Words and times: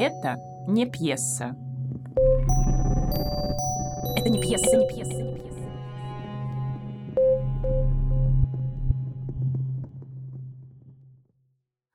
Это 0.00 0.36
не 0.68 0.86
пьеса. 0.86 1.56
Это 4.16 4.28
не 4.28 4.40
пьеса, 4.40 4.76
не 4.76 4.86
пьеса, 4.86 5.12
не 5.12 5.34
пьеса. 5.34 5.58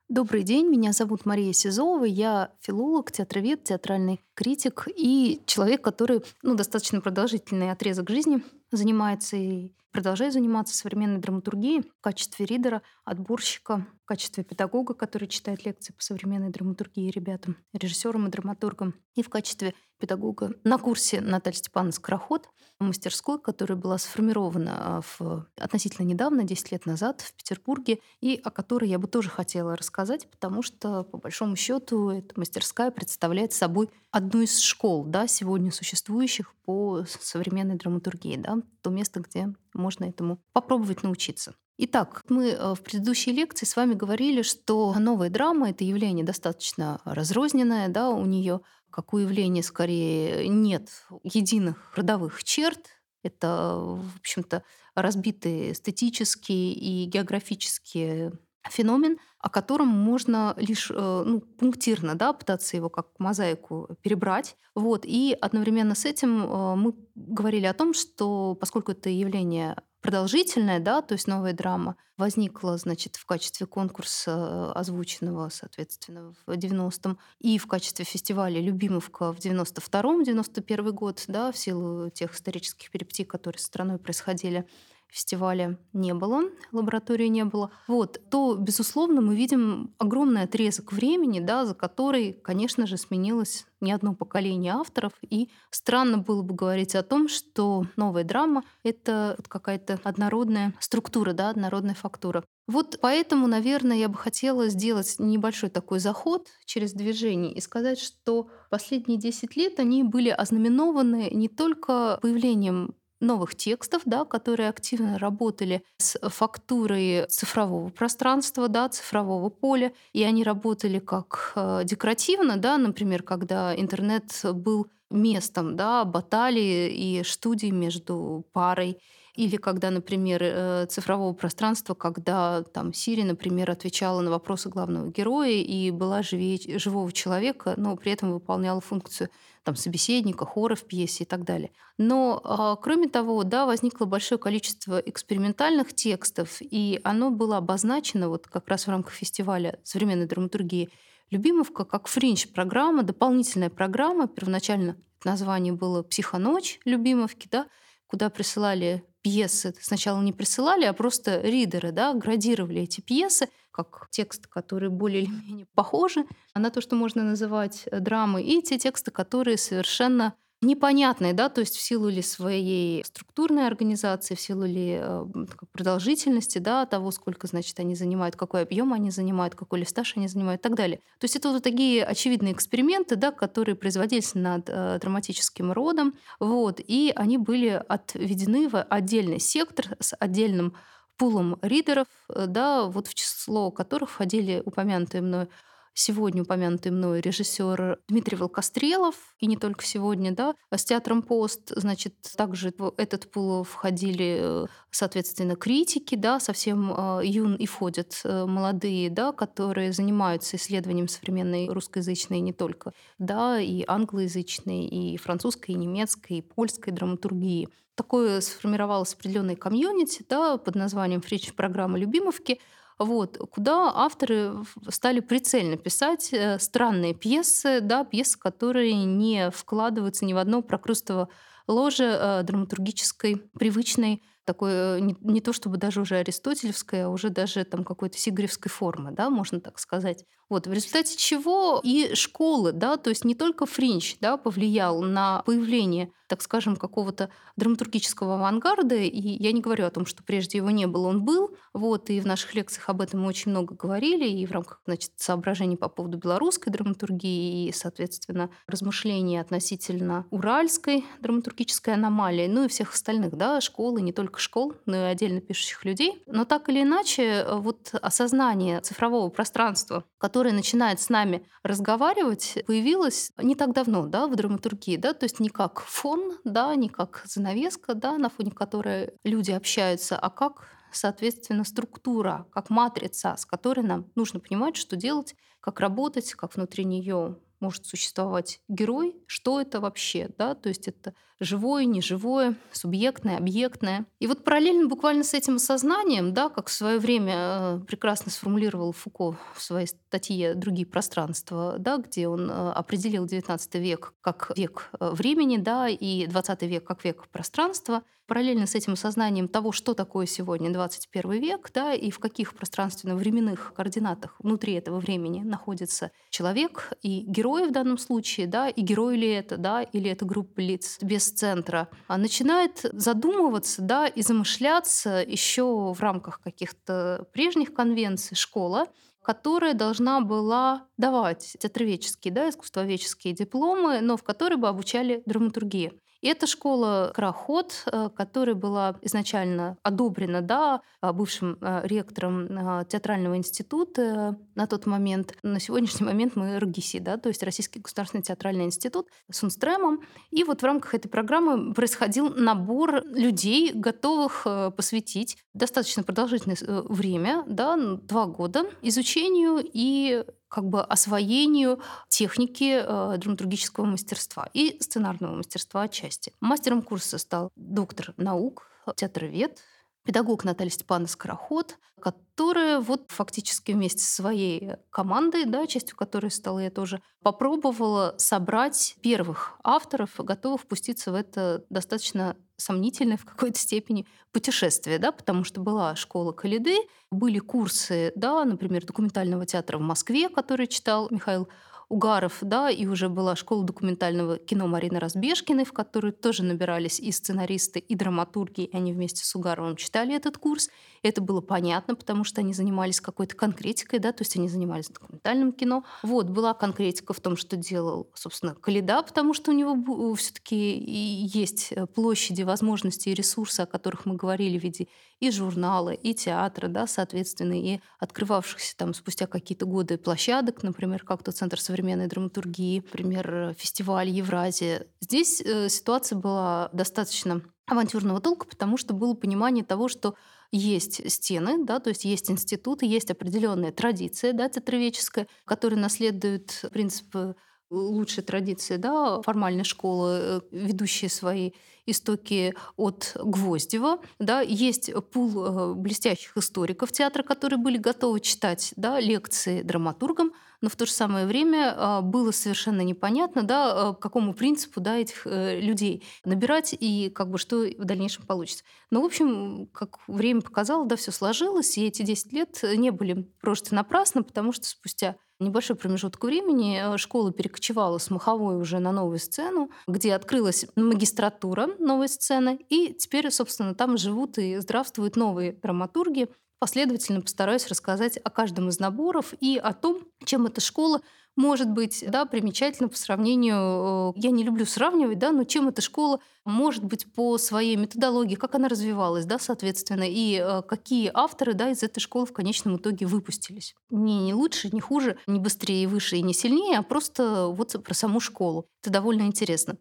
Добрый 0.09 0.43
день, 0.43 0.67
меня 0.67 0.91
зовут 0.91 1.25
Мария 1.25 1.53
Сизова, 1.53 2.03
я 2.03 2.51
филолог, 2.59 3.09
театровед, 3.09 3.63
театральный 3.63 4.19
критик 4.33 4.89
и 4.93 5.41
человек, 5.45 5.81
который 5.81 6.25
ну, 6.41 6.55
достаточно 6.55 6.99
продолжительный 6.99 7.71
отрезок 7.71 8.09
жизни 8.09 8.43
занимается 8.69 9.37
и 9.37 9.71
продолжает 9.93 10.33
заниматься 10.33 10.75
современной 10.75 11.19
драматургией 11.19 11.83
в 11.83 12.01
качестве 12.01 12.45
ридера, 12.45 12.81
отборщика, 13.05 13.85
в 14.03 14.05
качестве 14.05 14.43
педагога, 14.43 14.95
который 14.95 15.27
читает 15.27 15.65
лекции 15.65 15.93
по 15.93 16.01
современной 16.01 16.49
драматургии 16.49 17.11
ребятам, 17.11 17.57
режиссерам 17.73 18.27
и 18.27 18.31
драматургам, 18.31 18.95
и 19.15 19.21
в 19.21 19.29
качестве 19.29 19.75
педагога. 19.99 20.51
На 20.63 20.77
курсе 20.79 21.21
Натальи 21.21 21.55
Степановны 21.55 21.93
«Скороход», 21.93 22.49
мастерской, 22.79 23.39
которая 23.39 23.77
была 23.77 23.97
сформирована 23.97 24.97
а, 24.97 25.01
в, 25.01 25.47
относительно 25.55 26.05
недавно, 26.05 26.43
10 26.43 26.71
лет 26.71 26.85
назад, 26.85 27.21
в 27.21 27.33
Петербурге, 27.35 27.99
и 28.19 28.41
о 28.43 28.49
которой 28.49 28.89
я 28.89 28.99
бы 28.99 29.07
тоже 29.07 29.29
хотела 29.29 29.77
рассказать, 29.77 30.29
потому 30.29 30.63
что, 30.63 31.03
по 31.03 31.17
большому 31.17 31.55
счету, 31.55 32.09
эта 32.09 32.37
мастерская 32.37 32.91
представляет 32.91 33.53
собой 33.53 33.89
одну 34.11 34.41
из 34.41 34.59
школ, 34.59 35.05
да, 35.05 35.27
сегодня 35.27 35.71
существующих 35.71 36.53
по 36.65 37.05
современной 37.05 37.75
драматургии, 37.75 38.37
да, 38.37 38.57
то 38.81 38.89
место, 38.89 39.21
где 39.21 39.53
можно 39.73 40.05
этому 40.05 40.39
попробовать 40.53 41.03
научиться. 41.03 41.55
Итак, 41.77 42.21
мы 42.29 42.49
э, 42.49 42.75
в 42.75 42.81
предыдущей 42.81 43.31
лекции 43.31 43.65
с 43.65 43.75
вами 43.75 43.93
говорили, 43.93 44.43
что 44.43 44.93
новая 44.99 45.29
драма— 45.29 45.69
это 45.71 45.83
явление 45.83 46.23
достаточно 46.23 47.01
разрозненное, 47.03 47.87
да, 47.89 48.09
у 48.09 48.25
нее, 48.25 48.61
как 48.91 49.13
у 49.13 49.17
явления, 49.17 49.63
скорее 49.63 50.47
нет 50.47 50.89
единых 51.23 51.93
родовых 51.95 52.43
черт, 52.43 52.79
это, 53.23 53.77
в 53.77 54.17
общем-то, 54.17 54.63
разбитый 54.95 55.71
эстетический 55.71 56.73
и 56.73 57.05
географический 57.05 58.31
феномен, 58.69 59.17
о 59.39 59.49
котором 59.49 59.87
можно 59.87 60.53
лишь 60.57 60.89
э, 60.89 61.23
ну, 61.25 61.41
пунктирно 61.41 62.15
да, 62.15 62.33
пытаться 62.33 62.77
его 62.77 62.89
как 62.89 63.07
мозаику 63.19 63.97
перебрать. 64.01 64.55
Вот. 64.75 65.05
И 65.05 65.37
одновременно 65.39 65.95
с 65.95 66.05
этим 66.05 66.43
э, 66.43 66.75
мы 66.75 66.93
говорили 67.15 67.65
о 67.65 67.73
том, 67.73 67.93
что 67.93 68.55
поскольку 68.59 68.93
это 68.93 69.09
явление 69.09 69.75
продолжительная, 70.03 70.79
да, 70.79 71.01
то 71.01 71.13
есть 71.13 71.27
новая 71.27 71.53
драма 71.53 71.95
возникла, 72.17 72.77
значит, 72.77 73.15
в 73.15 73.25
качестве 73.25 73.65
конкурса 73.65 74.31
э, 74.31 74.71
озвученного, 74.79 75.49
соответственно, 75.49 76.33
в 76.45 76.51
90-м, 76.51 77.17
и 77.39 77.57
в 77.57 77.67
качестве 77.67 78.05
фестиваля 78.05 78.61
«Любимовка» 78.61 79.33
в 79.33 79.39
92-м, 79.39 80.23
91 80.23 80.91
год, 80.93 81.23
да, 81.27 81.51
в 81.51 81.57
силу 81.57 82.09
тех 82.09 82.35
исторических 82.35 82.91
перипетий, 82.91 83.25
которые 83.25 83.59
с 83.59 83.65
страной 83.65 83.97
происходили 83.97 84.67
фестиваля 85.13 85.77
не 85.93 86.13
было, 86.13 86.41
лаборатории 86.71 87.27
не 87.27 87.45
было, 87.45 87.69
вот, 87.87 88.19
то, 88.31 88.55
безусловно, 88.55 89.21
мы 89.21 89.35
видим 89.35 89.93
огромный 89.99 90.41
отрезок 90.43 90.91
времени, 90.91 91.39
да, 91.39 91.65
за 91.65 91.75
который, 91.75 92.33
конечно 92.33 92.87
же, 92.87 92.97
сменилось 92.97 93.67
не 93.79 93.91
одно 93.91 94.15
поколение 94.15 94.73
авторов. 94.73 95.11
И 95.29 95.49
странно 95.69 96.17
было 96.17 96.41
бы 96.41 96.55
говорить 96.55 96.95
о 96.95 97.03
том, 97.03 97.27
что 97.27 97.85
новая 97.95 98.23
драма— 98.23 98.63
это 98.83 99.37
какая-то 99.47 99.99
однородная 100.03 100.73
структура, 100.79 101.33
да, 101.33 101.49
однородная 101.49 101.93
фактура. 101.93 102.43
Вот 102.65 102.97
поэтому, 103.01 103.45
наверное, 103.45 103.97
я 103.97 104.07
бы 104.07 104.15
хотела 104.15 104.69
сделать 104.69 105.15
небольшой 105.19 105.69
такой 105.69 105.99
заход 105.99 106.47
через 106.65 106.93
движение 106.93 107.53
и 107.53 107.61
сказать, 107.61 107.99
что 107.99 108.47
последние 108.71 109.19
10 109.19 109.55
лет 109.57 109.79
они 109.79 110.03
были 110.03 110.29
ознаменованы 110.29 111.29
не 111.31 111.49
только 111.49 112.17
появлением 112.21 112.95
новых 113.23 113.55
текстов, 113.55 114.03
да, 114.05 114.25
которые 114.25 114.69
активно 114.69 115.17
работали 115.17 115.83
с 115.97 116.19
фактурой 116.29 117.25
цифрового 117.27 117.89
пространства, 117.89 118.67
да, 118.67 118.89
цифрового 118.89 119.49
поля, 119.49 119.93
и 120.11 120.23
они 120.23 120.43
работали 120.43 120.99
как 120.99 121.53
э, 121.55 121.81
декоративно, 121.85 122.57
да, 122.57 122.77
например, 122.77 123.23
когда 123.23 123.75
интернет 123.75 124.25
был 124.53 124.87
местом 125.09 125.75
да, 125.75 126.03
баталии 126.05 126.89
и 126.89 127.23
студий 127.23 127.71
между 127.71 128.45
парой. 128.51 128.97
Или 129.35 129.57
когда, 129.57 129.89
например, 129.89 130.41
э, 130.43 130.85
цифрового 130.89 131.33
пространства, 131.33 131.95
когда 131.95 132.61
там 132.61 132.93
Сири, 132.93 133.23
например, 133.23 133.71
отвечала 133.71 134.21
на 134.21 134.29
вопросы 134.29 134.69
главного 134.69 135.09
героя 135.09 135.49
и 135.49 135.89
была 135.89 136.21
живее 136.21 136.77
живого 136.77 137.11
человека, 137.11 137.73
но 137.77 137.95
при 137.95 138.11
этом 138.11 138.31
выполняла 138.31 138.79
функцию 138.79 139.29
там, 139.63 139.75
собеседника, 139.75 140.45
хора 140.45 140.75
в 140.75 140.83
пьесе 140.83 141.23
и 141.23 141.27
так 141.27 141.43
далее. 141.43 141.71
Но, 141.97 142.41
а, 142.43 142.75
кроме 142.75 143.07
того, 143.07 143.43
да, 143.43 143.65
возникло 143.65 144.05
большое 144.05 144.39
количество 144.39 144.99
экспериментальных 144.99 145.93
текстов, 145.93 146.57
и 146.59 146.99
оно 147.03 147.31
было 147.31 147.57
обозначено 147.57 148.29
вот 148.29 148.47
как 148.47 148.67
раз 148.67 148.87
в 148.87 148.89
рамках 148.89 149.13
фестиваля 149.13 149.79
современной 149.83 150.27
драматургии 150.27 150.89
Любимовка 151.29 151.83
как 151.83 152.07
фринж-программа, 152.07 153.01
дополнительная 153.01 153.71
программа. 153.71 154.27
Первоначально 154.27 154.97
название 155.25 155.73
было 155.73 156.03
«Психоночь 156.03 156.79
Любимовки», 156.85 157.47
да, 157.49 157.67
куда 158.05 158.29
присылали 158.29 159.03
пьесы. 159.23 159.73
Сначала 159.81 160.21
не 160.21 160.33
присылали, 160.33 160.85
а 160.85 160.93
просто 160.93 161.41
ридеры 161.41 161.91
да, 161.91 162.13
градировали 162.13 162.81
эти 162.81 163.01
пьесы 163.01 163.47
как 163.71 164.07
тексты, 164.11 164.47
которые 164.47 164.91
более 164.91 165.23
или 165.23 165.31
менее 165.31 165.65
похожи 165.73 166.25
на 166.53 166.69
то, 166.69 166.79
что 166.79 166.95
можно 166.95 167.23
называть 167.23 167.85
э, 167.87 167.99
драмой, 167.99 168.43
и 168.43 168.61
те 168.61 168.77
тексты, 168.77 169.09
которые 169.09 169.57
совершенно 169.57 170.35
непонятные, 170.63 171.33
да, 171.33 171.49
то 171.49 171.61
есть 171.61 171.75
в 171.75 171.81
силу 171.81 172.09
ли 172.09 172.21
своей 172.21 173.03
структурной 173.05 173.67
организации, 173.67 174.35
в 174.35 174.41
силу 174.41 174.65
ли 174.65 174.97
э, 174.99 175.25
продолжительности, 175.71 176.57
да, 176.57 176.85
того, 176.85 177.11
сколько, 177.11 177.47
значит, 177.47 177.79
они 177.79 177.95
занимают, 177.95 178.35
какой 178.35 178.63
объем 178.63 178.93
они 178.93 179.11
занимают, 179.11 179.55
какой 179.55 179.81
листаж 179.81 180.13
они 180.17 180.27
занимают 180.27 180.61
и 180.61 180.63
так 180.63 180.75
далее. 180.75 180.97
То 181.19 181.25
есть 181.25 181.35
это 181.35 181.49
вот 181.49 181.63
такие 181.63 182.03
очевидные 182.03 182.53
эксперименты, 182.53 183.15
да, 183.15 183.31
которые 183.31 183.75
производились 183.75 184.33
над 184.33 184.69
э, 184.69 184.97
драматическим 184.99 185.71
родом, 185.71 186.15
вот, 186.39 186.79
и 186.79 187.13
они 187.15 187.37
были 187.37 187.83
отведены 187.87 188.69
в 188.69 188.81
отдельный 188.81 189.39
сектор 189.39 189.95
с 189.99 190.15
отдельным 190.19 190.75
пулом 191.17 191.57
ридеров, 191.61 192.07
э, 192.29 192.45
да, 192.47 192.85
вот 192.85 193.07
в 193.07 193.13
число 193.13 193.71
которых 193.71 194.09
входили 194.09 194.61
упомянутые 194.65 195.21
мной 195.21 195.47
сегодня 195.93 196.43
упомянутый 196.43 196.91
мной 196.91 197.21
режиссер 197.21 197.99
Дмитрий 198.07 198.37
Волкострелов, 198.37 199.15
и 199.39 199.47
не 199.47 199.57
только 199.57 199.85
сегодня, 199.85 200.31
да, 200.31 200.55
с 200.71 200.83
театром 200.83 201.21
«Пост», 201.21 201.71
значит, 201.75 202.15
также 202.35 202.73
в 202.77 202.93
этот 202.97 203.31
пул 203.31 203.63
входили, 203.63 204.39
э, 204.41 204.65
соответственно, 204.91 205.55
критики, 205.55 206.15
да, 206.15 206.39
совсем 206.39 206.91
э, 206.91 207.21
юн 207.25 207.55
и 207.55 207.65
входят 207.65 208.19
э, 208.23 208.45
молодые, 208.45 209.09
да, 209.09 209.31
которые 209.31 209.93
занимаются 209.93 210.57
исследованием 210.57 211.07
современной 211.07 211.69
русскоязычной 211.69 212.39
не 212.39 212.53
только, 212.53 212.93
да, 213.19 213.59
и 213.59 213.83
англоязычной, 213.87 214.87
и 214.87 215.17
французской, 215.17 215.71
и 215.71 215.75
немецкой, 215.75 216.39
и 216.39 216.41
польской 216.41 216.93
драматургии. 216.93 217.69
Такое 217.95 218.41
сформировалось 218.41 219.13
определенное 219.13 219.55
комьюнити 219.55 220.25
да, 220.27 220.57
под 220.57 220.75
названием 220.75 221.21
«Фрич-программа 221.21 221.99
Любимовки», 221.99 222.59
вот, 223.03 223.37
куда 223.51 223.91
авторы 223.93 224.53
стали 224.89 225.19
прицельно 225.19 225.77
писать 225.77 226.33
э, 226.33 226.59
странные 226.59 227.13
пьесы, 227.13 227.79
да, 227.81 228.03
пьесы, 228.03 228.37
которые 228.37 228.93
не 229.05 229.51
вкладываются 229.51 230.25
ни 230.25 230.33
в 230.33 230.37
одно 230.37 230.61
прокрустово 230.61 231.29
ложе 231.67 232.05
э, 232.05 232.43
драматургической, 232.43 233.37
привычной 233.57 234.23
такой, 234.45 235.01
не, 235.01 235.15
не 235.21 235.41
то 235.41 235.53
чтобы 235.53 235.77
даже 235.77 236.01
уже 236.01 236.17
аристотелевской, 236.17 237.05
а 237.05 237.09
уже 237.09 237.29
даже 237.29 237.63
там 237.63 237.83
какой-то 237.83 238.17
сигаревской 238.17 238.69
формы, 238.69 239.11
да, 239.11 239.29
можно 239.29 239.61
так 239.61 239.79
сказать. 239.79 240.25
Вот, 240.53 240.67
в 240.67 240.71
результате 240.71 241.17
чего 241.17 241.81
и 241.83 242.13
школы, 242.13 242.73
да, 242.73 242.97
то 242.97 243.09
есть 243.09 243.25
не 243.25 243.33
только 243.33 243.65
Фринч, 243.65 244.17
да, 244.21 244.37
повлиял 244.37 245.01
на 245.01 245.41
появление, 245.47 246.11
так 246.27 246.43
скажем, 246.43 246.75
какого-то 246.75 247.31
драматургического 247.57 248.35
авангарда, 248.35 248.95
и 248.95 249.19
я 249.19 249.51
не 249.51 249.61
говорю 249.61 249.85
о 249.85 249.89
том, 249.89 250.05
что 250.05 250.23
прежде 250.23 250.59
его 250.59 250.69
не 250.69 250.85
было, 250.85 251.07
он 251.07 251.25
был, 251.25 251.55
вот, 251.73 252.11
и 252.11 252.19
в 252.19 252.27
наших 252.27 252.53
лекциях 252.53 252.87
об 252.89 253.01
этом 253.01 253.21
мы 253.21 253.29
очень 253.29 253.49
много 253.49 253.73
говорили, 253.73 254.27
и 254.27 254.45
в 254.45 254.51
рамках, 254.51 254.81
значит, 254.85 255.13
соображений 255.15 255.75
по 255.75 255.89
поводу 255.89 256.19
белорусской 256.19 256.71
драматургии 256.71 257.67
и, 257.67 257.71
соответственно, 257.71 258.51
размышлений 258.67 259.39
относительно 259.39 260.27
уральской 260.29 261.03
драматургической 261.19 261.95
аномалии, 261.95 262.45
ну 262.45 262.65
и 262.65 262.67
всех 262.67 262.93
остальных, 262.93 263.35
да, 263.35 263.59
школы, 263.59 264.01
не 264.01 264.13
только 264.13 264.39
школ, 264.39 264.75
но 264.85 264.97
и 264.97 265.11
отдельно 265.11 265.41
пишущих 265.41 265.83
людей. 265.83 266.23
Но 266.27 266.45
так 266.45 266.69
или 266.69 266.83
иначе, 266.83 267.45
вот 267.49 267.89
осознание 267.93 268.81
цифрового 268.81 269.29
пространства, 269.29 270.03
которая 270.43 270.57
начинает 270.57 270.99
с 270.99 271.07
нами 271.07 271.47
разговаривать, 271.63 272.57
появилась 272.67 273.31
не 273.37 273.55
так 273.55 273.71
давно 273.73 274.07
да, 274.07 274.27
в 274.27 274.35
драматургии. 274.35 274.97
Да? 274.97 275.13
То 275.13 275.23
есть 275.23 275.39
не 275.39 275.47
как 275.47 275.79
фон, 275.79 276.33
да, 276.43 276.75
не 276.75 276.89
как 276.89 277.23
занавеска, 277.25 277.93
да, 277.93 278.17
на 278.17 278.29
фоне 278.29 278.51
которой 278.51 279.13
люди 279.23 279.51
общаются, 279.51 280.17
а 280.17 280.29
как 280.29 280.67
соответственно, 280.91 281.63
структура, 281.63 282.45
как 282.51 282.69
матрица, 282.69 283.35
с 283.37 283.45
которой 283.45 283.85
нам 283.85 284.11
нужно 284.15 284.41
понимать, 284.41 284.75
что 284.75 284.97
делать, 284.97 285.33
как 285.61 285.79
работать, 285.79 286.33
как 286.33 286.55
внутри 286.55 286.83
нее 286.83 287.37
может 287.63 287.85
существовать 287.85 288.59
герой, 288.67 289.15
что 289.25 289.61
это 289.61 289.79
вообще, 289.79 290.29
да, 290.37 290.53
то 290.53 290.67
есть 290.67 290.89
это 290.89 291.13
живое, 291.39 291.85
неживое, 291.85 292.55
субъектное, 292.71 293.37
объектное. 293.37 294.05
И 294.19 294.27
вот 294.27 294.43
параллельно 294.43 294.87
буквально 294.87 295.23
с 295.23 295.33
этим 295.33 295.55
осознанием, 295.55 296.33
да, 296.33 296.49
как 296.49 296.67
в 296.67 296.73
свое 296.73 296.99
время 296.99 297.33
э, 297.35 297.79
прекрасно 297.87 298.31
сформулировал 298.31 298.91
Фуко 298.91 299.37
в 299.55 299.61
своей 299.61 299.87
статье 299.87 300.53
«Другие 300.55 300.85
пространства», 300.85 301.75
да, 301.79 301.97
где 301.97 302.27
он 302.27 302.49
э, 302.49 302.71
определил 302.71 303.25
XIX 303.25 303.59
век 303.79 304.13
как 304.21 304.51
век 304.57 304.89
э, 304.99 305.11
времени, 305.11 305.57
да, 305.57 305.87
и 305.87 306.25
XX 306.27 306.67
век 306.67 306.85
как 306.85 307.03
век 307.05 307.27
пространства, 307.29 308.03
параллельно 308.27 308.65
с 308.65 308.75
этим 308.75 308.93
осознанием 308.93 309.47
того, 309.47 309.71
что 309.71 309.93
такое 309.93 310.25
сегодня 310.25 310.71
21 310.71 311.31
век, 311.31 311.71
да, 311.73 311.93
и 311.93 312.09
в 312.11 312.19
каких 312.19 312.53
пространственно-временных 312.53 313.73
координатах 313.75 314.35
внутри 314.39 314.73
этого 314.73 314.99
времени 314.99 315.41
находится 315.41 316.11
человек 316.29 316.93
и 317.01 317.21
герой 317.21 317.67
в 317.67 317.71
данном 317.71 317.97
случае, 317.97 318.47
да, 318.47 318.69
и 318.69 318.81
герой 318.81 319.17
ли 319.17 319.29
это, 319.29 319.57
да, 319.57 319.81
или 319.83 320.09
это 320.09 320.25
группа 320.25 320.59
лиц 320.59 320.97
без 321.01 321.31
центра, 321.31 321.89
а 322.07 322.17
начинает 322.17 322.79
задумываться, 322.93 323.81
да, 323.81 324.07
и 324.07 324.21
замышляться 324.21 325.23
еще 325.25 325.93
в 325.93 325.99
рамках 325.99 326.41
каких-то 326.41 327.27
прежних 327.33 327.73
конвенций 327.73 328.35
школа, 328.35 328.87
которая 329.23 329.73
должна 329.73 330.19
была 330.21 330.87
давать 330.97 331.55
театроведческие, 331.59 332.33
да, 332.33 332.49
искусствоведческие 332.49 333.33
дипломы, 333.33 334.01
но 334.01 334.17
в 334.17 334.23
которой 334.23 334.55
бы 334.55 334.67
обучали 334.67 335.23
драматургии. 335.25 335.93
И 336.23 336.27
эта 336.29 336.47
школа 336.47 337.11
«Кроход», 337.13 337.83
э, 337.85 338.09
которая 338.15 338.55
была 338.55 338.95
изначально 339.01 339.77
одобрена 339.83 340.41
да, 340.41 340.81
а, 341.01 341.11
бывшим 341.11 341.57
э, 341.59 341.81
ректором 341.83 342.45
э, 342.45 342.85
театрального 342.85 343.35
института 343.35 344.39
на 344.55 344.65
тот 344.65 344.85
момент. 344.85 345.35
На 345.43 345.59
сегодняшний 345.59 346.05
момент 346.05 346.37
мы 346.37 346.57
РГИСИ, 346.57 346.99
да, 346.99 347.17
то 347.17 347.27
есть 347.27 347.43
Российский 347.43 347.81
государственный 347.81 348.23
театральный 348.23 348.63
институт 348.63 349.09
с 349.29 349.43
Унстремом. 349.43 349.99
И 350.31 350.45
вот 350.45 350.61
в 350.61 350.65
рамках 350.65 350.93
этой 350.93 351.09
программы 351.09 351.73
происходил 351.73 352.29
набор 352.29 353.03
людей, 353.03 353.73
готовых 353.73 354.47
посвятить 354.77 355.37
достаточно 355.53 356.03
продолжительное 356.03 356.57
время, 356.83 357.43
да, 357.47 357.75
два 357.75 358.27
года, 358.27 358.63
изучению 358.81 359.59
и 359.61 360.23
как 360.53 360.65
бы 360.65 360.83
освоению 360.83 361.79
техники 362.09 362.79
э, 362.85 363.17
драматургического 363.17 363.85
мастерства 363.85 364.47
и 364.53 364.77
сценарного 364.79 365.35
мастерства 365.35 365.81
отчасти. 365.81 366.31
Мастером 366.41 366.83
курса 366.83 367.17
стал 367.17 367.49
доктор 367.55 368.13
наук, 368.17 368.67
театровед, 368.95 369.59
педагог 370.03 370.43
Наталья 370.43 370.71
Степановна 370.71 371.07
Скороход, 371.07 371.77
которая 372.01 372.81
вот 372.81 373.05
фактически 373.11 373.71
вместе 373.71 374.03
со 374.03 374.13
своей 374.13 374.71
командой, 374.89 375.45
да, 375.45 375.65
частью 375.67 375.95
которой 375.95 376.31
стала 376.31 376.59
я 376.59 376.69
тоже, 376.69 377.01
попробовала 377.21 378.15
собрать 378.17 378.97
первых 379.01 379.57
авторов, 379.63 380.11
готовых 380.17 380.67
пуститься 380.67 381.11
в 381.11 381.15
это 381.15 381.63
достаточно 381.69 382.35
сомнительное 382.57 383.17
в 383.17 383.25
какой-то 383.25 383.57
степени 383.57 384.05
путешествие, 384.31 384.99
да, 384.99 385.11
потому 385.11 385.43
что 385.43 385.61
была 385.61 385.95
школа 385.95 386.33
Калиды, 386.33 386.75
были 387.11 387.39
курсы, 387.39 388.11
да, 388.15 388.43
например, 388.43 388.85
документального 388.85 389.45
театра 389.45 389.77
в 389.77 389.81
Москве, 389.81 390.27
который 390.27 390.67
читал 390.67 391.07
Михаил 391.09 391.47
Угаров, 391.93 392.39
да, 392.41 392.71
и 392.71 392.87
уже 392.87 393.07
была 393.07 393.35
школа 393.35 393.63
документального 393.63 394.39
кино 394.39 394.65
Марины 394.65 394.97
Разбежкиной, 394.99 395.63
в 395.63 395.73
которую 395.73 396.11
тоже 396.11 396.43
набирались 396.43 396.99
и 396.99 397.11
сценаристы, 397.11 397.77
и 397.77 397.93
драматурги, 397.93 398.61
и 398.61 398.75
они 398.75 398.93
вместе 398.93 399.23
с 399.23 399.35
Угаровым 399.35 399.75
читали 399.75 400.15
этот 400.15 400.39
курс. 400.39 400.69
Это 401.03 401.21
было 401.21 401.41
понятно, 401.41 401.95
потому 401.95 402.23
что 402.23 402.41
они 402.41 402.53
занимались 402.53 402.99
какой-то 402.99 403.35
конкретикой, 403.35 403.99
да, 403.99 404.11
то 404.11 404.23
есть 404.23 404.35
они 404.37 404.49
занимались 404.49 404.87
документальным 404.87 405.51
кино. 405.51 405.83
Вот, 406.01 406.29
была 406.29 406.55
конкретика 406.55 407.13
в 407.13 407.19
том, 407.19 407.37
что 407.37 407.57
делал, 407.57 408.09
собственно, 408.15 408.55
Калида, 408.55 409.03
потому 409.03 409.35
что 409.35 409.51
у 409.51 409.53
него 409.53 410.15
все 410.15 410.33
таки 410.33 410.55
есть 410.57 411.73
площади, 411.93 412.41
возможности 412.41 413.09
и 413.09 413.13
ресурсы, 413.13 413.61
о 413.61 413.65
которых 413.67 414.07
мы 414.07 414.15
говорили 414.15 414.57
в 414.57 414.63
виде 414.63 414.87
и 415.19 415.29
журнала, 415.31 415.91
и 415.91 416.13
театра, 416.13 416.67
да, 416.67 416.87
соответственно, 416.87 417.53
и 417.53 417.79
открывавшихся 417.99 418.75
там 418.75 418.93
спустя 418.93 419.25
какие-то 419.25 419.65
годы 419.65 419.97
площадок, 419.97 420.63
например, 420.63 421.03
как 421.05 421.23
то 421.23 421.31
Центр 421.31 421.61
современной 421.83 422.07
драматургии, 422.07 422.79
например, 422.79 423.53
фестиваль 423.57 424.07
Евразия. 424.07 424.87
Здесь 425.01 425.41
э, 425.41 425.67
ситуация 425.67 426.17
была 426.17 426.69
достаточно 426.71 427.41
авантюрного 427.67 428.21
толка, 428.21 428.47
потому 428.47 428.77
что 428.77 428.93
было 428.93 429.13
понимание 429.15 429.65
того, 429.65 429.89
что 429.89 430.15
есть 430.51 431.11
стены, 431.11 431.65
да, 431.65 431.79
то 431.79 431.89
есть 431.89 432.05
есть 432.05 432.31
институты, 432.31 432.85
есть 432.85 433.11
определенная 433.11 433.73
традиция 433.73 434.31
да, 434.31 434.47
театроведческая, 434.47 435.27
которая 435.45 435.79
наследует 435.79 436.63
принципы 436.71 437.35
лучшей 437.69 438.23
традиции 438.23 438.77
да, 438.77 439.21
формальной 439.21 439.65
школы, 439.65 440.19
э, 440.21 440.41
ведущие 440.51 441.09
свои 441.09 441.51
истоки 441.85 442.53
от 442.77 443.17
Гвоздева. 443.21 443.99
Да, 444.19 444.39
есть 444.39 444.89
пул 445.11 445.45
э, 445.45 445.73
блестящих 445.73 446.37
историков 446.37 446.93
театра, 446.93 447.23
которые 447.23 447.59
были 447.59 447.77
готовы 447.77 448.21
читать 448.21 448.73
да, 448.77 449.01
лекции 449.01 449.63
драматургам, 449.63 450.31
но 450.63 450.69
в 450.69 450.77
то 450.77 450.85
же 450.85 450.93
самое 450.93 451.25
время 451.27 451.75
а, 451.75 452.01
было 452.01 452.31
совершенно 452.31 452.81
непонятно, 452.81 453.43
да, 453.43 453.89
а, 453.89 453.93
какому 453.93 454.33
принципу 454.33 454.79
да, 454.79 454.95
этих 454.95 455.27
э, 455.27 455.59
людей 455.59 456.05
набирать 456.23 456.73
и 456.79 457.09
как 457.09 457.29
бы 457.29 457.37
что 457.37 457.65
в 457.77 457.83
дальнейшем 457.83 458.25
получится. 458.25 458.63
Но, 458.89 459.01
в 459.01 459.05
общем, 459.05 459.67
как 459.73 459.97
время 460.07 460.39
показало, 460.39 460.85
да, 460.85 460.95
все 460.95 461.11
сложилось, 461.11 461.77
и 461.77 461.85
эти 461.85 462.03
10 462.03 462.31
лет 462.31 462.63
не 462.77 462.91
были 462.91 463.29
прожиты 463.41 463.75
напрасно, 463.75 464.23
потому 464.23 464.53
что 464.53 464.65
спустя 464.65 465.17
небольшой 465.43 465.75
промежуток 465.75 466.23
времени 466.23 466.79
э, 466.81 466.97
школа 466.97 467.33
перекочевала 467.33 467.97
с 467.97 468.09
Маховой 468.09 468.55
уже 468.55 468.79
на 468.79 468.93
новую 468.93 469.19
сцену, 469.19 469.69
где 469.85 470.15
открылась 470.15 470.65
магистратура 470.77 471.71
новой 471.77 472.07
сцены, 472.07 472.57
и 472.69 472.93
теперь, 472.93 473.29
собственно, 473.31 473.75
там 473.75 473.97
живут 473.97 474.37
и 474.37 474.57
здравствуют 474.59 475.17
новые 475.17 475.51
драматурги, 475.51 476.29
последовательно 476.63 477.19
постараюсь 477.19 477.67
рассказать 477.67 478.15
о 478.23 478.29
каждом 478.29 478.69
из 478.69 478.79
наборов 478.79 479.33
и 479.41 479.57
о 479.61 479.73
том, 479.73 480.05
чем 480.23 480.45
эта 480.45 480.61
школа 480.61 481.01
может 481.35 481.69
быть 481.69 482.05
да, 482.07 482.23
примечательна 482.23 482.87
по 482.87 482.95
сравнению, 482.95 484.13
э, 484.15 484.19
я 484.21 484.31
не 484.31 484.45
люблю 484.45 484.65
сравнивать, 484.65 485.19
да, 485.19 485.33
но 485.33 485.43
чем 485.43 485.67
эта 485.67 485.81
школа 485.81 486.21
может 486.45 486.85
быть 486.85 487.11
по 487.11 487.37
своей 487.37 487.75
методологии, 487.75 488.35
как 488.35 488.55
она 488.55 488.69
развивалась, 488.69 489.25
да, 489.25 489.39
соответственно, 489.39 490.05
и 490.07 490.39
э, 490.41 490.61
какие 490.61 491.11
авторы 491.13 491.53
да, 491.53 491.69
из 491.69 491.83
этой 491.83 491.99
школы 491.99 492.25
в 492.25 492.31
конечном 492.31 492.77
итоге 492.77 493.07
выпустились. 493.07 493.75
Не, 493.89 494.19
не 494.19 494.33
лучше, 494.33 494.69
не 494.71 494.79
хуже, 494.79 495.17
не 495.27 495.39
быстрее, 495.39 495.89
выше 495.89 496.15
и 496.15 496.21
не 496.21 496.33
сильнее, 496.33 496.77
а 496.77 496.83
просто 496.83 497.47
вот 497.47 497.75
про 497.83 497.93
саму 497.93 498.21
школу. 498.21 498.67
Это 498.81 498.89
довольно 498.89 499.23
интересно. 499.23 499.75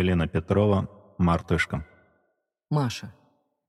Элина 0.00 0.26
Петрова, 0.26 0.88
«Мартышка». 1.18 1.86
Маша. 2.70 3.14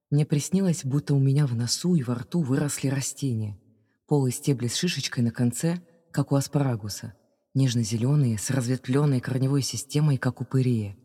Мне 0.10 0.26
приснилось, 0.26 0.86
будто 0.86 1.16
у 1.16 1.20
меня 1.20 1.46
в 1.46 1.54
носу 1.54 1.96
и 1.96 2.04
во 2.04 2.16
рту 2.16 2.42
выросли 2.42 2.88
растения. 2.88 3.60
Полые 4.08 4.32
стебли 4.32 4.68
с 4.68 4.76
шишечкой 4.76 5.26
на 5.26 5.32
конце, 5.32 5.82
как 6.12 6.32
у 6.32 6.36
аспарагуса. 6.36 7.14
Нежно-зеленые, 7.54 8.38
с 8.38 8.50
разветвленной 8.52 9.20
корневой 9.20 9.64
системой, 9.64 10.18
как 10.18 10.40
у 10.40 10.46
пырия. 10.46 10.96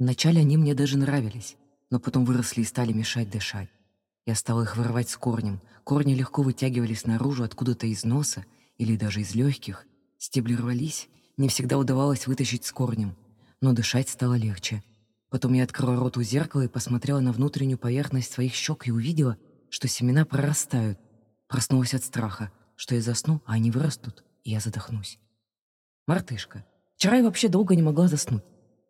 Вначале 0.00 0.40
они 0.40 0.56
мне 0.56 0.74
даже 0.74 0.98
нравились, 0.98 1.56
но 1.90 2.00
потом 2.00 2.24
выросли 2.24 2.62
и 2.62 2.64
стали 2.64 2.92
мешать 2.92 3.30
дышать. 3.30 3.68
Я 4.26 4.34
стал 4.34 4.60
их 4.62 4.76
вырывать 4.76 5.08
с 5.08 5.16
корнем. 5.16 5.60
Корни 5.84 6.14
легко 6.14 6.42
вытягивались 6.42 7.06
наружу 7.06 7.44
откуда-то 7.44 7.86
из 7.86 8.02
носа 8.02 8.44
или 8.76 8.96
даже 8.96 9.20
из 9.20 9.36
легких. 9.36 9.86
Стебли 10.18 10.54
рвались, 10.56 11.08
не 11.36 11.48
всегда 11.48 11.78
удавалось 11.78 12.26
вытащить 12.26 12.64
с 12.64 12.72
корнем— 12.72 13.14
но 13.60 13.72
дышать 13.72 14.08
стало 14.08 14.34
легче. 14.34 14.82
Потом 15.30 15.52
я 15.52 15.64
открыла 15.64 15.96
рот 15.96 16.16
у 16.16 16.22
зеркала 16.22 16.62
и 16.62 16.68
посмотрела 16.68 17.20
на 17.20 17.32
внутреннюю 17.32 17.78
поверхность 17.78 18.32
своих 18.32 18.54
щек 18.54 18.86
и 18.86 18.92
увидела, 18.92 19.36
что 19.68 19.88
семена 19.88 20.24
прорастают. 20.24 20.98
Проснулась 21.48 21.94
от 21.94 22.04
страха, 22.04 22.50
что 22.76 22.94
я 22.94 23.00
засну, 23.00 23.42
а 23.44 23.54
они 23.54 23.70
вырастут, 23.70 24.24
и 24.44 24.50
я 24.50 24.60
задохнусь. 24.60 25.18
Мартышка. 26.06 26.64
Вчера 26.96 27.16
я 27.16 27.22
вообще 27.22 27.48
долго 27.48 27.74
не 27.76 27.82
могла 27.82 28.08
заснуть. 28.08 28.44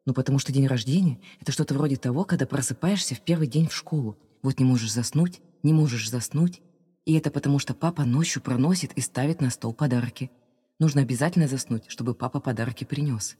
Ну, 0.06 0.14
потому 0.14 0.38
что 0.38 0.52
день 0.52 0.66
рождения— 0.66 1.20
это 1.40 1.52
что-то 1.52 1.74
вроде 1.74 1.96
того, 1.96 2.24
когда 2.24 2.46
просыпаешься 2.46 3.14
в 3.14 3.20
первый 3.20 3.46
день 3.46 3.68
в 3.68 3.74
школу. 3.74 4.16
Вот 4.42 4.58
не 4.58 4.64
можешь 4.64 4.92
заснуть, 4.92 5.42
не 5.62 5.72
можешь 5.72 6.08
заснуть. 6.08 6.62
И 7.04 7.14
это 7.14 7.30
потому, 7.30 7.58
что 7.58 7.74
папа 7.74 8.04
ночью 8.04 8.40
проносит 8.40 8.92
и 8.92 9.00
ставит 9.00 9.40
на 9.40 9.50
стол 9.50 9.74
подарки. 9.74 10.30
Нужно 10.78 11.02
обязательно 11.02 11.48
заснуть, 11.48 11.84
чтобы 11.88 12.14
папа 12.14 12.40
подарки 12.40 12.84
принес. 12.84 13.36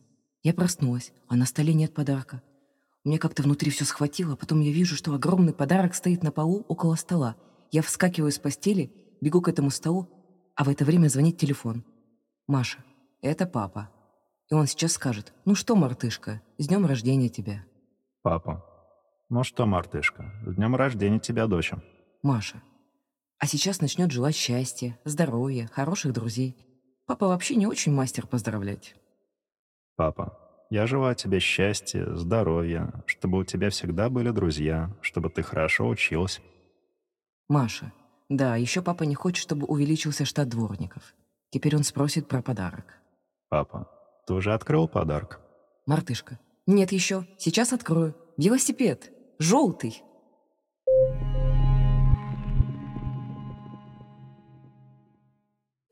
Я 0.49 0.55
проснулась, 0.55 1.13
а 1.29 1.37
на 1.37 1.45
столе 1.45 1.75
нет 1.75 1.93
подарка. 1.93 2.41
У 3.05 3.11
меня 3.11 3.19
как-то 3.19 3.43
внутри 3.43 3.71
все 3.71 3.85
схватило, 3.85 4.33
а 4.33 4.37
потом 4.37 4.61
я 4.61 4.73
вижу, 4.73 4.97
что 4.97 5.13
огромный 5.13 5.53
подарок 5.53 5.95
стоит 5.95 6.23
на 6.23 6.33
полу 6.33 6.65
около 6.69 6.95
стола. 6.95 7.37
Я 7.71 7.83
вскакиваю 7.83 8.33
с 8.33 8.39
постели, 8.39 8.91
бегу 9.21 9.43
к 9.43 9.49
этому 9.49 9.69
столу, 9.69 10.09
а 10.55 10.65
в 10.65 10.71
это 10.71 10.87
время 10.87 11.09
звонит 11.09 11.37
телефон. 11.37 11.85
«Маша, 12.47 12.83
это 13.21 13.45
папа». 13.45 13.91
И 14.51 14.55
он 14.55 14.67
сейчас 14.67 14.93
скажет, 14.93 15.35
«Ну 15.45 15.55
что, 15.55 15.77
мартышка, 15.77 16.41
с 16.57 16.67
днем 16.67 16.87
рождения 16.87 17.29
тебя». 17.29 17.63
«Папа, 18.23 18.65
ну 19.29 19.45
что, 19.45 19.67
мартышка, 19.67 20.33
с 20.47 20.55
днем 20.55 20.77
рождения 20.77 21.19
тебя, 21.21 21.47
доча». 21.47 21.83
«Маша, 22.23 22.63
А 23.39 23.47
сейчас 23.47 23.83
начнет 23.83 24.11
желать 24.11 24.35
счастья, 24.35 24.99
здоровья, 25.05 25.69
хороших 25.75 26.15
друзей. 26.15 26.57
Папа 27.05 27.29
вообще 27.29 27.55
не 27.55 27.67
очень 27.67 27.93
мастер 27.93 28.27
поздравлять. 28.27 28.95
Папа, 29.99 30.39
я 30.71 30.87
желаю 30.87 31.17
тебе 31.17 31.41
счастья, 31.41 32.15
здоровья, 32.15 32.93
чтобы 33.07 33.39
у 33.39 33.45
тебя 33.45 33.69
всегда 33.71 34.09
были 34.09 34.31
друзья, 34.31 34.97
чтобы 35.01 35.29
ты 35.29 35.43
хорошо 35.43 35.89
училась. 35.89 36.41
Маша. 37.49 37.93
Да, 38.29 38.55
еще 38.55 38.81
папа 38.81 39.03
не 39.03 39.17
хочет, 39.17 39.43
чтобы 39.43 39.67
увеличился 39.67 40.25
штат 40.25 40.49
дворников. 40.51 41.15
Теперь 41.51 41.75
он 41.75 41.83
спросит 41.83 42.29
про 42.29 42.43
подарок. 42.43 42.85
Папа, 43.49 43.91
ты 44.25 44.35
уже 44.35 44.55
открыл 44.55 44.87
подарок? 44.87 45.41
Мартышка. 45.85 46.39
Нет 46.69 46.93
еще. 46.93 47.27
Сейчас 47.37 47.73
открою. 47.73 48.15
Велосипед. 48.37 49.11
Желтый. 49.41 50.05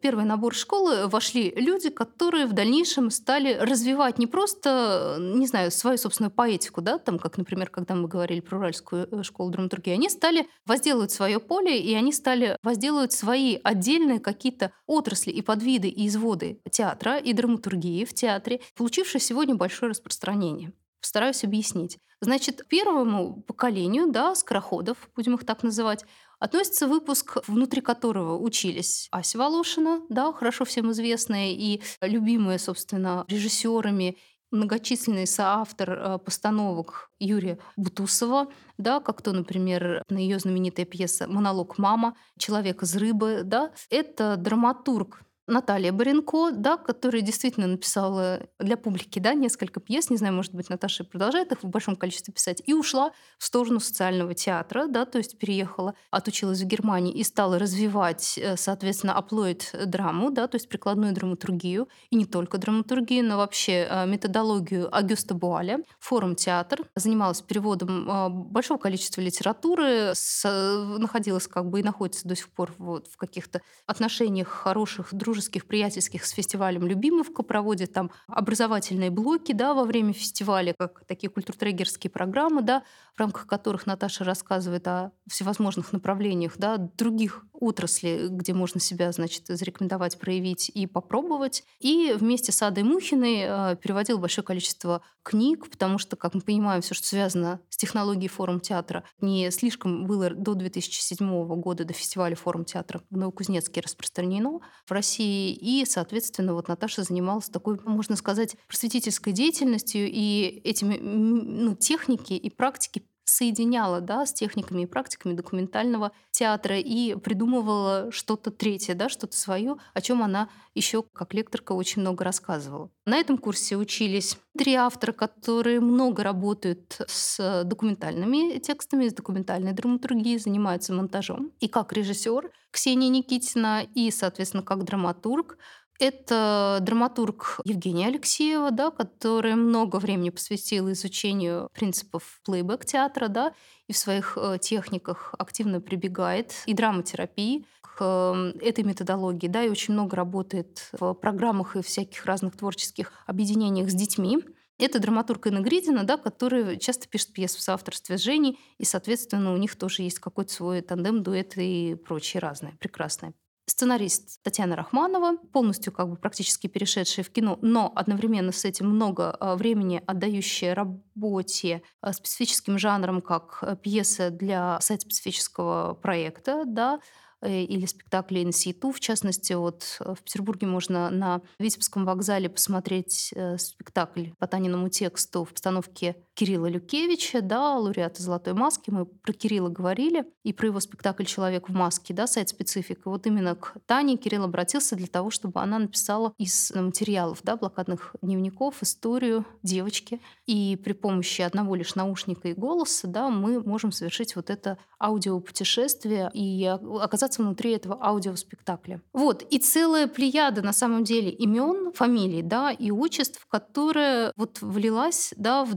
Первый 0.00 0.24
набор 0.24 0.54
школы 0.54 1.08
вошли 1.08 1.52
люди, 1.56 1.90
которые 1.90 2.46
в 2.46 2.52
дальнейшем 2.52 3.10
стали 3.10 3.54
развивать 3.54 4.18
не 4.18 4.26
просто, 4.26 5.16
не 5.18 5.46
знаю, 5.46 5.70
свою 5.70 5.98
собственную 5.98 6.30
поэтику, 6.30 6.80
да, 6.80 6.98
там, 6.98 7.18
как, 7.18 7.38
например, 7.38 7.70
когда 7.70 7.94
мы 7.94 8.08
говорили 8.08 8.40
про 8.40 8.58
Уральскую 8.58 9.08
э, 9.10 9.22
школу 9.22 9.50
драматургии, 9.50 9.92
они 9.92 10.08
стали 10.08 10.48
возделывать 10.64 11.10
свое 11.10 11.40
поле, 11.40 11.80
и 11.80 11.94
они 11.94 12.12
стали 12.12 12.56
возделывать 12.62 13.12
свои 13.12 13.58
отдельные 13.62 14.20
какие-то 14.20 14.72
отрасли 14.86 15.30
и 15.30 15.42
подвиды 15.42 15.88
и 15.88 16.06
изводы 16.08 16.60
театра 16.70 17.18
и 17.18 17.32
драматургии 17.32 18.04
в 18.04 18.14
театре, 18.14 18.60
получившие 18.76 19.20
сегодня 19.20 19.54
большое 19.54 19.90
распространение. 19.90 20.72
Постараюсь 21.00 21.44
объяснить. 21.44 21.98
Значит, 22.20 22.66
первому 22.68 23.42
поколению, 23.42 24.10
да, 24.10 24.34
скороходов, 24.34 24.96
будем 25.14 25.34
их 25.34 25.44
так 25.44 25.62
называть, 25.62 26.04
относится 26.38 26.86
выпуск, 26.86 27.38
внутри 27.46 27.80
которого 27.80 28.38
учились 28.38 29.08
Ася 29.10 29.38
Волошина, 29.38 30.02
да, 30.08 30.32
хорошо 30.32 30.64
всем 30.64 30.90
известная 30.92 31.52
и 31.52 31.80
любимая, 32.00 32.58
собственно, 32.58 33.24
режиссерами 33.28 34.16
многочисленный 34.50 35.26
соавтор 35.26 35.90
э, 35.90 36.18
постановок 36.18 37.10
Юрия 37.18 37.58
Бутусова, 37.76 38.46
да, 38.78 39.00
как 39.00 39.22
то, 39.22 39.32
например, 39.32 40.02
на 40.08 40.18
ее 40.18 40.38
знаменитая 40.38 40.86
пьеса 40.86 41.26
«Монолог 41.26 41.78
мама», 41.78 42.16
«Человек 42.38 42.82
из 42.82 42.94
рыбы», 42.96 43.42
да, 43.44 43.72
это 43.90 44.36
драматург 44.36 45.22
Наталья 45.46 45.92
Баренко, 45.92 46.50
да, 46.50 46.76
которая 46.76 47.22
действительно 47.22 47.68
написала 47.68 48.40
для 48.58 48.76
публики 48.76 49.20
да, 49.20 49.32
несколько 49.34 49.78
пьес, 49.78 50.10
не 50.10 50.16
знаю, 50.16 50.34
может 50.34 50.52
быть, 50.52 50.68
Наташа 50.68 51.04
продолжает 51.04 51.52
их 51.52 51.62
в 51.62 51.68
большом 51.68 51.94
количестве 51.94 52.34
писать, 52.34 52.62
и 52.66 52.74
ушла 52.74 53.12
в 53.38 53.44
сторону 53.44 53.78
социального 53.78 54.34
театра, 54.34 54.88
да, 54.88 55.04
то 55.04 55.18
есть 55.18 55.38
переехала, 55.38 55.94
отучилась 56.10 56.60
в 56.60 56.64
Германии 56.64 57.12
и 57.12 57.22
стала 57.22 57.60
развивать, 57.60 58.36
э, 58.38 58.56
соответственно, 58.56 59.14
аплоид 59.14 59.72
драму, 59.86 60.32
да, 60.32 60.48
то 60.48 60.56
есть 60.56 60.68
прикладную 60.68 61.12
драматургию, 61.12 61.88
и 62.10 62.16
не 62.16 62.26
только 62.26 62.58
драматургию, 62.58 63.24
но 63.24 63.36
вообще 63.36 63.86
э, 63.88 64.06
методологию 64.06 64.94
Агюста 64.94 65.34
Буаля, 65.34 65.78
форум 66.00 66.34
театр, 66.34 66.88
занималась 66.96 67.40
переводом 67.40 68.10
э, 68.10 68.28
большого 68.30 68.78
количества 68.78 69.20
литературы, 69.20 70.12
находилась 70.44 71.46
как 71.46 71.70
бы 71.70 71.80
и 71.80 71.82
находится 71.82 72.26
до 72.26 72.34
сих 72.34 72.48
пор 72.48 72.74
вот 72.78 73.06
в 73.06 73.16
каких-то 73.16 73.60
отношениях 73.86 74.48
хороших, 74.48 75.14
дружеских 75.14 75.35
дружеских, 75.36 75.66
приятельских 75.66 76.24
с 76.24 76.30
фестивалем 76.30 76.86
«Любимовка», 76.86 77.42
проводит 77.42 77.92
там 77.92 78.10
образовательные 78.26 79.10
блоки 79.10 79.52
да, 79.52 79.74
во 79.74 79.84
время 79.84 80.14
фестиваля, 80.14 80.72
как 80.72 81.04
такие 81.04 81.28
культуртрегерские 81.28 82.10
программы, 82.10 82.62
да, 82.62 82.82
в 83.14 83.20
рамках 83.20 83.46
которых 83.46 83.86
Наташа 83.86 84.24
рассказывает 84.24 84.88
о 84.88 85.12
всевозможных 85.28 85.92
направлениях 85.92 86.54
да, 86.56 86.78
других 86.78 87.44
отраслей, 87.52 88.28
где 88.28 88.54
можно 88.54 88.80
себя, 88.80 89.12
значит, 89.12 89.46
зарекомендовать, 89.46 90.18
проявить 90.18 90.70
и 90.72 90.86
попробовать. 90.86 91.64
И 91.80 92.14
вместе 92.18 92.52
с 92.52 92.62
Адой 92.62 92.84
Мухиной 92.84 93.44
э, 93.46 93.76
переводил 93.76 94.18
большое 94.18 94.44
количество 94.44 95.02
книг, 95.22 95.68
потому 95.70 95.98
что, 95.98 96.16
как 96.16 96.34
мы 96.34 96.40
понимаем, 96.40 96.82
все, 96.82 96.94
что 96.94 97.06
связано 97.06 97.60
с 97.68 97.76
технологией 97.76 98.28
форум 98.28 98.60
театра, 98.60 99.04
не 99.20 99.50
слишком 99.50 100.06
было 100.06 100.30
до 100.30 100.54
2007 100.54 101.46
года, 101.60 101.84
до 101.84 101.92
фестиваля 101.92 102.36
форум 102.36 102.64
театра 102.64 103.02
в 103.10 103.16
Новокузнецке 103.16 103.80
распространено 103.80 104.60
в 104.86 104.92
России. 104.92 105.25
И, 105.26 105.84
соответственно, 105.86 106.54
вот 106.54 106.68
Наташа 106.68 107.02
занималась 107.02 107.48
такой, 107.48 107.78
можно 107.84 108.16
сказать, 108.16 108.56
просветительской 108.68 109.32
деятельностью, 109.32 110.08
и 110.10 110.60
этими 110.64 110.96
ну, 110.96 111.74
техники 111.74 112.34
и 112.34 112.50
практики 112.50 113.02
соединяла 113.26 114.00
да, 114.00 114.24
с 114.24 114.32
техниками 114.32 114.82
и 114.82 114.86
практиками 114.86 115.34
документального 115.34 116.12
театра 116.30 116.78
и 116.78 117.14
придумывала 117.16 118.10
что-то 118.10 118.50
третье, 118.50 118.94
да, 118.94 119.08
что-то 119.08 119.36
свое, 119.36 119.76
о 119.92 120.00
чем 120.00 120.22
она 120.22 120.48
еще 120.74 121.02
как 121.02 121.34
лекторка 121.34 121.72
очень 121.72 122.02
много 122.02 122.24
рассказывала. 122.24 122.90
На 123.04 123.18
этом 123.18 123.36
курсе 123.36 123.76
учились 123.76 124.38
три 124.56 124.74
автора, 124.74 125.12
которые 125.12 125.80
много 125.80 126.22
работают 126.22 127.00
с 127.08 127.64
документальными 127.64 128.58
текстами, 128.58 129.08
с 129.08 129.12
документальной 129.12 129.72
драматургией, 129.72 130.38
занимаются 130.38 130.92
монтажом. 130.92 131.52
И 131.60 131.68
как 131.68 131.92
режиссер 131.92 132.50
Ксения 132.70 133.08
Никитина, 133.08 133.82
и, 133.94 134.10
соответственно, 134.10 134.62
как 134.62 134.84
драматург 134.84 135.58
это 135.98 136.78
драматург 136.82 137.60
Евгения 137.64 138.08
Алексеева, 138.08 138.70
да, 138.70 138.90
которая 138.90 139.56
много 139.56 139.96
времени 139.96 140.30
посвятила 140.30 140.92
изучению 140.92 141.68
принципов 141.72 142.40
плейбэк-театра, 142.44 143.28
да, 143.28 143.54
и 143.88 143.92
в 143.92 143.98
своих 143.98 144.36
э, 144.40 144.58
техниках 144.60 145.34
активно 145.38 145.80
прибегает 145.80 146.52
и 146.66 146.74
драмотерапии 146.74 147.66
к 147.80 147.98
э, 148.00 148.52
этой 148.60 148.84
методологии, 148.84 149.48
да, 149.48 149.62
и 149.62 149.68
очень 149.68 149.94
много 149.94 150.16
работает 150.16 150.88
в 150.92 151.14
программах 151.14 151.76
и 151.76 151.82
всяких 151.82 152.24
разных 152.26 152.56
творческих 152.56 153.12
объединениях 153.26 153.90
с 153.90 153.94
детьми. 153.94 154.44
Это 154.78 154.98
драматург 154.98 155.46
Инна 155.46 155.60
Гридина, 155.60 156.04
да, 156.04 156.18
который 156.18 156.78
часто 156.78 157.08
пишет 157.08 157.32
пьесы 157.32 157.58
в 157.58 157.62
соавторстве 157.62 158.18
с 158.18 158.22
Женей, 158.22 158.58
и, 158.76 158.84
соответственно, 158.84 159.54
у 159.54 159.56
них 159.56 159.76
тоже 159.76 160.02
есть 160.02 160.18
какой-то 160.18 160.52
свой 160.52 160.82
тандем, 160.82 161.22
дуэт 161.22 161.54
и 161.56 161.94
прочее 161.94 162.40
разное, 162.40 162.76
прекрасное 162.78 163.32
сценарист 163.66 164.42
Татьяна 164.42 164.76
Рахманова, 164.76 165.36
полностью 165.52 165.92
как 165.92 166.08
бы 166.08 166.16
практически 166.16 166.66
перешедшая 166.66 167.24
в 167.24 167.30
кино, 167.30 167.58
но 167.62 167.92
одновременно 167.94 168.52
с 168.52 168.64
этим 168.64 168.88
много 168.88 169.30
а, 169.30 169.56
времени 169.56 170.02
отдающая 170.06 170.74
работе 170.74 171.82
а, 172.00 172.12
специфическим 172.12 172.78
жанрам, 172.78 173.20
как 173.20 173.58
э, 173.62 173.76
пьеса 173.76 174.30
для 174.30 174.78
сайт-специфического 174.80 175.94
проекта, 175.94 176.64
да, 176.64 177.00
Э, 177.42 177.62
или 177.62 177.84
спектакли 177.86 178.42
инситу. 178.42 178.90
В 178.92 179.00
частности, 179.00 179.52
вот 179.52 179.98
в 180.00 180.22
Петербурге 180.22 180.66
можно 180.66 181.10
на 181.10 181.42
Витебском 181.58 182.04
вокзале 182.04 182.48
посмотреть 182.48 183.32
э, 183.34 183.58
спектакль 183.58 184.30
по 184.38 184.46
Таниному 184.46 184.88
тексту 184.88 185.44
в 185.44 185.52
постановке 185.52 186.16
Кирилла 186.36 186.66
Люкевича, 186.66 187.40
да, 187.40 187.78
лауреата 187.78 188.22
«Золотой 188.22 188.52
маски». 188.52 188.90
Мы 188.90 189.06
про 189.06 189.32
Кирилла 189.32 189.70
говорили, 189.70 190.26
и 190.42 190.52
про 190.52 190.66
его 190.66 190.80
спектакль 190.80 191.24
«Человек 191.24 191.70
в 191.70 191.72
маске», 191.72 192.12
да, 192.12 192.26
сайт 192.26 192.50
специфика. 192.50 193.08
Вот 193.08 193.26
именно 193.26 193.54
к 193.54 193.74
Тане 193.86 194.18
Кирилл 194.18 194.44
обратился 194.44 194.96
для 194.96 195.06
того, 195.06 195.30
чтобы 195.30 195.60
она 195.62 195.78
написала 195.78 196.34
из 196.36 196.70
материалов, 196.74 197.40
да, 197.42 197.56
блокадных 197.56 198.14
дневников 198.20 198.82
историю 198.82 199.46
девочки. 199.62 200.20
И 200.44 200.76
при 200.84 200.92
помощи 200.92 201.40
одного 201.40 201.74
лишь 201.74 201.94
наушника 201.94 202.48
и 202.48 202.52
голоса, 202.52 203.06
да, 203.06 203.30
мы 203.30 203.60
можем 203.62 203.90
совершить 203.90 204.36
вот 204.36 204.50
это 204.50 204.76
аудиопутешествие 205.00 206.30
и 206.34 206.64
оказаться 206.66 207.42
внутри 207.42 207.72
этого 207.72 207.98
аудиоспектакля. 208.02 209.00
Вот, 209.14 209.42
и 209.42 209.58
целая 209.58 210.06
плеяда, 210.06 210.60
на 210.60 210.74
самом 210.74 211.04
деле, 211.04 211.30
имен, 211.30 211.92
фамилий, 211.94 212.42
да, 212.42 212.70
и 212.72 212.90
отчеств, 212.90 213.46
которая 213.48 214.32
вот 214.36 214.60
влилась, 214.60 215.32
да, 215.38 215.64
в 215.64 215.74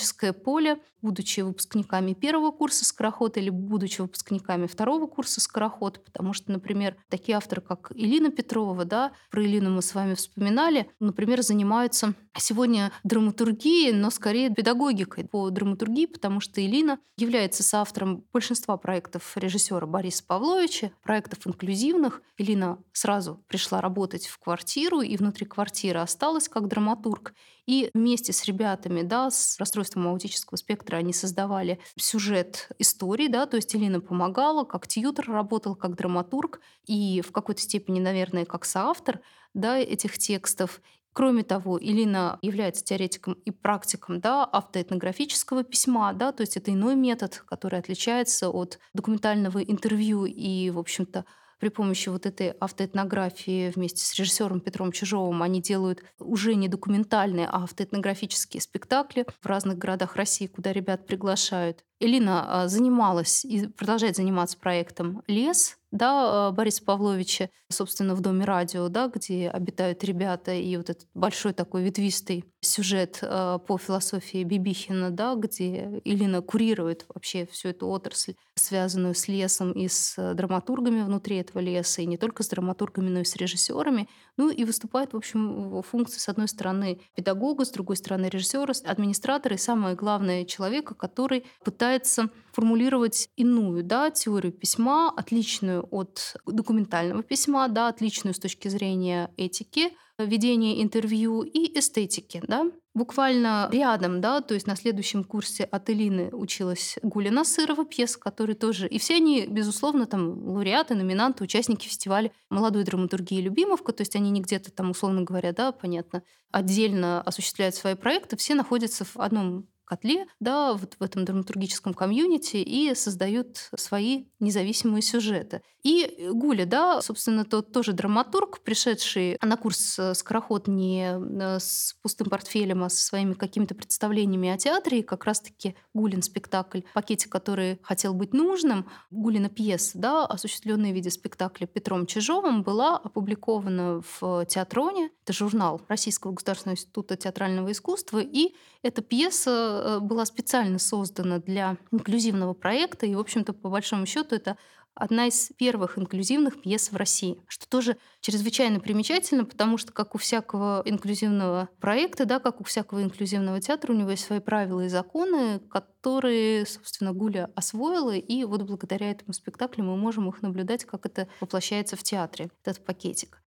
драматургическое 0.00 0.32
поле, 0.32 0.78
будучи 1.02 1.40
выпускниками 1.40 2.14
первого 2.14 2.50
курса 2.50 2.84
«Скороход» 2.84 3.36
или 3.36 3.50
будучи 3.50 4.00
выпускниками 4.00 4.66
второго 4.66 5.06
курса 5.06 5.40
«Скороход», 5.40 6.04
потому 6.04 6.32
что, 6.32 6.52
например, 6.52 6.96
такие 7.08 7.36
авторы, 7.36 7.62
как 7.62 7.92
Илина 7.94 8.30
Петрова, 8.30 8.84
да, 8.84 9.12
про 9.30 9.44
Илину 9.44 9.70
мы 9.70 9.82
с 9.82 9.94
вами 9.94 10.14
вспоминали, 10.14 10.90
например, 11.00 11.42
занимаются 11.42 12.14
сегодня 12.38 12.92
драматургией, 13.04 13.92
но 13.92 14.10
скорее 14.10 14.50
педагогикой 14.50 15.24
по 15.24 15.50
драматургии, 15.50 16.06
потому 16.06 16.40
что 16.40 16.64
Илина 16.64 16.98
является 17.16 17.62
соавтором 17.62 18.24
большинства 18.32 18.76
проектов 18.76 19.36
режиссера 19.36 19.86
Бориса 19.86 20.24
Павловича, 20.26 20.92
проектов 21.02 21.46
инклюзивных. 21.46 22.22
Элина 22.38 22.78
сразу 22.92 23.42
пришла 23.48 23.80
работать 23.80 24.26
в 24.26 24.38
квартиру, 24.38 25.00
и 25.00 25.16
внутри 25.16 25.46
квартиры 25.46 26.00
осталась 26.00 26.48
как 26.48 26.68
драматург. 26.68 27.34
И 27.66 27.90
вместе 27.94 28.32
с 28.32 28.44
ребятами 28.46 29.02
да, 29.02 29.30
с 29.30 29.58
расстройством 29.58 30.08
аутического 30.08 30.56
спектра 30.56 30.89
они 30.98 31.12
создавали 31.12 31.78
сюжет 31.96 32.70
истории, 32.78 33.28
да, 33.28 33.46
то 33.46 33.56
есть 33.56 33.74
Элина 33.74 34.00
помогала, 34.00 34.64
как 34.64 34.86
тьютер 34.86 35.26
работал, 35.30 35.74
как 35.74 35.96
драматург, 35.96 36.60
и 36.86 37.22
в 37.22 37.32
какой-то 37.32 37.60
степени, 37.60 38.00
наверное, 38.00 38.44
как 38.44 38.64
соавтор 38.64 39.20
да, 39.54 39.78
этих 39.78 40.18
текстов. 40.18 40.80
Кроме 41.12 41.42
того, 41.42 41.78
Илина 41.80 42.38
является 42.40 42.84
теоретиком 42.84 43.32
и 43.32 43.50
практиком 43.50 44.20
да, 44.20 44.44
автоэтнографического 44.44 45.64
письма, 45.64 46.12
да, 46.12 46.30
то 46.30 46.42
есть 46.42 46.56
это 46.56 46.72
иной 46.72 46.94
метод, 46.94 47.42
который 47.46 47.80
отличается 47.80 48.48
от 48.48 48.78
документального 48.94 49.58
интервью 49.60 50.24
и, 50.24 50.70
в 50.70 50.78
общем-то, 50.78 51.24
при 51.60 51.68
помощи 51.68 52.08
вот 52.08 52.26
этой 52.26 52.50
автоэтнографии 52.52 53.70
вместе 53.70 54.04
с 54.04 54.14
режиссером 54.18 54.60
Петром 54.60 54.90
Чижовым 54.90 55.42
они 55.42 55.60
делают 55.60 56.02
уже 56.18 56.54
не 56.54 56.68
документальные, 56.68 57.46
а 57.46 57.64
автоэтнографические 57.64 58.60
спектакли 58.60 59.26
в 59.40 59.46
разных 59.46 59.78
городах 59.78 60.16
России, 60.16 60.46
куда 60.46 60.72
ребят 60.72 61.06
приглашают. 61.06 61.84
Элина 62.00 62.62
а, 62.62 62.68
занималась 62.68 63.44
и 63.44 63.66
продолжает 63.66 64.16
заниматься 64.16 64.58
проектом 64.58 65.22
«Лес», 65.26 65.76
да, 65.90 66.48
а, 66.48 66.52
Бориса 66.52 66.84
Павловича, 66.84 67.50
собственно, 67.68 68.14
в 68.14 68.20
Доме 68.20 68.44
радио, 68.44 68.88
да, 68.88 69.08
где 69.08 69.48
обитают 69.48 70.04
ребята, 70.04 70.52
и 70.52 70.76
вот 70.76 70.90
этот 70.90 71.08
большой 71.14 71.52
такой 71.52 71.82
ветвистый 71.82 72.44
сюжет 72.60 73.18
э, 73.22 73.58
по 73.66 73.78
философии 73.78 74.44
Бибихина, 74.44 75.10
да, 75.10 75.34
где 75.34 76.00
Илина 76.04 76.42
курирует 76.42 77.06
вообще 77.08 77.46
всю 77.46 77.68
эту 77.68 77.88
отрасль, 77.88 78.34
связанную 78.54 79.14
с 79.14 79.28
лесом 79.28 79.72
и 79.72 79.88
с 79.88 80.34
драматургами 80.34 81.02
внутри 81.02 81.36
этого 81.36 81.60
леса, 81.60 82.02
и 82.02 82.06
не 82.06 82.18
только 82.18 82.42
с 82.42 82.48
драматургами, 82.48 83.08
но 83.08 83.20
и 83.20 83.24
с 83.24 83.34
режиссерами. 83.36 84.08
Ну 84.36 84.50
и 84.50 84.64
выступает, 84.64 85.12
в 85.14 85.16
общем, 85.16 85.70
в 85.70 85.82
функции, 85.82 86.18
с 86.18 86.28
одной 86.28 86.48
стороны, 86.48 87.00
педагога, 87.14 87.64
с 87.64 87.70
другой 87.70 87.96
стороны, 87.96 88.26
режиссера, 88.26 88.72
администратора 88.84 89.54
и, 89.54 89.58
самое 89.58 89.96
главное, 89.96 90.44
человека, 90.44 90.94
который 90.94 91.46
пытается 91.64 92.30
формулировать 92.52 93.28
иную 93.36 93.82
да, 93.84 94.10
теорию 94.10 94.52
письма, 94.52 95.10
отличную 95.10 95.86
от 95.90 96.36
документального 96.46 97.22
письма, 97.22 97.68
да, 97.68 97.88
отличную 97.88 98.34
с 98.34 98.38
точки 98.38 98.68
зрения 98.68 99.32
этики, 99.36 99.92
ведения 100.18 100.82
интервью 100.82 101.42
и 101.42 101.78
эстетики. 101.78 102.42
Да? 102.46 102.70
Буквально 102.92 103.68
рядом, 103.72 104.20
да, 104.20 104.40
то 104.40 104.54
есть 104.54 104.66
на 104.66 104.74
следующем 104.74 105.22
курсе 105.22 105.64
от 105.64 105.88
Элины 105.90 106.30
училась 106.32 106.98
Гуля 107.02 107.30
Насырова, 107.30 107.84
пьеса, 107.84 108.18
который 108.18 108.56
тоже... 108.56 108.88
И 108.88 108.98
все 108.98 109.16
они, 109.16 109.46
безусловно, 109.46 110.06
там 110.06 110.48
лауреаты, 110.48 110.94
номинанты, 110.94 111.44
участники 111.44 111.86
фестиваля 111.86 112.32
молодой 112.50 112.82
драматургии 112.84 113.40
«Любимовка», 113.40 113.92
то 113.92 114.00
есть 114.00 114.16
они 114.16 114.30
не 114.30 114.40
где-то 114.40 114.72
там, 114.72 114.90
условно 114.90 115.22
говоря, 115.22 115.52
да, 115.52 115.70
понятно, 115.70 116.24
отдельно 116.50 117.22
осуществляют 117.22 117.76
свои 117.76 117.94
проекты, 117.94 118.36
все 118.36 118.54
находятся 118.54 119.04
в 119.04 119.16
одном 119.18 119.68
котле, 119.90 120.26
да, 120.38 120.74
вот 120.74 120.94
в 121.00 121.02
этом 121.02 121.24
драматургическом 121.24 121.94
комьюнити 121.94 122.58
и 122.58 122.94
создают 122.94 123.70
свои 123.76 124.26
независимые 124.38 125.02
сюжеты. 125.02 125.62
И 125.82 126.28
Гуля, 126.32 126.66
да, 126.66 127.00
собственно, 127.00 127.44
тот 127.44 127.72
тоже 127.72 127.92
драматург, 127.92 128.60
пришедший 128.60 129.36
на 129.42 129.56
курс 129.56 129.98
э, 129.98 130.14
«Скороход» 130.14 130.68
не 130.68 131.14
э, 131.18 131.58
с 131.58 131.96
пустым 132.02 132.28
портфелем, 132.28 132.84
а 132.84 132.90
со 132.90 133.02
своими 133.02 133.32
какими-то 133.32 133.74
представлениями 133.74 134.50
о 134.50 134.58
театре, 134.58 135.00
и 135.00 135.02
как 135.02 135.24
раз-таки 135.24 135.74
Гулин 135.94 136.22
спектакль 136.22 136.82
«Пакетик, 136.92 137.32
который 137.32 137.80
хотел 137.82 138.12
быть 138.12 138.34
нужным», 138.34 138.88
Гулина 139.10 139.48
пьеса, 139.48 139.98
да, 139.98 140.26
осуществленная 140.26 140.92
в 140.92 140.94
виде 140.94 141.10
спектакля 141.10 141.66
Петром 141.66 142.06
Чижовым, 142.06 142.62
была 142.62 142.96
опубликована 142.98 144.02
в 144.20 144.44
«Театроне», 144.44 145.10
это 145.24 145.32
журнал 145.32 145.80
Российского 145.88 146.32
государственного 146.32 146.74
института 146.74 147.16
театрального 147.16 147.72
искусства, 147.72 148.20
и 148.20 148.54
эта 148.82 149.02
пьеса 149.02 149.79
была 150.00 150.24
специально 150.24 150.78
создана 150.78 151.38
для 151.38 151.76
инклюзивного 151.90 152.54
проекта, 152.54 153.06
и, 153.06 153.14
в 153.14 153.20
общем-то, 153.20 153.52
по 153.52 153.68
большому 153.68 154.06
счету, 154.06 154.34
это 154.34 154.56
одна 154.94 155.26
из 155.26 155.50
первых 155.56 155.98
инклюзивных 155.98 156.60
пьес 156.60 156.92
в 156.92 156.96
России, 156.96 157.40
что 157.48 157.68
тоже 157.68 157.96
чрезвычайно 158.20 158.80
примечательно, 158.80 159.44
потому 159.44 159.78
что, 159.78 159.92
как 159.92 160.14
у 160.14 160.18
всякого 160.18 160.82
инклюзивного 160.84 161.68
проекта, 161.80 162.26
да, 162.26 162.38
как 162.38 162.60
у 162.60 162.64
всякого 162.64 163.02
инклюзивного 163.02 163.60
театра, 163.60 163.92
у 163.92 163.96
него 163.96 164.10
есть 164.10 164.24
свои 164.24 164.40
правила 164.40 164.84
и 164.84 164.88
законы, 164.88 165.60
которые, 165.70 166.66
собственно, 166.66 167.12
Гуля 167.12 167.50
освоила, 167.54 168.14
и 168.14 168.44
вот 168.44 168.62
благодаря 168.62 169.10
этому 169.10 169.32
спектаклю 169.32 169.84
мы 169.84 169.96
можем 169.96 170.28
их 170.28 170.42
наблюдать, 170.42 170.84
как 170.84 171.06
это 171.06 171.28
воплощается 171.40 171.96
в 171.96 172.02
театре, 172.02 172.50
этот 172.64 172.84
пакетик. 172.84 173.42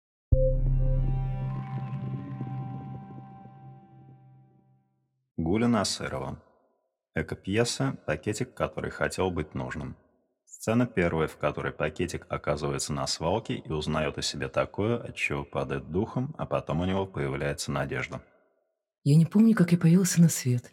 Гуля 5.43 5.69
Насырова. 5.69 6.39
Эко-пьеса 7.15 7.97
«Пакетик, 8.07 8.53
который 8.53 8.91
хотел 8.91 9.31
быть 9.31 9.55
нужным». 9.55 9.97
Сцена 10.45 10.87
первая, 10.87 11.29
в 11.29 11.39
которой 11.39 11.73
пакетик 11.73 12.27
оказывается 12.29 12.93
на 12.93 13.07
свалке 13.07 13.55
и 13.55 13.73
узнает 13.73 14.19
о 14.19 14.23
себе 14.23 14.49
такое, 14.49 14.99
от 14.99 15.17
чего 15.17 15.45
падает 15.45 15.91
духом, 15.91 16.35
а 16.37 16.45
потом 16.45 16.83
у 16.83 16.85
него 16.85 17.07
появляется 17.07 17.73
надежда. 17.73 18.23
Я 19.03 19.17
не 19.17 19.25
помню, 19.25 19.55
как 19.55 19.73
я 19.73 19.79
появился 19.79 20.21
на 20.21 20.29
свет. 20.29 20.73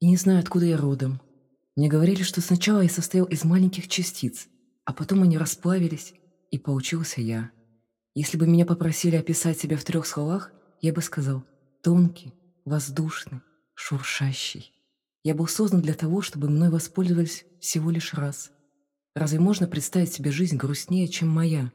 И 0.00 0.08
не 0.08 0.16
знаю, 0.16 0.38
откуда 0.38 0.64
я 0.64 0.78
родом. 0.78 1.20
Мне 1.76 1.90
говорили, 1.90 2.22
что 2.22 2.40
сначала 2.40 2.80
я 2.80 2.88
состоял 2.88 3.26
из 3.26 3.44
маленьких 3.44 3.88
частиц, 3.88 4.48
а 4.86 4.94
потом 4.94 5.22
они 5.22 5.36
расплавились, 5.36 6.14
и 6.50 6.56
получился 6.56 7.20
я. 7.20 7.50
Если 8.14 8.38
бы 8.38 8.46
меня 8.46 8.64
попросили 8.64 9.16
описать 9.16 9.58
себя 9.58 9.76
в 9.76 9.84
трех 9.84 10.06
словах, 10.06 10.50
я 10.80 10.94
бы 10.94 11.02
сказал 11.02 11.44
«тонкий, 11.82 12.32
воздушный, 12.64 13.42
шуршащий». 13.78 14.72
Я 15.22 15.34
был 15.34 15.46
создан 15.46 15.80
для 15.80 15.94
того, 15.94 16.22
чтобы 16.22 16.48
мной 16.48 16.70
воспользовались 16.70 17.44
всего 17.60 17.90
лишь 17.90 18.14
раз– 18.14 18.50
Разве 19.18 19.40
можно 19.40 19.66
представить 19.66 20.12
себе 20.12 20.30
жизнь 20.30 20.56
грустнее, 20.56 21.08
чем 21.08 21.28
моя? 21.28 21.72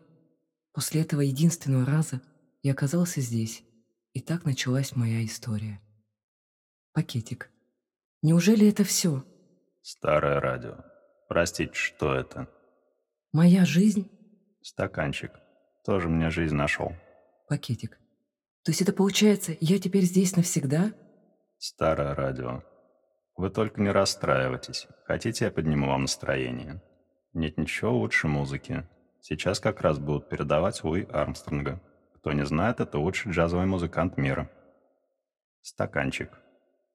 После 0.72 1.02
этого 1.02 1.20
единственного 1.20 1.86
раза 1.86 2.22
я 2.62 2.72
оказался 2.72 3.20
здесь, 3.20 3.66
и 4.14 4.22
так 4.22 4.46
началась 4.46 4.96
моя 4.96 5.26
история. 5.26 5.82
Пакетик. 6.94 7.52
Неужели 8.22 8.70
это 8.70 8.86
все? 8.86 9.26
Старое 9.82 10.40
радио. 10.40 10.86
Простите, 11.28 11.74
что 11.74 12.16
это? 12.16 12.48
Моя 13.34 13.66
жизнь? 13.66 14.10
Стаканчик. 14.62 15.32
Тоже 15.84 16.08
мне 16.08 16.30
жизнь 16.30 16.56
нашел. 16.56 16.94
Пакетик. 17.50 18.00
То 18.64 18.72
есть 18.72 18.82
это 18.82 18.94
получается, 18.94 19.58
я 19.60 19.80
теперь 19.80 20.06
здесь 20.06 20.38
навсегда? 20.38 20.94
Старое 21.66 22.14
радио. 22.14 22.62
Вы 23.38 23.50
только 23.50 23.80
не 23.80 23.90
расстраивайтесь. 23.90 24.86
Хотите, 25.06 25.46
я 25.46 25.52
подниму 25.52 25.88
вам 25.88 26.02
настроение? 26.02 26.84
Нет 27.32 27.58
ничего 27.58 27.98
лучше 27.98 28.28
музыки. 28.28 28.86
Сейчас 29.22 29.62
как 29.62 29.80
раз 29.80 29.98
будут 29.98 30.28
передавать 30.28 30.84
Луи 30.84 31.06
Армстронга. 31.06 31.82
Кто 32.16 32.34
не 32.34 32.46
знает, 32.46 32.82
это 32.82 33.00
лучший 33.00 33.32
джазовый 33.32 33.66
музыкант 33.66 34.18
мира. 34.18 34.52
Стаканчик. 35.62 36.38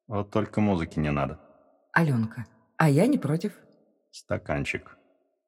Вот 0.06 0.30
только 0.30 0.60
музыки 0.60 0.98
не 0.98 1.10
надо. 1.10 1.40
Аленка. 1.94 2.44
А 2.76 2.90
я 2.90 3.06
не 3.06 3.16
против. 3.16 3.54
Стаканчик. 4.10 4.98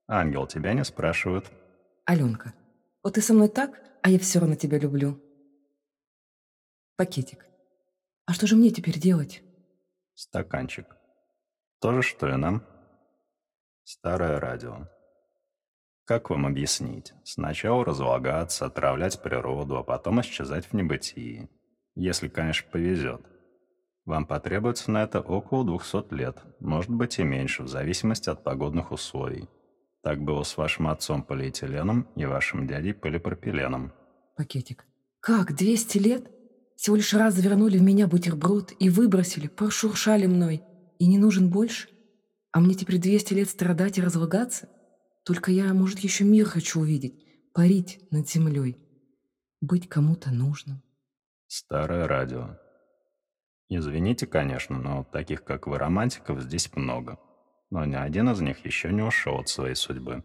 Ангел, 0.06 0.46
тебя 0.46 0.72
не 0.72 0.82
спрашивают. 0.82 1.44
Аленка. 2.06 2.54
Вот 3.02 3.16
ты 3.16 3.20
со 3.20 3.34
мной 3.34 3.50
так, 3.50 3.82
а 4.02 4.08
я 4.08 4.18
все 4.18 4.38
равно 4.38 4.54
тебя 4.54 4.78
люблю. 4.78 5.20
Пакетик. 6.96 7.49
А 8.30 8.32
что 8.32 8.46
же 8.46 8.54
мне 8.54 8.70
теперь 8.70 8.96
делать? 8.96 9.42
Стаканчик. 10.14 10.86
То 11.80 11.94
же, 11.94 12.02
что 12.02 12.28
и 12.28 12.36
нам. 12.36 12.64
Старое 13.82 14.38
радио. 14.38 14.88
Как 16.04 16.30
вам 16.30 16.46
объяснить? 16.46 17.12
Сначала 17.24 17.84
разлагаться, 17.84 18.66
отравлять 18.66 19.20
природу, 19.20 19.78
а 19.78 19.82
потом 19.82 20.20
исчезать 20.20 20.66
в 20.66 20.74
небытии. 20.74 21.50
Если, 21.96 22.28
конечно, 22.28 22.70
повезет. 22.70 23.20
Вам 24.04 24.26
потребуется 24.26 24.92
на 24.92 25.02
это 25.02 25.20
около 25.20 25.64
200 25.64 26.14
лет, 26.14 26.36
может 26.60 26.90
быть 26.92 27.18
и 27.18 27.24
меньше, 27.24 27.64
в 27.64 27.68
зависимости 27.68 28.30
от 28.30 28.44
погодных 28.44 28.92
условий. 28.92 29.48
Так 30.04 30.20
было 30.20 30.44
с 30.44 30.56
вашим 30.56 30.86
отцом 30.86 31.24
полиэтиленом 31.24 32.02
и 32.14 32.26
вашим 32.26 32.68
дядей 32.68 32.94
полипропиленом. 32.94 33.92
Пакетик. 34.36 34.86
Как, 35.18 35.56
200 35.56 35.98
лет? 35.98 36.39
Всего 36.80 36.96
лишь 36.96 37.12
раз 37.12 37.34
завернули 37.34 37.76
в 37.76 37.82
меня 37.82 38.06
бутерброд 38.06 38.72
и 38.78 38.88
выбросили, 38.88 39.48
прошуршали 39.48 40.24
мной. 40.24 40.62
И 40.98 41.06
не 41.06 41.18
нужен 41.18 41.50
больше? 41.50 41.90
А 42.52 42.60
мне 42.60 42.74
теперь 42.74 42.98
200 42.98 43.34
лет 43.34 43.50
страдать 43.50 43.98
и 43.98 44.00
разлагаться? 44.00 44.66
Только 45.22 45.50
я, 45.50 45.74
может, 45.74 45.98
еще 45.98 46.24
мир 46.24 46.46
хочу 46.46 46.80
увидеть, 46.80 47.22
парить 47.52 48.00
над 48.10 48.30
землей, 48.30 48.78
быть 49.60 49.90
кому-то 49.90 50.30
нужным. 50.30 50.82
Старое 51.48 52.08
радио. 52.08 52.58
Извините, 53.68 54.26
конечно, 54.26 54.78
но 54.78 55.04
таких, 55.04 55.44
как 55.44 55.66
вы, 55.66 55.76
романтиков 55.76 56.40
здесь 56.40 56.74
много. 56.74 57.18
Но 57.68 57.84
ни 57.84 57.94
один 57.94 58.30
из 58.30 58.40
них 58.40 58.64
еще 58.64 58.90
не 58.90 59.02
ушел 59.02 59.40
от 59.40 59.50
своей 59.50 59.74
судьбы. 59.74 60.24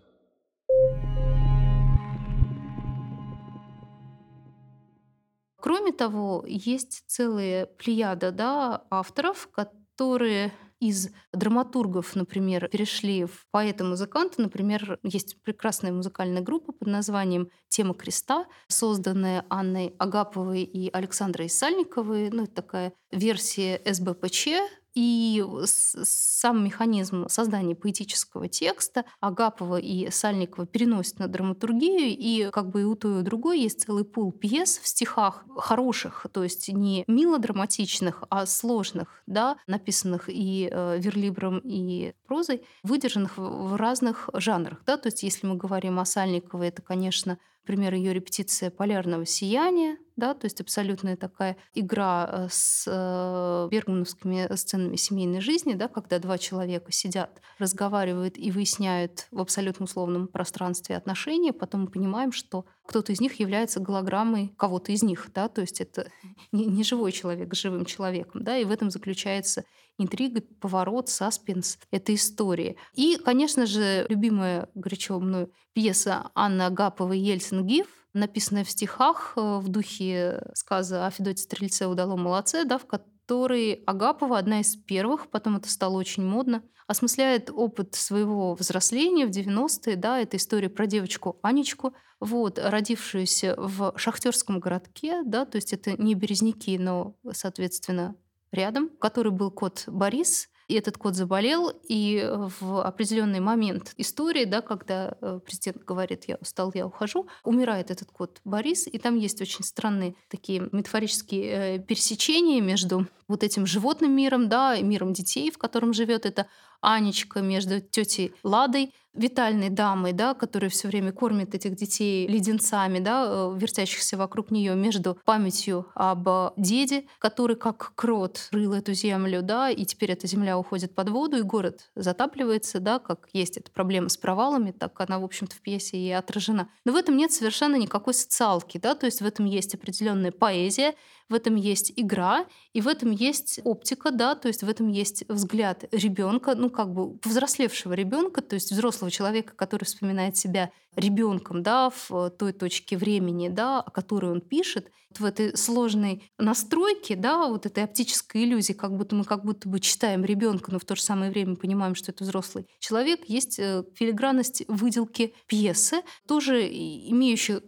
Кроме 5.65 5.91
того, 5.93 6.45
есть 6.47 7.06
целая 7.08 7.65
плеяда 7.65 8.32
да, 8.32 8.86
авторов, 8.91 9.49
которые 9.51 10.54
из 10.80 11.10
драматургов, 11.34 12.15
например, 12.15 12.67
перешли 12.67 13.25
в 13.25 13.47
поэта-музыканта. 13.49 14.43
Например, 14.43 14.99
есть 15.01 15.41
прекрасная 15.41 15.91
музыкальная 15.91 16.43
группа 16.43 16.71
под 16.71 16.88
названием 16.88 17.49
«Тема 17.67 17.95
креста», 17.95 18.45
созданная 18.67 19.43
Анной 19.49 19.95
Агаповой 19.97 20.62
и 20.62 20.91
Александрой 20.91 21.49
Сальниковой. 21.49 22.30
Ну, 22.30 22.43
это 22.43 22.54
такая 22.54 22.93
версия 23.12 23.82
СБПЧ, 23.91 24.49
и 24.95 25.43
сам 25.65 26.63
механизм 26.63 27.27
создания 27.27 27.75
поэтического 27.75 28.47
текста 28.47 29.05
Агапова 29.19 29.77
и 29.77 30.10
Сальникова 30.10 30.65
переносит 30.65 31.19
на 31.19 31.27
драматургию, 31.27 32.17
и 32.17 32.49
как 32.51 32.69
бы 32.69 32.81
и 32.81 32.84
у 32.86 32.95
той, 32.95 33.15
и 33.15 33.19
у 33.19 33.21
другой 33.21 33.60
есть 33.60 33.81
целый 33.81 34.05
пул 34.05 34.31
пьес 34.31 34.79
в 34.81 34.88
стихах 34.88 35.45
хороших, 35.58 36.25
то 36.31 36.43
есть 36.43 36.69
не 36.69 37.03
милодраматичных, 37.08 38.23
а 38.29 38.45
сложных, 38.45 39.21
да, 39.27 39.58
написанных 39.67 40.29
и 40.29 40.69
э, 40.71 40.97
верлибром, 40.99 41.60
и 41.60 42.13
прозой, 42.25 42.63
выдержанных 42.84 43.38
в 43.38 43.75
разных 43.75 44.29
жанрах. 44.34 44.81
Да? 44.86 44.97
То 44.97 45.08
есть 45.08 45.23
если 45.23 45.45
мы 45.45 45.55
говорим 45.55 45.99
о 45.99 46.05
Сальниковой, 46.05 46.69
это, 46.69 46.81
конечно, 46.81 47.38
Например, 47.67 47.95
ее 47.95 48.13
репетиция 48.13 48.69
полярного 48.69 49.25
сияния, 49.25 49.97
да, 50.15 50.34
то 50.34 50.45
есть 50.45 50.62
абсолютная 50.62 51.17
такая 51.17 51.58
игра 51.73 52.30
э, 52.32 52.47
с 52.49 52.86
э, 52.88 53.67
бергмановскими 53.69 54.56
сценами 54.56 54.95
семейной 54.95 55.41
жизни, 55.41 55.73
да, 55.73 55.88
когда 55.88 56.19
два 56.19 56.38
человека 56.38 56.91
сидят, 56.91 57.41
разговаривают 57.60 58.38
и 58.38 58.51
выясняют 58.51 59.28
в 59.32 59.41
абсолютно 59.41 59.86
условном 59.86 60.28
пространстве 60.28 60.95
отношения, 60.95 61.54
потом 61.54 61.82
мы 61.82 61.88
понимаем, 61.88 62.32
что 62.32 62.65
кто-то 62.86 63.12
из 63.12 63.19
них 63.19 63.39
является 63.39 63.80
голограммой 63.80 64.54
кого-то 64.58 64.91
из 64.91 65.04
них, 65.04 65.30
да, 65.34 65.49
то 65.49 65.62
есть 65.62 65.82
это 65.82 66.10
не, 66.51 66.84
живой 66.84 67.12
человек 67.12 67.54
с 67.54 67.60
живым 67.60 67.86
человеком, 67.86 68.43
да, 68.43 68.58
и 68.58 68.63
в 68.63 68.71
этом 68.71 68.89
заключается 68.91 69.65
интрига, 69.97 70.41
поворот, 70.62 71.10
саспенс 71.10 71.78
этой 71.91 72.15
истории. 72.15 72.78
И, 72.93 73.17
конечно 73.17 73.65
же, 73.65 74.06
любимая 74.10 74.69
горячо 74.75 75.19
мной 75.19 75.47
пьеса 75.73 76.32
Анны 76.36 76.63
Агаповой 76.63 77.19
«Ельцин 77.19 77.65
Гиф», 77.65 77.88
написанная 78.15 78.63
в 78.63 78.71
стихах 78.71 79.34
э, 79.36 79.60
в 79.60 79.67
духе 79.67 80.41
сказа 80.54 81.06
о 81.06 81.12
Федоте 81.12 81.43
Стрельце 81.43 81.88
«Удалом 81.88 82.21
молодце», 82.21 82.63
да, 82.65 82.78
в 82.78 82.86
которой 82.86 83.73
Агапова, 83.86 84.38
одна 84.38 84.62
из 84.62 84.75
первых, 84.75 85.30
потом 85.30 85.58
это 85.58 85.69
стало 85.69 85.97
очень 85.97 86.23
модно, 86.25 86.63
осмысляет 86.88 87.49
опыт 87.51 87.95
своего 87.95 88.56
взросления 88.56 89.25
в 89.25 89.32
90-е. 89.32 89.95
Да, 89.95 90.19
это 90.19 90.38
история 90.38 90.69
про 90.69 90.88
девочку 90.88 91.39
Анечку, 91.41 91.93
вот, 92.19 92.60
родившуюся 92.60 93.56
в 93.58 93.93
шахтерском 93.97 94.60
городке, 94.60 95.21
да, 95.23 95.45
то 95.45 95.58
есть 95.58 95.73
это 95.73 96.01
не 96.01 96.15
Березники, 96.15 96.78
но, 96.80 97.15
соответственно, 97.32 98.15
рядом, 98.51 98.89
который 98.89 99.32
был 99.32 99.51
кот 99.51 99.84
Борис, 99.88 100.49
и 100.67 100.73
этот 100.73 100.97
кот 100.97 101.15
заболел, 101.15 101.71
и 101.88 102.17
э, 102.17 102.49
в 102.60 102.82
определенный 102.82 103.39
момент 103.39 103.93
истории, 103.97 104.45
да, 104.45 104.62
когда 104.62 105.15
э, 105.21 105.39
президент 105.45 105.84
говорит, 105.84 106.25
я 106.28 106.38
устал, 106.41 106.71
я 106.73 106.88
ухожу, 106.88 107.28
умирает 107.43 107.91
этот 107.91 108.10
кот 108.12 108.41
Борис, 108.45 108.88
и 108.88 108.97
там 108.97 109.15
есть 109.15 109.41
очень 109.41 109.63
странные 109.63 110.15
такие 110.30 110.67
метафорические 110.71 111.78
э, 111.78 111.80
пересечения 111.80 112.62
между 112.62 113.08
вот 113.28 113.43
этим 113.43 113.65
животным 113.65 114.15
миром, 114.15 114.49
да, 114.49 114.75
и 114.75 114.84
миром 114.84 115.13
детей, 115.13 115.51
в 115.51 115.58
котором 115.58 115.93
живет 115.93 116.25
эта 116.25 116.47
Анечка, 116.81 117.41
между 117.41 117.81
тетей 117.81 118.33
Ладой, 118.43 118.93
витальной 119.15 119.69
дамой, 119.69 120.13
да, 120.13 120.33
которая 120.33 120.69
все 120.69 120.88
время 120.88 121.11
кормит 121.11 121.55
этих 121.55 121.75
детей 121.75 122.27
леденцами, 122.27 122.99
да, 122.99 123.25
э, 123.27 123.57
вертящихся 123.57 124.17
вокруг 124.17 124.51
нее 124.51 124.75
между 124.75 125.17
памятью 125.25 125.88
об 125.95 126.27
деде, 126.57 127.05
который 127.19 127.55
как 127.55 127.93
крот 127.95 128.49
рыл 128.51 128.73
эту 128.73 128.93
землю, 128.93 129.41
да, 129.41 129.69
и 129.69 129.85
теперь 129.85 130.11
эта 130.11 130.27
земля 130.27 130.57
уходит 130.57 130.93
под 130.93 131.09
воду, 131.09 131.38
и 131.38 131.41
город 131.41 131.89
затапливается, 131.95 132.79
да, 132.79 132.99
как 132.99 133.29
есть 133.33 133.57
эта 133.57 133.71
проблема 133.71 134.09
с 134.09 134.17
провалами, 134.17 134.71
так 134.71 134.99
она, 134.99 135.19
в 135.19 135.23
общем-то, 135.23 135.55
в 135.55 135.61
пьесе 135.61 135.97
и 135.97 136.11
отражена. 136.11 136.69
Но 136.83 136.91
в 136.91 136.95
этом 136.95 137.15
нет 137.15 137.31
совершенно 137.31 137.75
никакой 137.75 138.13
социалки, 138.13 138.77
да, 138.77 138.95
то 138.95 139.05
есть 139.05 139.21
в 139.21 139.25
этом 139.25 139.45
есть 139.45 139.73
определенная 139.75 140.31
поэзия, 140.31 140.93
в 141.29 141.33
этом 141.33 141.55
есть 141.55 141.91
игра, 141.95 142.45
и 142.73 142.81
в 142.81 142.88
этом 142.88 143.11
есть 143.11 143.59
оптика, 143.63 144.11
да, 144.11 144.35
то 144.35 144.47
есть 144.47 144.63
в 144.63 144.69
этом 144.69 144.88
есть 144.89 145.23
взгляд 145.27 145.85
ребенка, 145.91 146.55
ну 146.55 146.69
как 146.69 146.93
бы 146.93 147.17
повзрослевшего 147.17 147.93
ребенка, 147.93 148.41
то 148.41 148.55
есть 148.55 148.71
взрослого 148.71 149.11
человека, 149.11 149.53
который 149.55 149.85
вспоминает 149.85 150.38
себя 150.38 150.71
ребенком, 150.95 151.63
да, 151.63 151.89
в 151.89 152.29
той 152.31 152.53
точке 152.53 152.97
времени, 152.97 153.49
да, 153.49 153.81
о 153.81 153.91
которой 153.91 154.31
он 154.31 154.41
пишет, 154.41 154.91
в 155.19 155.25
этой 155.25 155.55
сложной 155.57 156.29
настройке, 156.38 157.15
да, 157.15 157.47
вот 157.47 157.65
этой 157.65 157.83
оптической 157.83 158.43
иллюзии, 158.43 158.73
как 158.73 158.95
будто 158.95 159.15
мы 159.15 159.23
как 159.23 159.45
будто 159.45 159.69
бы 159.69 159.79
читаем 159.79 160.25
ребенка, 160.25 160.71
но 160.71 160.79
в 160.79 160.85
то 160.85 160.95
же 160.95 161.01
самое 161.01 161.31
время 161.31 161.55
понимаем, 161.55 161.95
что 161.95 162.11
это 162.11 162.23
взрослый 162.23 162.67
человек, 162.79 163.21
есть 163.27 163.59
э, 163.59 163.83
филигранность 163.95 164.63
выделки 164.67 165.33
пьесы, 165.47 166.01
тоже 166.27 166.67
имеющая 166.67 167.61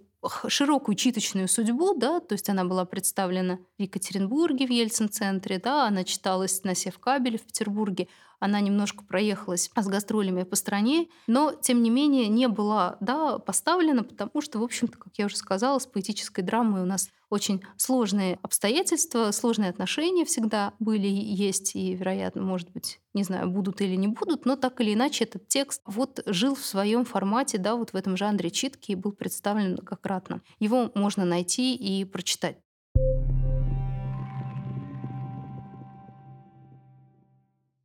широкую 0.48 0.96
читочную 0.96 1.48
судьбу, 1.48 1.94
да, 1.94 2.20
то 2.20 2.34
есть 2.34 2.50
она 2.50 2.66
была 2.66 2.86
представлена 2.86 3.60
в 3.78 3.82
Екатеринбурге, 3.82 4.68
в 4.68 4.72
Ельцин-центре, 4.72 5.60
да, 5.60 5.88
она 5.88 6.04
читалась 6.04 6.64
на 6.64 6.76
Севкабеле 6.76 7.38
в 7.38 7.44
Петербурге, 7.44 8.08
она 8.39 8.60
немножко 8.60 9.04
проехалась 9.04 9.69
с 9.76 9.88
гастролями 9.88 10.43
по 10.43 10.56
стране, 10.56 11.08
но, 11.28 11.54
тем 11.54 11.82
не 11.82 11.89
менее, 11.89 12.28
не 12.28 12.47
была 12.47 12.97
да, 13.00 13.39
поставлена, 13.39 14.04
потому 14.04 14.41
что, 14.41 14.60
в 14.60 14.63
общем-то, 14.63 14.97
как 14.97 15.13
я 15.17 15.26
уже 15.26 15.38
сказала, 15.38 15.80
с 15.80 15.88
поэтической 15.88 16.43
драмой 16.43 16.82
у 16.82 16.86
нас 16.86 17.10
очень 17.30 17.62
сложные 17.76 18.39
обстоятельства, 18.41 19.32
сложные 19.32 19.69
отношения 19.69 20.23
всегда 20.26 20.73
были, 20.80 21.08
есть 21.08 21.76
и, 21.76 21.93
вероятно, 21.93 22.41
может 22.41 22.71
быть, 22.71 23.00
не 23.13 23.23
знаю, 23.23 23.50
будут 23.50 23.82
или 23.82 23.95
не 23.95 24.08
будут, 24.08 24.45
но 24.45 24.56
так 24.56 24.80
или 24.80 24.93
иначе 24.93 25.26
этот 25.26 25.47
текст 25.47 25.82
вот 25.86 26.21
жил 26.26 26.56
в 26.56 26.65
своем 26.65 27.04
формате, 27.06 27.58
да, 27.58 27.76
вот 27.76 27.91
в 27.91 27.95
этом 27.95 28.15
жанре 28.15 28.50
читки 28.50 28.91
и 28.91 28.95
был 28.95 29.12
представлен 29.12 29.71
многократно. 29.71 30.41
Его 30.60 30.91
можно 30.95 31.26
найти 31.26 31.76
и 31.76 32.06
прочитать. 32.06 32.58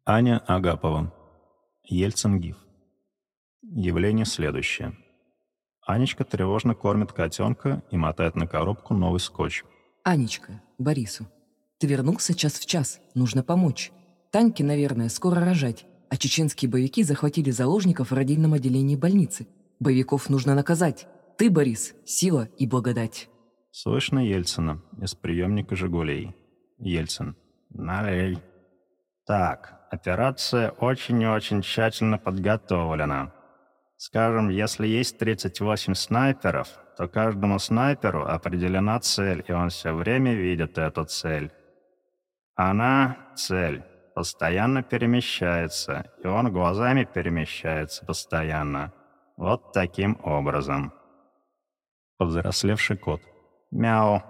Аня 0.04 0.42
Агапова. 0.48 1.14
Ельцин-Гиф. 1.88 2.56
Явление 3.62 4.24
следующее. 4.24 4.96
Анечка 5.86 6.24
тревожно 6.24 6.74
кормит 6.74 7.12
котенка 7.12 7.84
и 7.92 7.96
мотает 7.96 8.34
на 8.34 8.48
коробку 8.48 8.94
новый 8.94 9.20
скотч. 9.20 9.62
Анечка, 10.02 10.60
Борису. 10.76 11.28
Ты 11.78 11.86
вернулся 11.86 12.34
час 12.34 12.54
в 12.54 12.66
час. 12.66 12.98
Нужно 13.14 13.44
помочь. 13.44 13.92
Таньке, 14.32 14.64
наверное, 14.64 15.08
скоро 15.08 15.38
рожать. 15.44 15.86
А 16.08 16.16
чеченские 16.16 16.68
боевики 16.68 17.04
захватили 17.04 17.52
заложников 17.52 18.10
в 18.10 18.14
родильном 18.14 18.54
отделении 18.54 18.96
больницы. 18.96 19.46
Боевиков 19.78 20.28
нужно 20.28 20.56
наказать. 20.56 21.06
Ты, 21.38 21.48
Борис, 21.48 21.94
сила 22.04 22.48
и 22.58 22.66
благодать. 22.66 23.28
Слышно 23.70 24.18
Ельцина 24.18 24.82
из 25.00 25.14
приемника 25.14 25.76
«Жигулей». 25.76 26.34
Ельцин. 26.78 27.36
Налей. 27.70 28.38
Так, 29.24 29.81
операция 29.92 30.70
очень 30.70 31.20
и 31.20 31.26
очень 31.26 31.60
тщательно 31.60 32.18
подготовлена. 32.18 33.32
Скажем, 33.96 34.48
если 34.48 34.86
есть 34.86 35.18
38 35.18 35.94
снайперов, 35.94 36.68
то 36.96 37.08
каждому 37.08 37.58
снайперу 37.58 38.26
определена 38.26 38.98
цель, 39.00 39.44
и 39.46 39.52
он 39.52 39.68
все 39.68 39.92
время 39.92 40.34
видит 40.34 40.78
эту 40.78 41.04
цель. 41.04 41.52
Она, 42.56 43.16
цель, 43.36 43.84
постоянно 44.14 44.82
перемещается, 44.82 46.10
и 46.24 46.26
он 46.26 46.50
глазами 46.52 47.04
перемещается 47.04 48.04
постоянно. 48.06 48.92
Вот 49.36 49.72
таким 49.72 50.18
образом. 50.24 50.92
Повзрослевший 52.16 52.96
кот. 52.96 53.20
Мяу. 53.70 54.22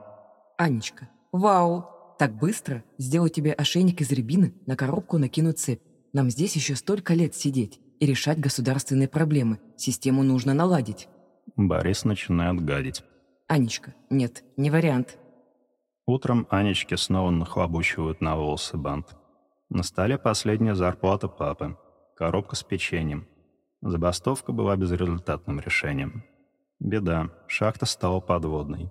Анечка. 0.59 1.09
Вау. 1.31 2.02
Так 2.19 2.37
быстро? 2.37 2.85
Сделать 2.99 3.35
тебе 3.35 3.53
ошейник 3.53 4.01
из 4.01 4.11
рябины, 4.13 4.55
на 4.67 4.77
коробку 4.77 5.19
накинуть 5.19 5.59
цепь. 5.59 5.83
Нам 6.13 6.31
здесь 6.31 6.55
еще 6.57 6.77
столько 6.77 7.15
лет 7.15 7.35
сидеть 7.35 7.81
и 8.01 8.07
решать 8.07 8.39
государственные 8.39 9.09
проблемы. 9.09 9.61
Систему 9.77 10.23
нужно 10.23 10.55
наладить. 10.55 11.09
Борис 11.57 12.05
начинает 12.05 12.61
гадить. 12.65 13.03
Анечка. 13.49 13.95
Нет, 14.11 14.45
не 14.57 14.71
вариант. 14.71 15.19
Утром 16.07 16.47
Анечке 16.51 16.97
снова 16.97 17.31
нахлобучивают 17.31 18.21
на 18.21 18.37
волосы 18.37 18.77
бант. 18.77 19.17
На 19.69 19.83
столе 19.83 20.19
последняя 20.19 20.75
зарплата 20.75 21.29
папы. 21.29 21.77
Коробка 22.17 22.57
с 22.57 22.63
печеньем. 22.63 23.27
Забастовка 23.81 24.53
была 24.53 24.77
безрезультатным 24.77 25.61
решением. 25.61 26.25
Беда. 26.79 27.31
Шахта 27.47 27.87
стала 27.87 28.21
подводной. 28.21 28.91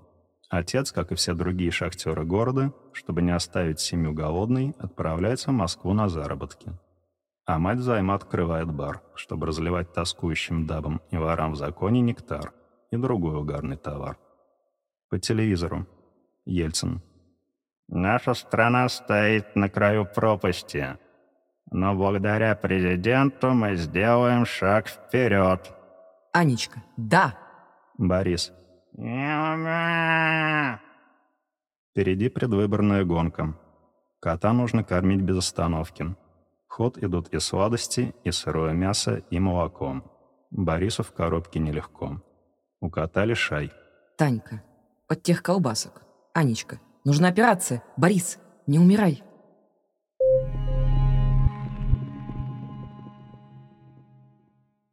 Отец, 0.52 0.92
как 0.92 1.14
и 1.14 1.16
все 1.16 1.34
другие 1.34 1.72
шахтеры 1.72 2.26
города, 2.26 2.74
чтобы 2.92 3.22
не 3.22 3.32
оставить 3.32 3.80
семью 3.80 4.14
голодной, 4.14 4.76
отправляется 4.78 5.52
в 5.52 5.54
Москву 5.54 5.94
на 5.94 6.10
заработки. 6.10 6.74
А 7.46 7.58
мать 7.58 7.80
займа 7.80 8.16
открывает 8.16 8.70
бар, 8.70 9.02
чтобы 9.16 9.48
разливать 9.48 9.94
тоскующим 9.94 10.68
дабам 10.68 11.02
и 11.10 11.16
ворам 11.16 11.54
в 11.54 11.56
законе 11.56 12.02
нектар 12.02 12.52
и 12.92 12.98
другой 12.98 13.38
угарный 13.38 13.78
товар. 13.78 14.18
По 15.10 15.20
телевизору. 15.20 15.88
Ельцин. 16.44 17.02
«Наша 17.88 18.34
страна 18.34 18.90
стоит 18.90 19.56
на 19.56 19.70
краю 19.70 20.06
пропасти. 20.06 20.98
Но 21.72 21.96
благодаря 21.96 22.56
президенту 22.56 23.52
мы 23.52 23.76
сделаем 23.76 24.46
шаг 24.46 24.90
вперед. 24.90 25.74
Анечка, 26.34 26.84
да. 26.98 27.38
Борис. 27.98 28.52
Впереди 31.90 32.30
предвыборная 32.30 33.04
гонка. 33.04 33.58
Кота 34.20 34.54
нужно 34.54 34.84
кормить 34.84 35.22
без 35.22 35.38
остановки. 35.40 36.16
Ход 36.68 37.00
идут 37.00 37.30
и 37.30 37.40
сладости, 37.40 38.14
и 38.24 38.32
сырое 38.32 38.74
мясо, 38.74 39.24
и 39.32 39.40
молоко. 39.40 40.04
Борису 40.52 41.02
в 41.02 41.14
коробке 41.14 41.60
нелегко. 41.60 42.22
У 42.80 42.92
кота 42.92 43.26
лишай. 43.26 43.72
Танька, 44.18 44.62
от 45.08 45.24
тех 45.24 45.42
колбасок. 45.42 46.04
Анечка, 46.36 46.80
нужна 47.04 47.30
операция. 47.30 47.84
Борис, 47.98 48.38
не 48.68 48.78
умирай. 48.78 49.24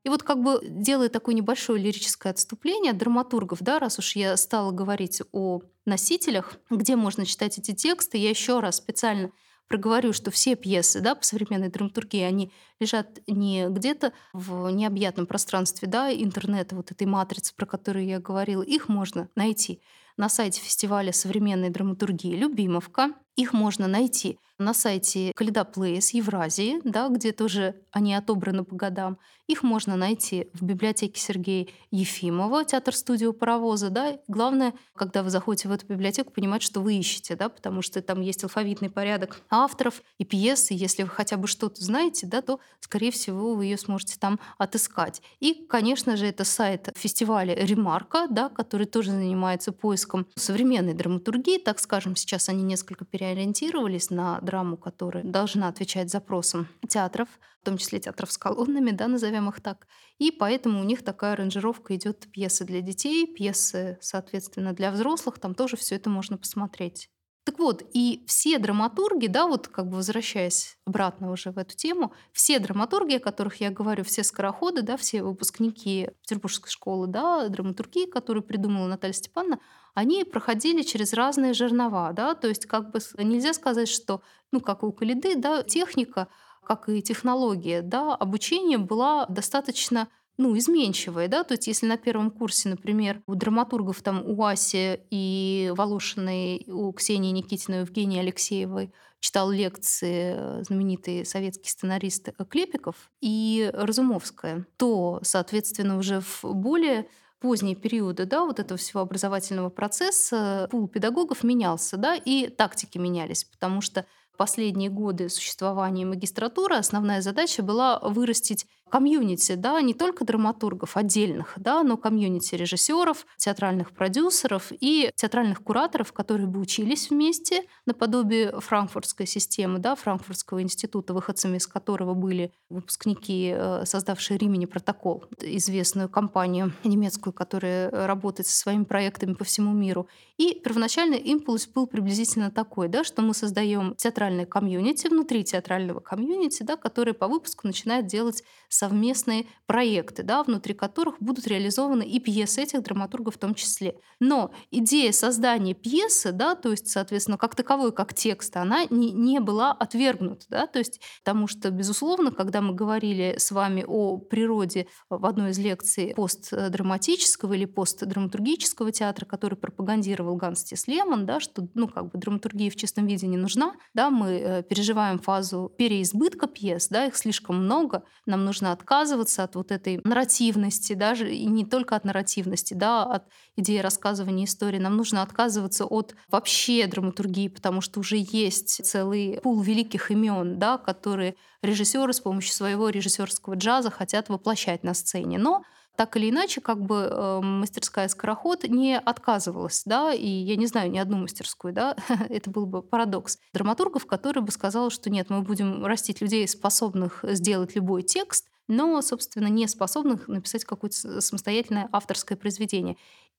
И 0.09 0.11
вот 0.11 0.23
как 0.23 0.42
бы 0.42 0.59
делая 0.62 1.11
такое 1.11 1.35
небольшое 1.35 1.79
лирическое 1.79 2.33
отступление 2.33 2.92
от 2.92 2.97
драматургов, 2.97 3.59
да, 3.61 3.79
раз 3.79 3.99
уж 3.99 4.16
я 4.16 4.38
стала 4.38 4.71
говорить 4.71 5.21
о 5.33 5.61
носителях, 5.85 6.55
где 6.71 6.97
можно 6.97 7.27
читать 7.27 7.59
эти 7.59 7.75
тексты, 7.75 8.16
я 8.16 8.31
еще 8.31 8.61
раз 8.61 8.77
специально 8.77 9.31
проговорю, 9.68 10.14
что 10.14 10.31
все 10.31 10.57
пьесы 10.57 11.03
да, 11.03 11.14
по 11.14 11.23
современной 11.23 11.68
драматургии, 11.68 12.23
они 12.23 12.51
лежат 12.81 13.18
не 13.27 13.68
где-то 13.68 14.14
в 14.33 14.71
необъятном 14.71 15.27
пространстве 15.27 15.87
да, 15.87 16.11
интернета, 16.11 16.75
вот 16.75 16.90
этой 16.90 17.07
матрицы, 17.07 17.55
про 17.55 17.66
которую 17.66 18.07
я 18.07 18.18
говорила, 18.18 18.62
их 18.62 18.88
можно 18.88 19.29
найти 19.35 19.83
на 20.16 20.31
сайте 20.31 20.62
фестиваля 20.62 21.12
современной 21.12 21.68
драматургии 21.68 22.35
«Любимовка». 22.35 23.11
Их 23.37 23.53
можно 23.53 23.87
найти 23.87 24.38
на 24.59 24.75
сайте 24.75 25.33
Каледа 25.35 25.64
Плейс 25.64 26.11
Евразии, 26.11 26.81
да, 26.85 27.09
где 27.09 27.33
тоже 27.33 27.77
они 27.92 28.14
отобраны 28.14 28.64
по 28.64 28.75
годам. 28.75 29.18
Их 29.47 29.62
можно 29.62 29.97
найти 29.97 30.49
в 30.53 30.62
библиотеке 30.62 31.18
Сергея 31.18 31.68
Ефимова, 31.90 32.66
театр-студио 32.66 33.33
«Паровоза». 33.33 33.88
Да. 33.88 34.18
Главное, 34.29 34.75
когда 34.94 35.23
вы 35.23 35.31
заходите 35.31 35.68
в 35.68 35.73
эту 35.73 35.87
библиотеку, 35.87 36.33
понимать, 36.33 36.62
что 36.62 36.81
вы 36.81 36.97
ищете, 36.97 37.35
да, 37.35 37.49
потому 37.49 37.81
что 37.81 38.03
там 38.03 38.21
есть 38.21 38.44
алфавитный 38.44 38.90
порядок 38.90 39.40
авторов 39.49 40.03
и 40.18 40.25
пьесы. 40.25 40.75
Если 40.75 41.03
вы 41.03 41.09
хотя 41.09 41.38
бы 41.38 41.47
что-то 41.47 41.83
знаете, 41.83 42.27
да, 42.27 42.42
то, 42.42 42.61
скорее 42.81 43.11
всего, 43.11 43.55
вы 43.55 43.64
ее 43.64 43.79
сможете 43.79 44.18
там 44.18 44.38
отыскать. 44.59 45.23
И, 45.40 45.66
конечно 45.66 46.18
же, 46.18 46.27
это 46.27 46.44
сайт 46.44 46.90
фестиваля 46.94 47.55
«Ремарка», 47.55 48.27
да, 48.29 48.51
который 48.51 48.87
тоже 48.87 49.12
занимается 49.12 49.73
поиском 49.73 50.27
современной 50.35 50.92
драматургии, 50.92 51.57
так 51.57 51.81
скажем. 51.81 52.16
Сейчас 52.16 52.51
они 52.51 52.64
несколько 52.64 53.07
переориентировались 53.07 54.11
на 54.11 54.40
драму, 54.49 54.79
которая 54.79 55.25
должна 55.25 55.69
отвечать 55.69 56.11
запросам 56.11 56.69
театров, 56.89 57.29
в 57.61 57.65
том 57.67 57.77
числе 57.77 58.01
театров 58.01 58.33
с 58.33 58.39
колоннами, 58.39 58.93
да, 58.93 59.09
назовем 59.09 59.49
их 59.51 59.61
так. 59.61 59.87
И 60.19 60.31
поэтому 60.31 60.81
у 60.81 60.85
них 60.85 61.05
такая 61.05 61.35
аранжировка 61.35 61.95
идет 61.95 62.27
пьесы 62.33 62.65
для 62.65 62.81
детей, 62.81 63.27
пьесы, 63.27 63.99
соответственно, 64.01 64.73
для 64.73 64.91
взрослых. 64.91 65.39
Там 65.39 65.55
тоже 65.55 65.77
все 65.77 65.97
это 65.97 66.09
можно 66.09 66.39
посмотреть. 66.39 67.11
Так 67.45 67.59
вот, 67.59 67.83
и 67.95 68.25
все 68.27 68.59
драматурги, 68.59 69.27
да, 69.27 69.47
вот 69.47 69.69
как 69.69 69.89
бы 69.89 69.97
возвращаясь 69.97 70.77
обратно 70.87 71.31
уже 71.31 71.51
в 71.51 71.59
эту 71.59 71.77
тему, 71.77 72.13
все 72.33 72.59
драматурги, 72.59 73.15
о 73.15 73.21
которых 73.21 73.61
я 73.61 73.71
говорю, 73.71 74.05
все 74.05 74.23
скороходы, 74.23 74.83
да, 74.83 74.97
все 74.97 75.23
выпускники 75.23 76.11
Петербургской 76.23 76.71
школы, 76.71 77.07
да, 77.07 77.49
драматургии, 77.49 78.05
которую 78.05 78.43
придумала 78.43 78.87
Наталья 78.87 79.15
Степановна, 79.15 79.61
они 79.99 80.23
проходили 80.23 80.83
через 80.83 81.13
разные 81.13 81.55
жернова, 81.55 82.13
да, 82.13 82.35
то 82.35 82.47
есть 82.47 82.67
как 82.67 82.93
бы 82.93 83.01
нельзя 83.19 83.53
сказать, 83.53 83.89
что, 83.89 84.23
ну, 84.53 84.61
как 84.61 84.85
у 84.85 84.93
Калиды, 84.93 85.35
да, 85.35 85.65
техника, 85.65 86.29
как 86.65 86.89
и 86.89 87.03
технология, 87.03 87.83
да, 87.83 88.15
обучение 88.15 88.79
была 88.79 89.27
достаточно 89.27 90.09
ну, 90.37 90.57
изменчивая, 90.57 91.27
да, 91.27 91.43
то 91.43 91.55
есть 91.55 91.67
если 91.67 91.87
на 91.87 91.97
первом 91.97 92.31
курсе, 92.31 92.69
например, 92.69 93.21
у 93.27 93.35
драматургов 93.35 94.01
там 94.03 94.23
у 94.25 94.45
Аси 94.45 95.01
и 95.11 95.73
Волошиной, 95.77 96.65
у 96.69 96.93
Ксении 96.93 97.33
Никитиной, 97.33 97.81
Евгении 97.81 98.21
Алексеевой 98.21 98.93
читал 99.19 99.51
лекции 99.51 100.63
знаменитый 100.63 101.27
советский 101.27 101.71
сценарист 101.71 102.29
Клепиков 102.49 103.11
и 103.21 103.69
Разумовская, 103.75 104.65
то, 104.77 105.19
соответственно, 105.25 105.99
уже 105.99 106.21
в 106.21 106.45
более 106.45 107.09
поздние 107.40 107.77
периоды 107.77 108.24
да, 108.27 108.44
вот 108.44 108.59
этого 108.61 108.79
всего 108.79 109.01
образовательного 109.01 109.70
процесса 109.70 110.68
пул 110.70 110.88
педагогов 110.88 111.44
менялся, 111.44 111.96
да, 111.96 112.14
и 112.16 112.48
тактики 112.48 112.98
менялись, 112.98 113.44
потому 113.44 113.81
что 113.81 114.07
последние 114.37 114.90
годы 114.90 115.29
существования 115.29 116.07
магистратуры 116.07 116.77
основная 116.77 117.20
задача 117.22 117.62
была 117.62 117.98
вырастить 118.01 118.66
комьюнити, 118.88 119.55
да, 119.55 119.81
не 119.81 119.94
только 119.94 120.24
драматургов 120.24 120.96
отдельных, 120.96 121.55
да, 121.57 121.83
но 121.83 121.96
комьюнити 121.96 122.55
режиссеров, 122.55 123.27
театральных 123.37 123.92
продюсеров 123.92 124.70
и 124.70 125.11
театральных 125.14 125.62
кураторов, 125.62 126.12
которые 126.12 126.46
бы 126.46 126.61
учились 126.61 127.11
вместе 127.11 127.64
наподобие 127.87 128.61
франкфуртской 128.61 129.27
системы, 129.27 129.79
да, 129.79 129.94
Франкфуртского 129.94 130.62
института, 130.62 131.14
выходцами 131.14 131.57
из 131.57 131.66
которого 131.66 132.14
были 132.14 132.53
выпускники, 132.70 133.53
э, 133.55 133.85
создавшие 133.85 134.38
Римени 134.38 134.66
протокол, 134.66 135.24
известную 135.40 136.09
компанию 136.09 136.72
немецкую, 136.85 137.33
которая 137.33 137.90
работает 138.07 138.46
со 138.46 138.57
своими 138.57 138.85
проектами 138.85 139.35
по 139.35 139.44
всему 139.44 139.72
миру. 139.72 140.09
И 140.37 140.55
первоначальный 140.55 141.18
импульс 141.18 141.66
был 141.66 141.87
приблизительно 141.87 142.51
такой, 142.51 142.88
да, 142.88 143.05
что 143.05 143.22
мы 143.22 143.35
создаем 143.35 143.94
театральное 143.96 144.46
комьюнити 144.46 145.09
внутри 145.09 145.44
театрального 145.44 146.01
комьюнити, 146.01 146.62
да, 146.62 146.77
которое 146.77 147.12
по 147.12 147.29
выпуску 147.29 147.66
начинает 147.66 148.07
делать 148.07 148.42
совместные 148.79 149.47
проекты, 149.67 150.23
да, 150.23 150.43
внутри 150.43 150.73
которых 150.73 151.17
будут 151.21 151.47
реализованы 151.47 152.05
и 152.05 152.21
пьесы 152.21 152.62
этих 152.62 152.83
драматургов 152.83 153.35
в 153.35 153.38
том 153.38 153.55
числе. 153.55 153.97
Но 154.21 154.53
идея 154.71 155.12
создания 155.12 155.75
пьесы, 155.75 156.33
да, 156.33 156.55
то 156.55 156.71
есть, 156.71 156.88
соответственно, 156.88 157.38
как 157.38 157.57
таковой, 157.57 157.93
как 157.93 158.14
текста, 158.14 158.62
она 158.62 158.85
не, 158.91 159.11
не 159.11 159.41
была 159.41 159.73
отвергнута. 159.73 160.47
Да, 160.49 160.67
то 160.67 160.79
есть, 160.79 161.01
потому 161.25 161.49
что, 161.49 161.71
безусловно, 161.71 162.31
когда 162.31 162.61
мы 162.62 162.73
говорили 162.73 163.35
с 163.37 163.51
вами 163.51 163.85
о 163.87 164.19
природе 164.19 164.87
в 165.11 165.27
одной 165.27 165.51
из 165.51 165.59
лекций 165.59 166.14
постдраматического 166.14 167.55
или 167.55 167.64
постдраматургического 167.64 168.93
театра, 168.93 169.27
который 169.27 169.57
пропагандировал 169.57 170.37
Ганс 170.37 170.62
Тислеман, 170.62 171.27
да, 171.27 171.41
что 171.41 171.69
ну, 171.75 171.88
как 171.88 172.12
бы 172.12 172.19
драматургия 172.19 172.71
в 172.71 172.77
чистом 172.77 173.07
виде 173.07 173.27
не 173.27 173.37
нужна, 173.37 173.75
да, 173.93 174.11
мы 174.11 174.31
э, 174.31 174.62
переживаем 174.62 175.19
фазу 175.19 175.73
переизбытка 175.77 176.47
пьес, 176.47 176.88
да, 176.88 177.07
их 177.07 177.17
слишком 177.17 177.64
много, 177.64 178.05
нам 178.25 178.45
нужно 178.45 178.68
нужно 178.69 178.73
отказываться 178.73 179.45
от 179.45 179.57
вот 179.57 179.73
этой 179.73 180.01
нарративности, 180.05 180.95
даже 180.95 181.33
и 181.33 181.47
не 181.47 181.65
только 181.65 181.97
от 181.97 182.05
нарративности, 182.05 182.75
да, 182.75 183.05
от 183.05 183.25
идеи 183.57 183.79
рассказывания 183.79 184.45
истории. 184.45 184.79
Нам 184.79 184.97
нужно 184.97 185.23
отказываться 185.23 185.85
от 185.85 186.15
вообще 186.29 186.87
драматургии, 186.87 187.49
потому 187.49 187.81
что 187.81 188.01
уже 188.01 188.17
есть 188.19 188.85
целый 188.85 189.41
пул 189.43 189.61
великих 189.61 190.11
имен, 190.11 190.59
да, 190.59 190.79
которые 190.79 191.35
режиссеры 191.63 192.13
с 192.13 192.21
помощью 192.21 192.53
своего 192.53 192.91
режиссерского 192.91 193.55
джаза 193.55 193.91
хотят 193.91 194.29
воплощать 194.29 194.85
на 194.85 194.95
сцене. 194.95 195.39
Но 195.39 195.63
так 195.99 196.17
или 196.17 196.31
иначе, 196.31 196.61
как 196.61 196.81
бы 196.81 197.09
э, 197.11 197.41
мастерская 197.43 198.07
«Скороход» 198.07 198.63
не 198.69 198.97
отказывалась, 198.97 199.83
да, 199.85 200.13
и 200.13 200.29
я 200.29 200.55
не 200.55 200.67
знаю 200.67 200.93
ни 200.93 200.99
одну 200.99 201.17
мастерскую, 201.19 201.75
да, 201.75 201.97
это 202.29 202.51
был 202.51 202.67
бы 202.67 202.83
парадокс 202.83 203.39
драматургов, 203.53 204.07
который 204.07 204.41
бы 204.41 204.53
сказал, 204.53 204.91
что 204.91 205.11
нет, 205.11 205.29
мы 205.29 205.43
будем 205.43 205.85
растить 205.85 206.21
людей, 206.21 206.47
способных 206.47 207.25
сделать 207.25 207.75
любой 207.75 208.05
текст, 208.05 208.47
но, 208.69 209.01
собственно, 209.03 209.49
не 209.49 209.67
способных 209.67 210.29
написать 210.29 210.65
какое-то 210.65 211.21
самостоятельное 211.21 211.89
авторское 211.91 212.39
произведение. 212.39 212.97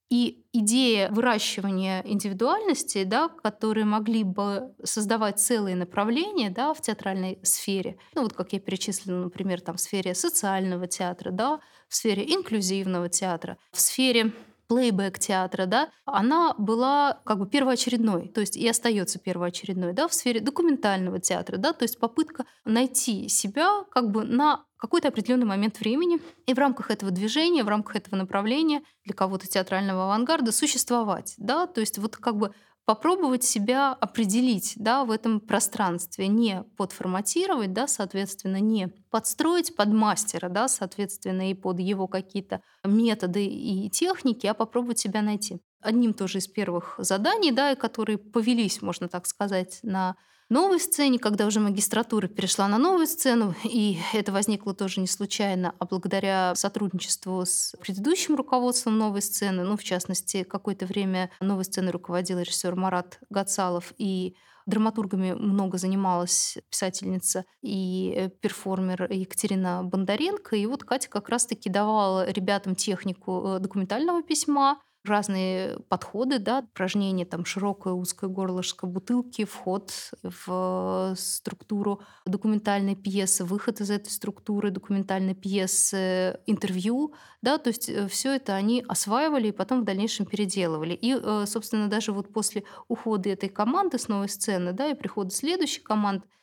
И 0.10 0.44
идея 0.54 1.12
выращивания 1.12 2.02
индивидуальности, 2.04 3.04
да, 3.04 3.30
которые 3.30 3.86
могли 3.86 4.24
бы 4.24 4.74
создавать 4.84 5.40
целые 5.40 5.76
направления 5.76 6.50
да, 6.50 6.74
в 6.74 6.82
театральной 6.82 7.40
сфере, 7.44 8.00
ну 8.16 8.24
вот 8.24 8.34
как 8.34 8.52
я 8.54 8.60
перечислила, 8.60 9.24
например, 9.26 9.62
там, 9.62 9.78
в 9.78 9.82
сфере 9.82 10.16
социального 10.16 10.88
театра, 10.88 11.30
да, 11.30 11.60
в 11.88 11.96
сфере 11.96 12.24
инклюзивного 12.24 13.08
театра, 13.08 13.58
в 13.72 13.80
сфере 13.80 14.34
плейбэк 14.70 15.20
театра, 15.20 15.66
да, 15.66 15.90
она 16.06 16.56
была 16.58 17.22
как 17.26 17.40
бы 17.40 17.48
первоочередной, 17.48 18.30
то 18.30 18.42
есть 18.42 18.56
и 18.56 18.68
остается 18.68 19.20
первоочередной, 19.20 19.94
да, 19.94 20.08
в 20.08 20.14
сфере 20.14 20.40
документального 20.40 21.20
театра, 21.20 21.58
да, 21.58 21.74
то 21.74 21.84
есть 21.84 22.00
попытка 22.00 22.46
найти 22.66 23.28
себя 23.30 23.84
как 23.92 24.12
бы 24.12 24.24
на 24.24 24.64
какой-то 24.80 25.10
определенный 25.10 25.46
момент 25.46 25.80
времени 25.80 26.20
и 26.48 26.54
в 26.54 26.58
рамках 26.58 26.90
этого 26.90 27.12
движения, 27.12 27.64
в 27.64 27.68
рамках 27.68 27.98
этого 27.98 28.16
направления 28.16 28.82
для 29.04 29.14
кого-то 29.14 29.48
театрального 29.48 30.06
авангарда 30.06 30.52
существовать, 30.52 31.36
да, 31.38 31.68
то 31.68 31.82
есть 31.82 31.98
вот 31.98 32.18
как 32.18 32.38
бы 32.38 32.54
попробовать 32.86 33.44
себя 33.44 33.94
определить 33.94 34.74
да, 34.78 35.06
в 35.06 35.12
этом 35.12 35.42
пространстве, 35.42 36.28
не 36.28 36.64
подформатировать, 36.76 37.72
да, 37.72 37.88
соответственно, 37.88 38.60
не 38.60 38.88
подстроить 39.12 39.76
под 39.76 39.90
мастера, 39.90 40.50
да, 40.50 40.68
соответственно, 40.68 41.52
и 41.52 41.54
под 41.54 41.80
его 41.80 42.08
какие-то 42.08 42.64
методы 42.84 43.46
и 43.46 43.92
техники, 43.92 44.48
а 44.48 44.56
попробовать 44.56 44.98
себя 44.98 45.22
найти. 45.22 45.60
Одним 45.82 46.16
тоже 46.16 46.40
из 46.40 46.48
первых 46.48 46.96
заданий, 46.98 47.52
да, 47.52 47.76
которые 47.76 48.18
повелись, 48.18 48.82
можно 48.82 49.08
так 49.08 49.28
сказать, 49.28 49.82
на 49.84 50.16
новой 50.50 50.80
сцене, 50.80 51.20
когда 51.20 51.46
уже 51.46 51.60
магистратура 51.60 52.28
перешла 52.28 52.68
на 52.68 52.78
новую 52.78 53.08
сцену, 53.08 53.56
и 53.64 54.00
это 54.14 54.32
возникло 54.32 54.74
тоже 54.74 55.00
не 55.00 55.08
случайно, 55.08 55.76
а 55.80 55.86
благодаря 55.86 56.54
сотрудничеству 56.56 57.46
с 57.46 57.76
предыдущим 57.80 58.36
руководством 58.36 58.98
новой 58.98 59.22
сцены, 59.22 59.64
ну, 59.64 59.78
в 59.78 59.84
частности, 59.84 60.44
какое-то 60.44 60.86
время 60.86 61.30
новой 61.40 61.66
сценой 61.66 61.92
руководил 61.92 62.40
режиссер 62.40 62.76
Марат 62.76 63.20
Гацалов, 63.30 63.94
и 63.98 64.36
драматургами 64.70 65.34
много 65.34 65.78
занималась 65.78 66.58
писательница 66.70 67.46
и 67.62 68.14
э, 68.16 68.30
перформер 68.30 69.12
Екатерина 69.12 69.84
Бондаренко. 69.84 70.56
И 70.56 70.66
вот 70.66 70.84
Катя 70.84 71.10
как 71.10 71.30
раз-таки 71.30 71.70
давала 71.70 72.30
ребятам 72.30 72.76
технику 72.76 73.44
э, 73.46 73.60
документального 73.60 74.22
письма, 74.24 74.80
разные 75.06 75.80
подходы, 75.90 76.40
да, 76.40 76.60
упражнения, 76.60 77.26
там, 77.26 77.46
широкое, 77.46 77.94
узкое 77.94 78.30
горлышко 78.30 78.86
бутылки, 78.86 79.46
вход 79.46 79.92
в 80.24 81.14
структуру 81.18 82.02
документальной 82.26 82.96
пьесы, 82.96 83.46
выход 83.46 83.82
из 83.82 83.92
этой 83.92 84.10
структуры 84.10 84.72
документальной 84.72 85.36
пьесы, 85.36 86.40
интервью, 86.46 87.14
да, 87.42 87.58
то 87.58 87.70
есть 87.70 87.90
э, 87.90 88.08
все 88.08 88.36
это 88.36 88.56
они 88.56 88.84
осваивали 88.88 89.48
и 89.48 89.52
потом 89.52 89.82
в 89.82 89.86
дальнейшем 89.86 90.26
переделывали. 90.26 90.94
И, 90.94 91.16
э, 91.16 91.46
собственно, 91.48 91.88
даже 91.88 92.12
вот 92.12 92.34
после 92.34 92.64
ухода 92.88 93.30
этой 93.30 93.50
команды 93.50 93.98
с 93.98 94.08
новой 94.08 94.30
сцены, 94.30 94.74
да, 94.74 94.90
и 94.90 94.94
прихода 94.96 95.32
следующей 95.32 95.82
команды, 95.82 96.24
Э, 96.28 96.39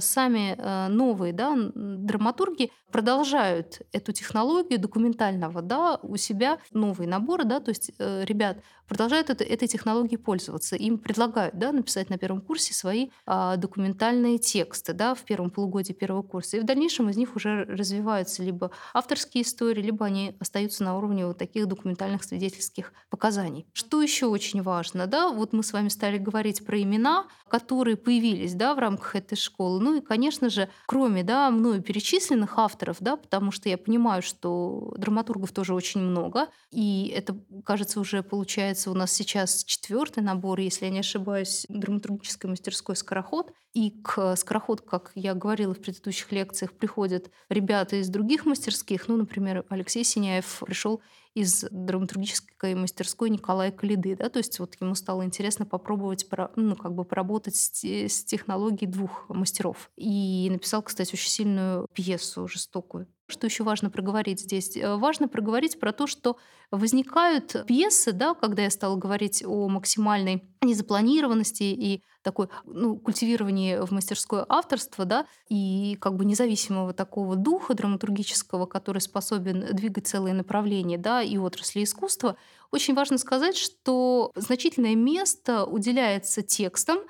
сами 0.00 0.54
э, 0.56 0.88
новые 0.88 1.32
да, 1.32 1.54
драматурги 1.74 2.70
продолжают 2.90 3.82
эту 3.92 4.12
технологию 4.12 4.78
документального 4.80 5.62
да, 5.62 5.98
у 6.02 6.16
себя, 6.16 6.58
новые 6.72 7.08
наборы, 7.08 7.44
да, 7.44 7.60
то 7.60 7.70
есть 7.70 7.92
э, 7.98 8.24
ребят 8.24 8.58
продолжают 8.90 9.30
это, 9.30 9.44
этой 9.44 9.68
технологией 9.68 10.18
пользоваться. 10.18 10.74
Им 10.74 10.98
предлагают 10.98 11.54
да, 11.56 11.70
написать 11.70 12.10
на 12.10 12.18
первом 12.18 12.40
курсе 12.40 12.74
свои 12.74 13.10
а, 13.24 13.56
документальные 13.56 14.38
тексты 14.38 14.92
да, 14.92 15.14
в 15.14 15.20
первом 15.20 15.50
полугодии 15.50 15.92
первого 15.92 16.22
курса. 16.22 16.56
И 16.56 16.60
в 16.60 16.64
дальнейшем 16.64 17.08
из 17.08 17.16
них 17.16 17.36
уже 17.36 17.64
развиваются 17.66 18.42
либо 18.42 18.72
авторские 18.92 19.44
истории, 19.44 19.80
либо 19.80 20.06
они 20.06 20.34
остаются 20.40 20.82
на 20.82 20.98
уровне 20.98 21.24
вот 21.24 21.38
таких 21.38 21.68
документальных 21.68 22.24
свидетельских 22.24 22.92
показаний. 23.10 23.64
Что 23.74 24.02
еще 24.02 24.26
очень 24.26 24.60
важно? 24.60 25.06
Да, 25.06 25.30
вот 25.30 25.52
мы 25.52 25.62
с 25.62 25.72
вами 25.72 25.88
стали 25.88 26.18
говорить 26.18 26.66
про 26.66 26.82
имена, 26.82 27.26
которые 27.48 27.96
появились 27.96 28.54
да, 28.54 28.74
в 28.74 28.80
рамках 28.80 29.14
этой 29.14 29.36
школы. 29.36 29.80
Ну 29.80 29.98
и, 29.98 30.00
конечно 30.00 30.50
же, 30.50 30.68
кроме 30.86 31.22
да, 31.22 31.48
мною 31.50 31.80
перечисленных 31.80 32.58
авторов, 32.58 32.96
да, 32.98 33.16
потому 33.16 33.52
что 33.52 33.68
я 33.68 33.78
понимаю, 33.78 34.22
что 34.22 34.94
драматургов 34.96 35.52
тоже 35.52 35.74
очень 35.74 36.00
много, 36.00 36.48
и 36.70 37.12
это, 37.14 37.36
кажется, 37.64 38.00
уже 38.00 38.22
получается 38.22 38.79
получается, 38.80 38.90
у 38.90 38.94
нас 38.94 39.12
сейчас 39.12 39.64
четвертый 39.64 40.22
набор, 40.22 40.60
если 40.60 40.86
я 40.86 40.90
не 40.90 41.00
ошибаюсь, 41.00 41.66
драматургической 41.68 42.48
мастерской 42.48 42.96
«Скороход». 42.96 43.52
И 43.74 43.90
к 44.02 44.36
«Скороход», 44.36 44.80
как 44.80 45.12
я 45.14 45.34
говорила 45.34 45.74
в 45.74 45.80
предыдущих 45.80 46.32
лекциях, 46.32 46.72
приходят 46.72 47.30
ребята 47.48 47.96
из 47.96 48.08
других 48.08 48.46
мастерских. 48.46 49.08
Ну, 49.08 49.16
например, 49.16 49.64
Алексей 49.68 50.04
Синяев 50.04 50.62
пришел 50.66 51.00
из 51.34 51.64
драматургической 51.70 52.74
мастерской 52.74 53.30
Николая 53.30 53.70
Калиды. 53.70 54.16
Да? 54.16 54.28
То 54.28 54.38
есть 54.38 54.58
вот 54.58 54.74
ему 54.80 54.94
стало 54.94 55.24
интересно 55.24 55.66
попробовать 55.66 56.26
ну, 56.56 56.74
как 56.74 56.94
бы 56.94 57.04
поработать 57.04 57.54
с, 57.54 57.84
с 57.84 58.24
технологией 58.24 58.90
двух 58.90 59.28
мастеров. 59.28 59.90
И 59.96 60.48
написал, 60.50 60.82
кстати, 60.82 61.12
очень 61.12 61.30
сильную 61.30 61.86
пьесу, 61.92 62.48
жестокую. 62.48 63.06
Что 63.30 63.46
еще 63.46 63.64
важно 63.64 63.90
проговорить 63.90 64.40
здесь? 64.40 64.76
Э, 64.76 64.96
важно 64.96 65.28
проговорить 65.28 65.80
про 65.80 65.92
то, 65.92 66.06
что 66.06 66.36
возникают 66.70 67.64
пьесы, 67.66 68.12
да, 68.12 68.34
когда 68.34 68.62
я 68.62 68.70
стала 68.70 68.96
говорить 68.96 69.42
о 69.44 69.68
максимальной 69.68 70.49
незапланированности 70.62 71.62
и 71.62 72.02
такой, 72.22 72.48
ну, 72.64 72.96
культивировании 72.96 73.78
в 73.78 73.92
мастерское 73.92 74.44
авторство, 74.48 75.04
да, 75.04 75.26
и 75.48 75.96
как 76.00 76.16
бы 76.16 76.24
независимого 76.24 76.92
такого 76.92 77.36
духа 77.36 77.74
драматургического, 77.74 78.66
который 78.66 79.00
способен 79.00 79.66
двигать 79.72 80.06
целые 80.06 80.34
направления, 80.34 80.98
да, 80.98 81.22
и 81.22 81.38
отрасли 81.38 81.82
искусства, 81.82 82.36
очень 82.72 82.94
важно 82.94 83.18
сказать, 83.18 83.56
что 83.56 84.30
значительное 84.36 84.94
место 84.94 85.64
уделяется 85.64 86.42
текстам 86.42 87.00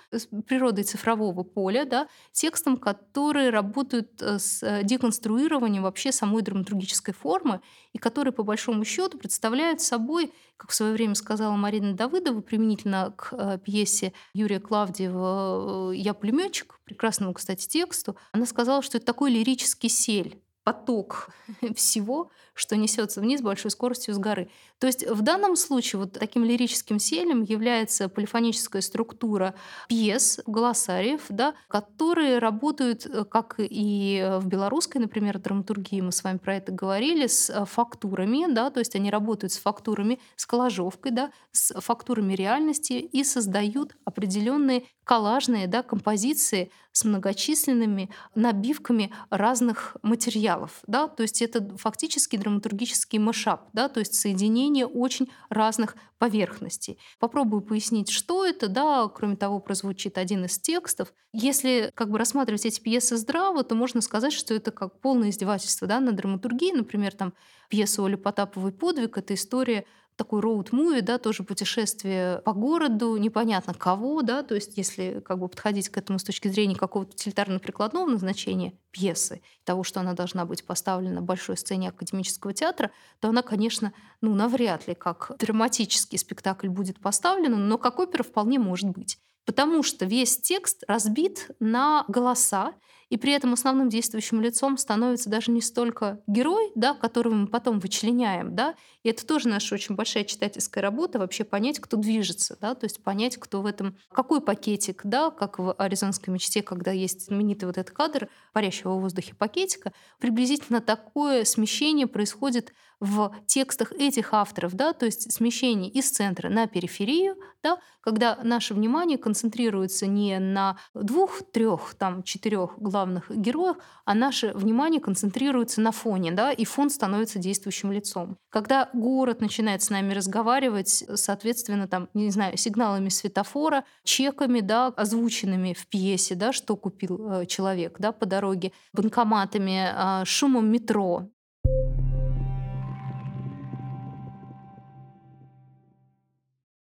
природой 0.47 0.85
цифрового 0.85 1.43
поля, 1.43 1.85
да, 1.85 2.09
текстам, 2.33 2.79
которые 2.79 3.51
работают 3.51 4.23
э, 4.23 4.39
с 4.39 4.63
э, 4.63 4.83
деконструированием 4.85 5.83
вообще 5.83 6.13
самой 6.13 6.43
драматургической 6.43 7.13
формы 7.13 7.61
и 7.93 7.99
которые, 7.99 8.33
по 8.33 8.43
большому 8.43 8.85
счету, 8.85 9.19
представляют 9.19 9.83
собой, 9.83 10.33
как 10.57 10.71
в 10.71 10.75
свое 10.75 10.93
время 10.93 11.15
сказала 11.15 11.57
Марина 11.57 11.95
Давыдова, 11.95 12.41
применительно 12.41 13.13
к 13.17 13.35
э, 13.41 13.59
пьесе 13.59 14.13
Юрия 14.35 14.61
Клавдиева 14.61 15.93
«Я 15.93 16.15
пулеметчик», 16.15 16.81
прекрасному, 16.85 17.35
кстати, 17.35 17.67
тексту, 17.67 18.17
она 18.33 18.47
сказала, 18.47 18.83
что 18.83 18.99
это 18.99 19.07
такой 19.07 19.31
лирический 19.31 19.89
сель 19.89 20.41
поток 20.71 21.31
всего, 21.75 22.31
что 22.55 22.77
несется 22.77 23.21
вниз 23.21 23.43
большой 23.43 23.71
скоростью 23.73 24.15
с 24.15 24.19
горы. 24.19 24.51
То 24.79 24.87
есть 24.87 25.07
в 25.07 25.23
данном 25.23 25.57
случае 25.57 26.01
вот 26.01 26.13
таким 26.13 26.45
лирическим 26.45 26.99
селем 26.99 27.43
является 27.43 28.09
полифоническая 28.09 28.81
структура 28.83 29.55
пьес, 29.89 30.41
голосариев, 30.47 31.23
да, 31.29 31.55
которые 31.69 32.39
работают, 32.39 33.05
э, 33.05 33.25
как 33.25 33.57
и 33.59 34.39
в 34.41 34.47
белорусской, 34.47 35.01
например, 35.01 35.39
драматургии, 35.39 36.01
мы 36.01 36.13
с 36.13 36.23
вами 36.23 36.39
про 36.39 36.57
это 36.57 36.71
говорили, 36.71 37.27
с 37.27 37.51
э, 37.51 37.65
фактурами, 37.65 38.53
да, 38.53 38.71
то 38.71 38.79
есть 38.79 38.95
они 38.95 39.11
работают 39.11 39.53
с 39.53 39.59
фактурами, 39.59 40.21
с 40.37 40.47
коллажовкой, 40.47 41.13
да, 41.13 41.33
с 41.51 41.79
фактурами 41.81 42.35
реальности 42.35 42.93
и 42.93 43.25
создают 43.25 43.97
определенные 44.05 44.85
коллажные 45.05 45.67
да, 45.67 45.83
композиции 45.83 46.71
с 46.93 47.05
многочисленными 47.05 48.11
набивками 48.35 49.13
разных 49.31 49.97
материалов. 50.03 50.81
Да? 50.87 51.09
То 51.09 51.23
есть 51.23 51.41
это 51.43 51.77
фактически 51.77 52.37
драматургический 52.37 53.19
мышап, 53.19 53.69
да? 53.73 53.89
то 53.89 54.01
есть 54.01 54.15
соединение 54.15 54.87
очень 54.87 55.31
разных 55.49 55.97
поверхностей. 56.19 56.99
Попробую 57.19 57.63
пояснить, 57.63 58.11
что 58.11 58.45
это. 58.45 58.69
Да? 58.69 59.09
Кроме 59.09 59.37
того, 59.37 59.61
прозвучит 59.61 60.19
один 60.19 60.45
из 60.45 60.59
текстов. 60.59 61.13
Если 61.33 61.91
как 61.95 62.11
бы 62.11 62.19
рассматривать 62.19 62.67
эти 62.67 62.81
пьесы 62.81 63.17
здраво, 63.17 63.63
то 63.63 63.75
можно 63.75 64.01
сказать, 64.01 64.33
что 64.33 64.53
это 64.55 64.71
как 64.71 65.01
полное 65.01 65.31
издевательство 65.31 65.87
да, 65.87 66.01
на 66.01 66.13
драматургии. 66.13 66.73
Например, 66.73 67.13
там 67.13 67.33
пьеса 67.69 68.05
Оли 68.05 68.17
Потаповой 68.17 68.73
«Подвиг»— 68.73 69.17
это 69.19 69.35
история 69.35 69.87
такой 70.21 70.43
роуд-муви, 70.43 71.01
да, 71.01 71.17
тоже 71.17 71.45
путешествие 71.45 72.43
по 72.45 72.53
городу, 72.53 73.17
непонятно 73.17 73.73
кого, 73.73 74.21
да, 74.21 74.43
то 74.43 74.55
есть 74.55 74.77
если 74.77 75.23
как 75.25 75.39
бы 75.39 75.49
подходить 75.49 75.89
к 75.89 75.97
этому 75.97 76.19
с 76.19 76.25
точки 76.25 76.49
зрения 76.49 76.77
какого-то 76.77 77.13
утилитарно-прикладного 77.15 78.05
назначения 78.05 78.75
пьесы, 78.91 79.41
того, 79.65 79.83
что 79.83 80.01
она 80.01 80.13
должна 80.13 80.45
быть 80.45 80.67
поставлена 80.67 81.23
большой 81.23 81.57
сцене 81.57 81.89
академического 81.89 82.53
театра, 82.53 82.91
то 83.21 83.31
она, 83.31 83.41
конечно, 83.41 83.95
ну, 84.21 84.35
навряд 84.35 84.87
ли 84.87 84.95
как 84.95 85.33
драматический 85.39 86.19
спектакль 86.19 86.69
будет 86.69 87.01
поставлен, 87.01 87.67
но 87.67 87.79
как 87.79 87.99
опера 87.99 88.23
вполне 88.23 88.59
может 88.59 88.91
быть. 88.91 89.19
Потому 89.47 89.83
что 89.83 90.05
весь 90.05 90.39
текст 90.39 90.85
разбит 90.87 91.51
на 91.61 92.05
голоса, 92.09 92.75
и 93.11 93.17
при 93.17 93.33
этом 93.33 93.53
основным 93.53 93.89
действующим 93.89 94.41
лицом 94.41 94.79
становится 94.79 95.29
даже 95.29 95.51
не 95.51 95.61
столько 95.61 96.23
герой, 96.27 96.71
да, 96.75 96.95
которого 96.95 97.35
мы 97.35 97.47
потом 97.49 97.81
вычленяем, 97.81 98.55
да, 98.55 98.75
и 99.03 99.11
это 99.11 99.27
тоже 99.27 99.49
наша 99.49 99.75
очень 99.75 99.97
большая 99.97 100.25
читательская 100.25 100.81
работа, 100.81 101.19
вообще 101.19 101.45
понять, 101.45 101.81
кто 101.81 101.97
движется, 101.97 102.57
да, 102.61 102.75
то 102.75 102.85
есть 102.85 103.03
понять, 103.03 103.37
кто 103.37 103.61
в 103.61 103.67
этом, 103.67 103.97
какой 104.13 104.41
пакетик, 104.41 105.03
да, 105.05 105.31
как 105.31 105.59
в 105.59 105.73
«Аризонской 105.75 106.33
мечте», 106.33 106.63
когда 106.63 106.93
есть 106.93 107.27
знаменитый 107.27 107.67
вот 107.67 107.77
этот 107.77 107.95
кадр 107.95 108.29
парящего 108.53 108.95
в 108.95 109.01
воздухе 109.01 109.35
пакетика, 109.35 109.93
приблизительно 110.19 110.81
такое 110.81 111.45
смещение 111.45 112.07
происходит 112.07 112.73
в 113.01 113.35
текстах 113.47 113.93
этих 113.93 114.35
авторов, 114.35 114.75
да, 114.75 114.93
то 114.93 115.07
есть 115.07 115.33
смещение 115.33 115.91
из 115.91 116.11
центра 116.11 116.51
на 116.51 116.67
периферию, 116.67 117.37
да, 117.63 117.79
когда 118.03 118.39
наше 118.43 118.75
внимание 118.75 119.19
концентрируется 119.19 120.07
не 120.07 120.39
на 120.39 120.79
двух, 120.95 121.41
трех, 121.51 121.95
там, 121.95 122.23
четырех 122.23 122.79
главных 122.79 123.00
героях, 123.29 123.77
а 124.05 124.15
наше 124.15 124.53
внимание 124.55 125.01
концентрируется 125.01 125.81
на 125.81 125.93
фоне, 125.93 126.33
да, 126.33 126.53
и 126.53 126.65
фон 126.65 126.91
становится 126.91 127.39
действующим 127.39 127.93
лицом. 127.93 128.37
Когда 128.51 128.89
город 128.93 129.41
начинает 129.41 129.83
с 129.83 129.91
нами 129.91 130.13
разговаривать, 130.13 131.05
соответственно, 131.15 131.89
там, 131.89 132.09
не 132.15 132.31
знаю, 132.31 132.57
сигналами 132.57 133.09
светофора, 133.09 133.85
чеками, 134.05 134.61
да, 134.61 134.89
озвученными 134.89 135.75
в 135.75 135.87
пьесе, 135.87 136.35
да, 136.35 136.53
что 136.53 136.77
купил 136.77 137.31
э, 137.31 137.47
человек, 137.47 137.97
да, 137.99 138.13
по 138.13 138.27
дороге, 138.27 138.73
банкоматами, 138.93 140.23
э, 140.23 140.25
шумом 140.25 140.71
метро, 140.71 141.29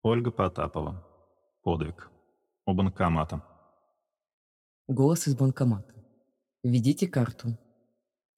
Ольга 0.05 0.31
Потапова. 0.31 1.01
Подвиг. 1.63 2.09
У 2.65 2.73
банкомата. 2.73 3.41
Голос 4.89 5.27
из 5.27 5.35
банкомата. 5.35 5.92
Введите 6.65 7.07
карту. 7.07 7.57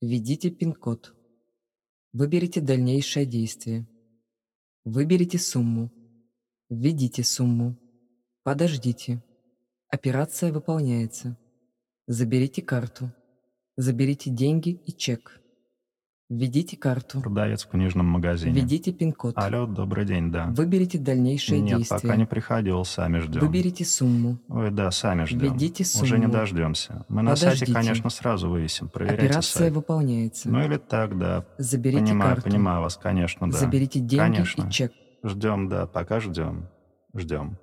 Введите 0.01 0.49
пин-код. 0.49 1.13
Выберите 2.11 2.59
дальнейшее 2.59 3.27
действие. 3.27 3.87
Выберите 4.83 5.37
сумму. 5.37 5.91
Введите 6.67 7.23
сумму. 7.23 7.77
Подождите. 8.41 9.23
Операция 9.89 10.51
выполняется. 10.51 11.37
Заберите 12.07 12.63
карту. 12.63 13.13
Заберите 13.77 14.31
деньги 14.31 14.71
и 14.71 14.91
чек. 14.91 15.39
Введите 16.27 16.75
карту. 16.75 17.21
Продавец 17.21 17.65
в 17.65 17.69
книжном 17.69 18.07
магазине. 18.07 18.51
Введите 18.59 18.91
пин-код. 18.91 19.37
Алло, 19.37 19.67
добрый 19.67 20.05
день, 20.05 20.31
да. 20.31 20.47
Выберите 20.47 20.97
дальнейшие 20.97 21.61
Нет, 21.61 21.77
действия. 21.77 21.99
пока 21.99 22.15
не 22.15 22.25
приходил, 22.25 22.83
сами 22.83 23.19
ждем. 23.19 23.41
Выберите 23.41 23.85
сумму. 23.85 24.39
Ой, 24.49 24.71
да, 24.71 24.89
сами 24.89 25.25
ждем. 25.25 25.39
Введите 25.53 25.83
Уже 26.01 26.17
не 26.17 26.23
сумму. 26.23 26.33
дождемся. 26.33 27.05
Мы 27.09 27.21
на 27.21 27.35
сайте, 27.35 27.65
Подождите. 27.65 27.73
конечно, 27.73 28.09
сразу 28.09 28.49
выясним. 28.49 28.89
Проверяйте 28.89 29.25
Операция 29.27 29.59
сайт. 29.59 29.73
выполняется. 29.73 30.49
Ну 30.49 30.65
или 30.65 30.77
так, 30.77 31.15
да. 31.19 31.45
Заберите 31.59 32.01
понимаю, 32.05 32.33
карту. 32.35 32.49
понимаю 32.49 32.81
вас, 32.81 32.97
конечно, 32.97 33.47
да. 33.51 33.57
Заберите 33.57 33.99
деньги 33.99 34.17
Конечно. 34.17 34.67
и 34.67 34.71
чек. 34.71 34.93
Ждем, 35.23 35.69
да, 35.69 35.85
пока 35.85 36.19
ждем. 36.19 36.69
Ждем. 37.13 37.59